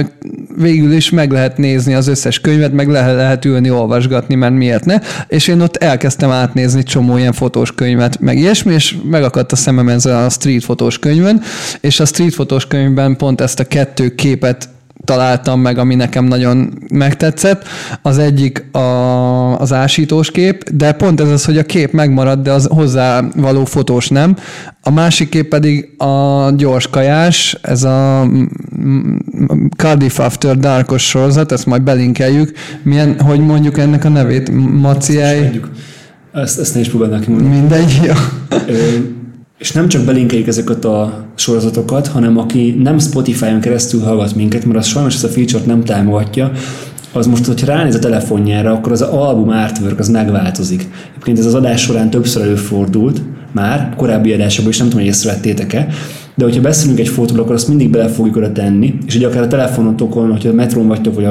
[0.57, 4.85] végül is meg lehet nézni az összes könyvet, meg lehet, lehet ülni, olvasgatni, mert miért
[4.85, 4.99] ne.
[5.27, 9.89] És én ott elkezdtem átnézni csomó ilyen fotós könyvet, meg ilyesmi, és megakadt a szemem
[9.89, 11.41] ezen a street fotós könyvön,
[11.81, 14.69] és a street fotós könyv könyvben pont ezt a kettő képet
[15.05, 17.63] találtam meg, ami nekem nagyon megtetszett.
[18.01, 22.51] Az egyik a, az ásítós kép, de pont ez az, hogy a kép megmarad, de
[22.51, 24.35] az hozzá való fotós nem.
[24.81, 28.27] A másik kép pedig a gyors kajás, ez a
[29.77, 32.51] Cardiff After Darkos sorozat, ezt majd belinkeljük.
[32.83, 34.51] Milyen, hogy mondjuk ennek a nevét?
[34.81, 35.51] Maciej?
[36.33, 37.55] Ezt, ezt ne is próbálnak kimondani.
[37.55, 37.99] Mindegy.
[38.03, 38.15] Ja.
[39.63, 44.79] És nem csak belinkeljük ezeket a sorozatokat, hanem aki nem Spotify-on keresztül hallgat minket, mert
[44.79, 46.51] az sajnos ezt a feature-t nem támogatja,
[47.13, 50.87] az most, hogyha ránéz a telefonjára, akkor az album artwork az megváltozik.
[51.09, 53.21] Egyébként ez az adás során többször előfordult,
[53.51, 55.87] már korábbi adásokban is nem tudom, hogy észrevettétek-e,
[56.35, 59.43] de hogyha beszélünk egy fotóról, akkor azt mindig bele fogjuk oda tenni, és ugye akár
[59.43, 61.25] a telefonotokon, hogyha a metrón vagytok, vagy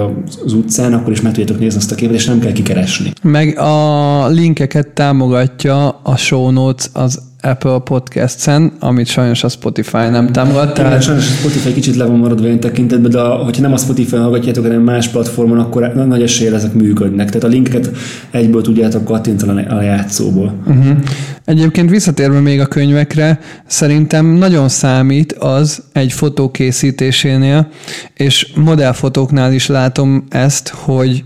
[0.45, 3.13] az utcán, akkor is meg tudjátok nézni azt a képet, és nem kell kikeresni.
[3.23, 10.33] Meg a linkeket támogatja a show notes az Apple Podcast-en, amit sajnos a Spotify nem
[10.33, 10.75] támogat.
[10.75, 11.03] Tehát...
[11.03, 14.65] Sajnos a Spotify kicsit le van maradva ilyen tekintetben, de hogyha nem a Spotify hallgatjátok,
[14.65, 17.29] hanem más platformon, akkor nagy esélye ezek működnek.
[17.29, 17.91] Tehát a linkeket
[18.31, 20.55] egyből tudjátok kattintani a játszóból.
[20.67, 20.97] Uh-huh.
[21.45, 27.69] Egyébként visszatérve még a könyvekre, szerintem nagyon számít az egy fotó készítésénél,
[28.15, 31.23] és modellfotóknál is látom ezt, hogy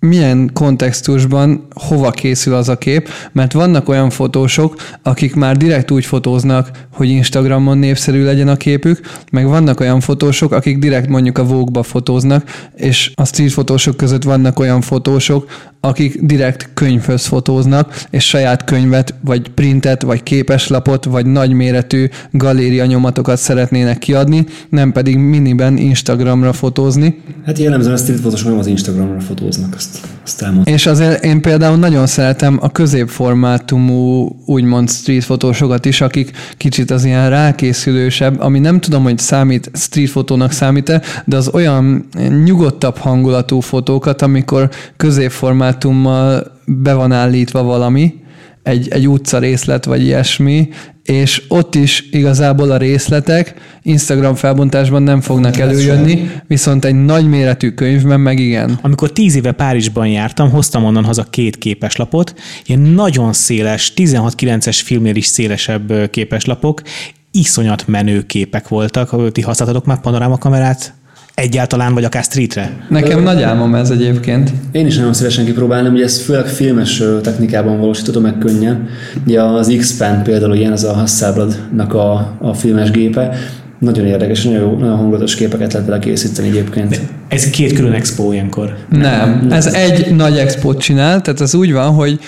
[0.00, 6.04] milyen kontextusban hova készül az a kép, mert vannak olyan fotósok, akik már direkt úgy
[6.04, 9.00] fotóznak, hogy Instagramon népszerű legyen a képük,
[9.32, 14.22] meg vannak olyan fotósok, akik direkt mondjuk a Vogue-ba fotóznak, és a street fotósok között
[14.22, 21.26] vannak olyan fotósok, akik direkt könyvhöz fotóznak, és saját könyvet, vagy printet, vagy képeslapot, vagy
[21.26, 27.22] nagyméretű galéria nyomatokat szeretnének kiadni, nem pedig miniben Instagramra fotózni.
[27.46, 30.74] Hát jellemzően a street fotósok nem az Instagramra fotóznak, azt, azt elmondtam.
[30.74, 37.04] És azért én például nagyon szeretem a középformátumú úgymond street fotósokat is, akik kicsit az
[37.04, 42.08] ilyen rákészülősebb, ami nem tudom, hogy számít street fotónak számít-e, de az olyan
[42.44, 48.14] nyugodtabb hangulatú fotókat, amikor középformátumú formátummal be van állítva valami,
[48.62, 50.68] egy, egy utca részlet vagy ilyesmi,
[51.02, 58.20] és ott is igazából a részletek Instagram felbontásban nem fognak előjönni, viszont egy nagyméretű könyvben
[58.20, 58.78] meg igen.
[58.82, 62.34] Amikor tíz éve Párizsban jártam, hoztam onnan haza két képeslapot,
[62.66, 66.82] ilyen nagyon széles, 16-9-es filmnél is szélesebb képeslapok,
[67.30, 69.32] iszonyat menő képek voltak.
[69.32, 70.97] Ti használtatok már panorámakamerát?
[71.38, 72.86] Egyáltalán, vagy akár streetre?
[72.88, 74.52] Nekem nagy álmom ez egyébként.
[74.72, 78.88] Én is nagyon szívesen kipróbálnám, ugye ezt főleg filmes technikában valósítottam meg könnyen.
[79.26, 83.36] Ugye az X-Pen például ilyen az a Hasselbladnak a, a filmes gépe,
[83.78, 86.88] nagyon érdekes, nagyon, jó, nagyon hangulatos képeket lehet vele készíteni egyébként.
[86.88, 86.98] De
[87.28, 88.76] ez két külön expo ilyenkor?
[88.88, 92.18] Nem, ez egy nagy expót csinál, tehát az úgy van, hogy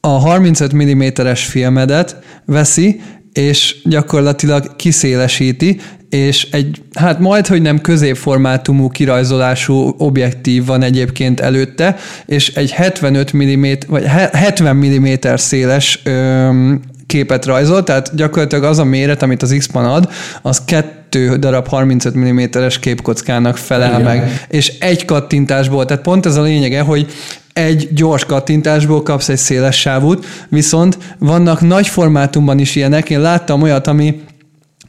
[0.00, 3.00] a 35 mm-es filmedet veszi,
[3.32, 5.80] és gyakorlatilag kiszélesíti,
[6.10, 13.36] és egy, hát majd, hogy nem középformátumú kirajzolású objektív van egyébként előtte, és egy 75
[13.36, 19.54] mm, vagy 70 mm széles öm, képet rajzol, tehát gyakorlatilag az a méret, amit az
[19.58, 20.08] X-Pan ad,
[20.42, 24.02] az kettő darab 35 mm-es képkockának felel Igen.
[24.02, 27.06] meg, és egy kattintásból, tehát pont ez a lényege, hogy
[27.52, 33.10] egy gyors kattintásból kapsz egy széles sávút, viszont vannak nagy formátumban is ilyenek.
[33.10, 34.20] Én láttam olyat, ami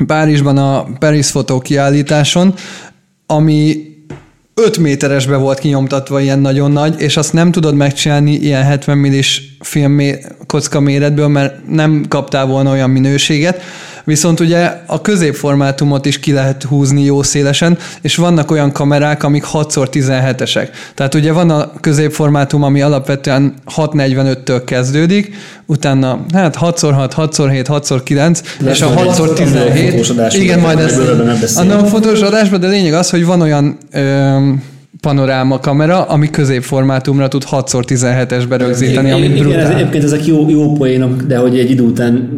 [0.05, 2.53] Párizsban a Paris fotó kiállításon,
[3.25, 3.87] ami
[4.53, 9.57] 5 méteresbe volt kinyomtatva ilyen nagyon nagy, és azt nem tudod megcsinálni ilyen 70 millis
[9.59, 9.99] film
[10.47, 13.61] kocka méretből, mert nem kaptál volna olyan minőséget.
[14.03, 19.45] Viszont ugye a középformátumot is ki lehet húzni jó szélesen, és vannak olyan kamerák, amik
[19.53, 20.67] 6x17-esek.
[20.95, 25.35] Tehát ugye van a középformátum, ami alapvetően 645-től kezdődik,
[25.65, 30.33] utána hát 6x6, 6x7, 6x9, és a 6x17.
[30.33, 34.37] Igen, majd ezt a nem fotós adásban, de lényeg az, hogy van olyan ö,
[35.01, 39.47] panoráma kamera, ami középformátumra tud 6x17-esbe rögzíteni, ami brutál.
[39.47, 42.29] Igen, ez, egyébként ezek jó, jó poénok, de hogy egy idő után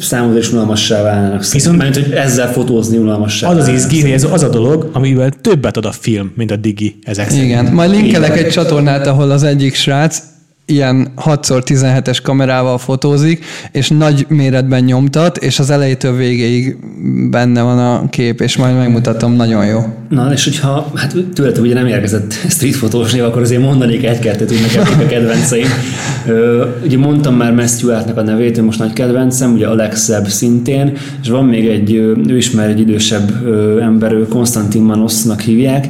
[0.00, 1.50] számodra is unalmassá válnak.
[1.52, 5.30] Viszont Mert, hogy ezzel fotózni unalmassá Az az izgi, hogy ez az a dolog, amivel
[5.40, 7.72] többet ad a film, mint a digi ezek Igen, szerint.
[7.72, 10.22] majd linkelek egy csatornát, ahol az egyik srác
[10.70, 16.76] ilyen 6x17-es kamerával fotózik, és nagy méretben nyomtat, és az elejétől végéig
[17.30, 19.80] benne van a kép, és majd megmutatom, nagyon jó.
[20.08, 24.60] Na, és hogyha, hát tőletek ugye nem érkezett street fotósnél, akkor azért mondanék egy-kettőt, hogy
[24.60, 25.68] nekem a kedvenceim.
[26.26, 30.92] Ö, ugye mondtam már Artnak a nevét, ő most nagy kedvencem, ugye Alex Szebb szintén,
[31.22, 31.94] és van még egy,
[32.28, 33.46] ő is egy idősebb
[33.80, 35.88] ember, ő Konstantin Manosnak hívják,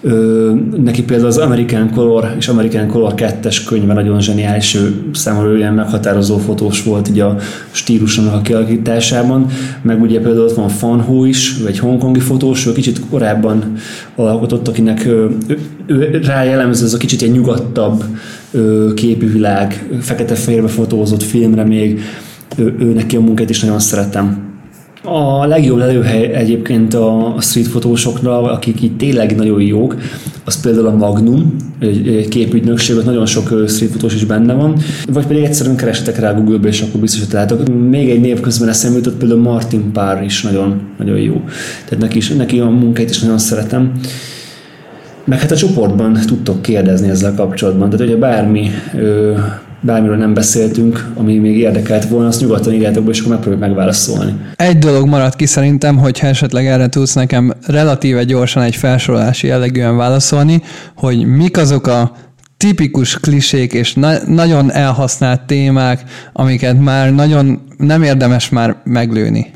[0.00, 0.52] Ö,
[0.82, 5.74] neki például az American Color és American Color 2-es könyve nagyon zseniális, ő számomra ilyen
[5.74, 7.36] meghatározó fotós volt így a
[7.70, 9.46] stílusának a kialakításában,
[9.82, 13.72] meg ugye például ott van Fan Ho is, ő egy hongkongi fotós, ő kicsit korábban
[14.14, 15.36] alkotott, akinek ő,
[15.86, 18.04] ő, rá jellemző ez a kicsit egy nyugodtabb
[18.50, 22.00] ö, képű világ, fekete-fehérbe fotózott filmre még,
[22.56, 24.47] ő, ő neki a munkát is nagyon szeretem.
[25.12, 29.96] A legjobb előhely egyébként a street fotósokra, akik itt tényleg nagyon jók,
[30.44, 34.76] az például a Magnum, egy, egy képügynökség, ott nagyon sok street fotós is benne van,
[35.12, 37.68] vagy pedig egyszerűen keresetek rá Google-be, és akkor biztos, hogy találtok.
[37.88, 41.42] Még egy név közben eszembe jutott, például Martin Pár is nagyon, nagyon jó.
[41.84, 43.92] Tehát neki, is, neki a munkáit is nagyon szeretem.
[45.24, 47.90] Meg hát a csoportban tudtok kérdezni ezzel kapcsolatban.
[47.90, 49.34] Tehát, hogyha bármi ö,
[49.80, 54.34] bármiről nem beszéltünk, ami még érdekelt volna, azt nyugodtan írjátok be, és akkor megpróbáljuk megválaszolni.
[54.56, 59.96] Egy dolog maradt ki szerintem, hogyha esetleg erre tudsz nekem relatíve gyorsan egy felsorolási jellegűen
[59.96, 60.62] válaszolni,
[60.96, 62.12] hogy mik azok a
[62.56, 66.02] tipikus klisék és na- nagyon elhasznált témák,
[66.32, 69.50] amiket már nagyon nem érdemes már meglőni.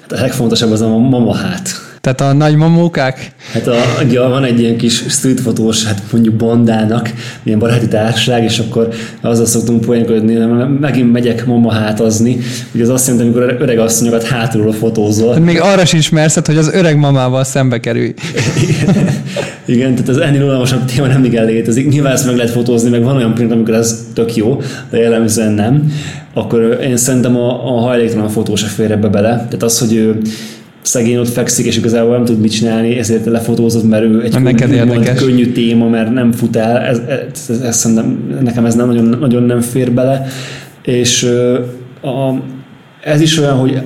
[0.00, 1.91] Hát a legfontosabb az a mamahát.
[2.02, 3.32] Tehát a nagy mamókák?
[3.52, 3.74] Hát a,
[4.04, 7.10] ugye van egy ilyen kis streetfotós, hát mondjuk bandának,
[7.42, 8.88] ilyen baráti társaság, és akkor
[9.20, 10.34] azzal szoktunk poénkodni,
[10.80, 12.38] megint megyek mamahátazni.
[12.74, 15.32] Ugye az azt jelenti, amikor öreg asszonyokat hátulról fotózol.
[15.32, 18.14] Hát még arra is ismerszed, hogy az öreg mamával szembe kerülj.
[19.64, 21.88] Igen, tehát az ennél unalmasabb téma nem igen létezik.
[21.88, 24.60] Nyilván ezt meg lehet fotózni, meg van olyan pillanat, amikor ez tök jó,
[24.90, 25.92] de jellemzően nem.
[26.34, 29.34] Akkor én szerintem a, a hajléktalan fotó se fér ebbe bele.
[29.34, 30.20] Tehát az, hogy ő
[30.82, 35.02] szegény ott fekszik, és igazából nem tud mit csinálni, ezért lefotózott, mert ő egy könnyű,
[35.16, 37.88] könnyű téma, mert nem fut el, ez, ez, ez, ez,
[38.42, 40.26] nekem ez nem nagyon, nagyon nem fér bele,
[40.82, 41.22] és
[42.02, 42.34] a,
[43.04, 43.82] ez is olyan, hogy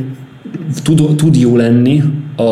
[0.83, 2.03] tud, tud jó lenni
[2.37, 2.43] a,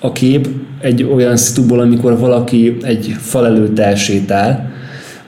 [0.00, 0.48] a kép
[0.80, 4.70] egy olyan szituból, amikor valaki egy fal előtt elsétál,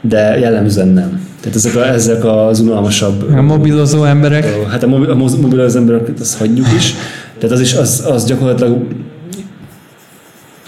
[0.01, 1.27] de jellemzően nem.
[1.41, 3.25] Tehát ezek, a, ezek az unalmasabb...
[3.37, 4.67] A mobilozó emberek.
[4.69, 6.95] Hát a, mobil, a mobilozó embereket azt hagyjuk is.
[7.39, 8.87] Tehát az is, az, az gyakorlatilag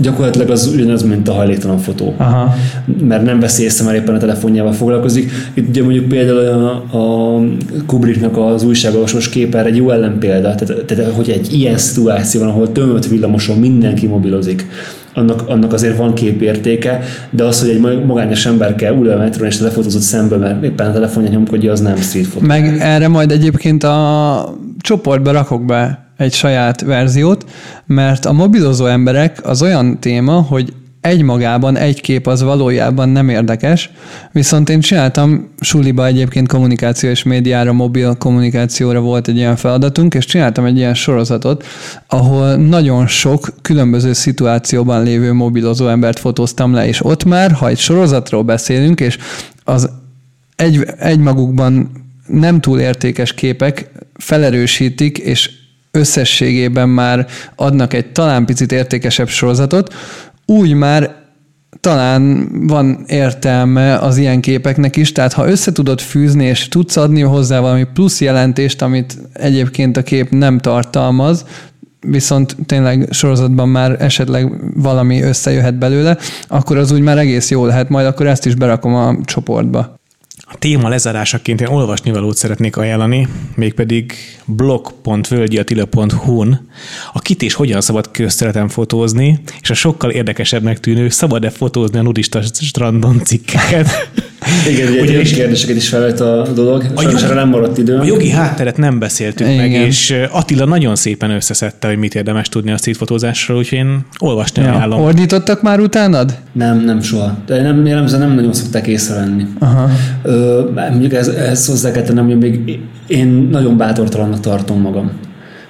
[0.01, 2.15] gyakorlatilag az ugyanaz, mint a hajléktalan fotó.
[2.17, 2.55] Aha.
[3.03, 5.31] Mert nem veszi észre, mert éppen a telefonjával foglalkozik.
[5.55, 7.41] Itt ugye mondjuk például a, a
[7.87, 10.55] Kubricknak az újságolvasós képer egy jó ellenpélda.
[10.55, 14.67] Tehát, tehát, hogy egy ilyen szituáció van, ahol tömött villamoson mindenki mobilozik,
[15.15, 19.47] annak, annak azért van képértéke, de az, hogy egy magányos ember kell ül a metron
[19.47, 22.47] és lefotózott szembe, mert éppen a telefonja nyomkodja, az nem street fotó.
[22.47, 27.45] Meg erre majd egyébként a csoportba rakok be egy saját verziót,
[27.87, 33.91] mert a mobilozó emberek az olyan téma, hogy egymagában egy kép az valójában nem érdekes,
[34.33, 40.25] viszont én csináltam suliba egyébként kommunikáció és médiára, mobil kommunikációra volt egy ilyen feladatunk, és
[40.25, 41.65] csináltam egy ilyen sorozatot,
[42.07, 47.79] ahol nagyon sok különböző szituációban lévő mobilozó embert fotóztam le, és ott már, ha egy
[47.79, 49.19] sorozatról beszélünk, és
[49.65, 49.91] az
[50.57, 51.91] egy, egymagukban
[52.27, 55.51] nem túl értékes képek felerősítik, és
[55.91, 57.27] összességében már
[57.57, 59.95] adnak egy talán picit értékesebb sorozatot,
[60.47, 61.19] úgy már
[61.81, 67.21] talán van értelme az ilyen képeknek is, tehát ha össze tudod fűzni, és tudsz adni
[67.21, 71.45] hozzá valami plusz jelentést, amit egyébként a kép nem tartalmaz,
[72.07, 76.17] viszont tényleg sorozatban már esetleg valami összejöhet belőle,
[76.49, 80.00] akkor az úgy már egész jó lehet, majd akkor ezt is berakom a csoportba.
[80.43, 84.13] A téma lezárásaként én olvasnivalót szeretnék ajánlani, mégpedig
[84.47, 86.69] blog.völgyiatila.hu-n
[87.13, 92.03] a kit és hogyan szabad köztereten fotózni, és a sokkal érdekesebbnek tűnő szabad-e fotózni a
[92.03, 94.11] nudista strandon cikkeket.
[94.69, 97.97] Igen, ugye, ugye is kérdéseket is felvett a dolog, a jogi, erre nem maradt idő.
[97.99, 99.71] A jogi hátteret nem beszéltünk Igen.
[99.71, 104.63] meg, és Attila nagyon szépen összeszedte, hogy mit érdemes tudni a streetfotózásról, úgyhogy én olvasni
[104.63, 104.73] ja.
[104.73, 105.01] ajánlom.
[105.01, 106.39] Ordítottak már utánad?
[106.53, 107.39] Nem, nem soha.
[107.47, 109.47] De nem, jellemzően nem nagyon szokták észrevenni.
[109.59, 109.89] Aha.
[110.23, 115.11] Ö, mondjuk ez, ez hozzá kell tennem, hogy még én nagyon bátortalannak tartom magam.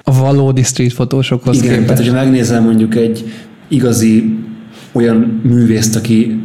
[0.03, 1.87] A valódi streetfotósokhoz Igen, képest.
[1.87, 3.25] tehát hogyha megnézem mondjuk egy
[3.69, 4.39] igazi
[4.93, 6.41] olyan művészt, aki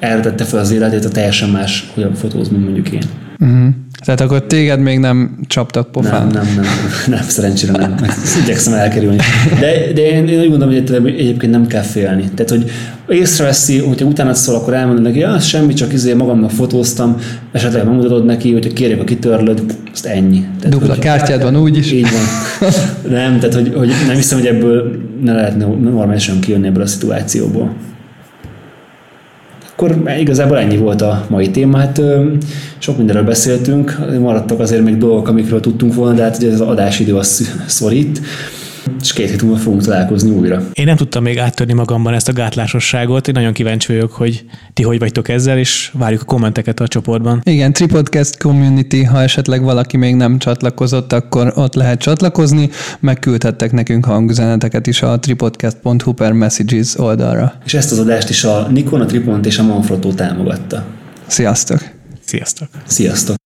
[0.00, 3.02] erre tette fel az életét, a teljesen más, hogyan fotóz, mint mondjuk én.
[3.40, 3.68] Uh-huh.
[4.04, 6.26] Tehát akkor téged még nem csaptak pofán?
[6.26, 6.64] Nem, nem, nem,
[7.06, 7.94] nem, szerencsére nem.
[8.02, 9.16] Ezt igyekszem elkerülni.
[9.60, 12.30] De, de én, én úgy gondolom, hogy egyébként nem kell félni.
[12.34, 12.70] Tehát, hogy
[13.08, 17.16] észreveszi, hogyha utána szól, akkor elmondod neki, ja, semmi, csak izé magamnak fotóztam,
[17.52, 19.62] esetleg megmutatod neki, hogyha kérjük a kitörlöd,
[19.92, 20.44] azt ennyi.
[20.60, 21.92] Tehát, Dupla kártyád van úgy is.
[21.92, 22.70] Így van.
[23.12, 24.90] Nem, tehát hogy, hogy nem hiszem, hogy ebből
[25.22, 27.72] ne lehetne normálisan kijönni ebből a szituációból
[29.80, 31.78] akkor igazából ennyi volt a mai téma.
[31.78, 32.00] Hát
[32.78, 37.16] sok mindenről beszéltünk, maradtak azért még dolgok, amikről tudtunk volna, de hát ugye az adásidő
[37.16, 38.20] az szorít.
[39.00, 40.62] És két hét múlva fogunk találkozni újra.
[40.72, 44.82] Én nem tudtam még áttörni magamban ezt a gátlásosságot, én nagyon kíváncsi vagyok, hogy ti
[44.82, 47.40] hogy vagytok ezzel, és várjuk a kommenteket a csoportban.
[47.44, 52.70] Igen, Tripodcast Community, ha esetleg valaki még nem csatlakozott, akkor ott lehet csatlakozni,
[53.00, 57.52] megküldhettek nekünk hangüzeneteket is a tripodcast.hu per messages oldalra.
[57.64, 60.84] És ezt az adást is a Nikon, a Tripont és a Manfrotto támogatta.
[61.26, 61.78] Sziasztok!
[62.24, 62.68] Sziasztok!
[62.86, 63.39] Sziasztok!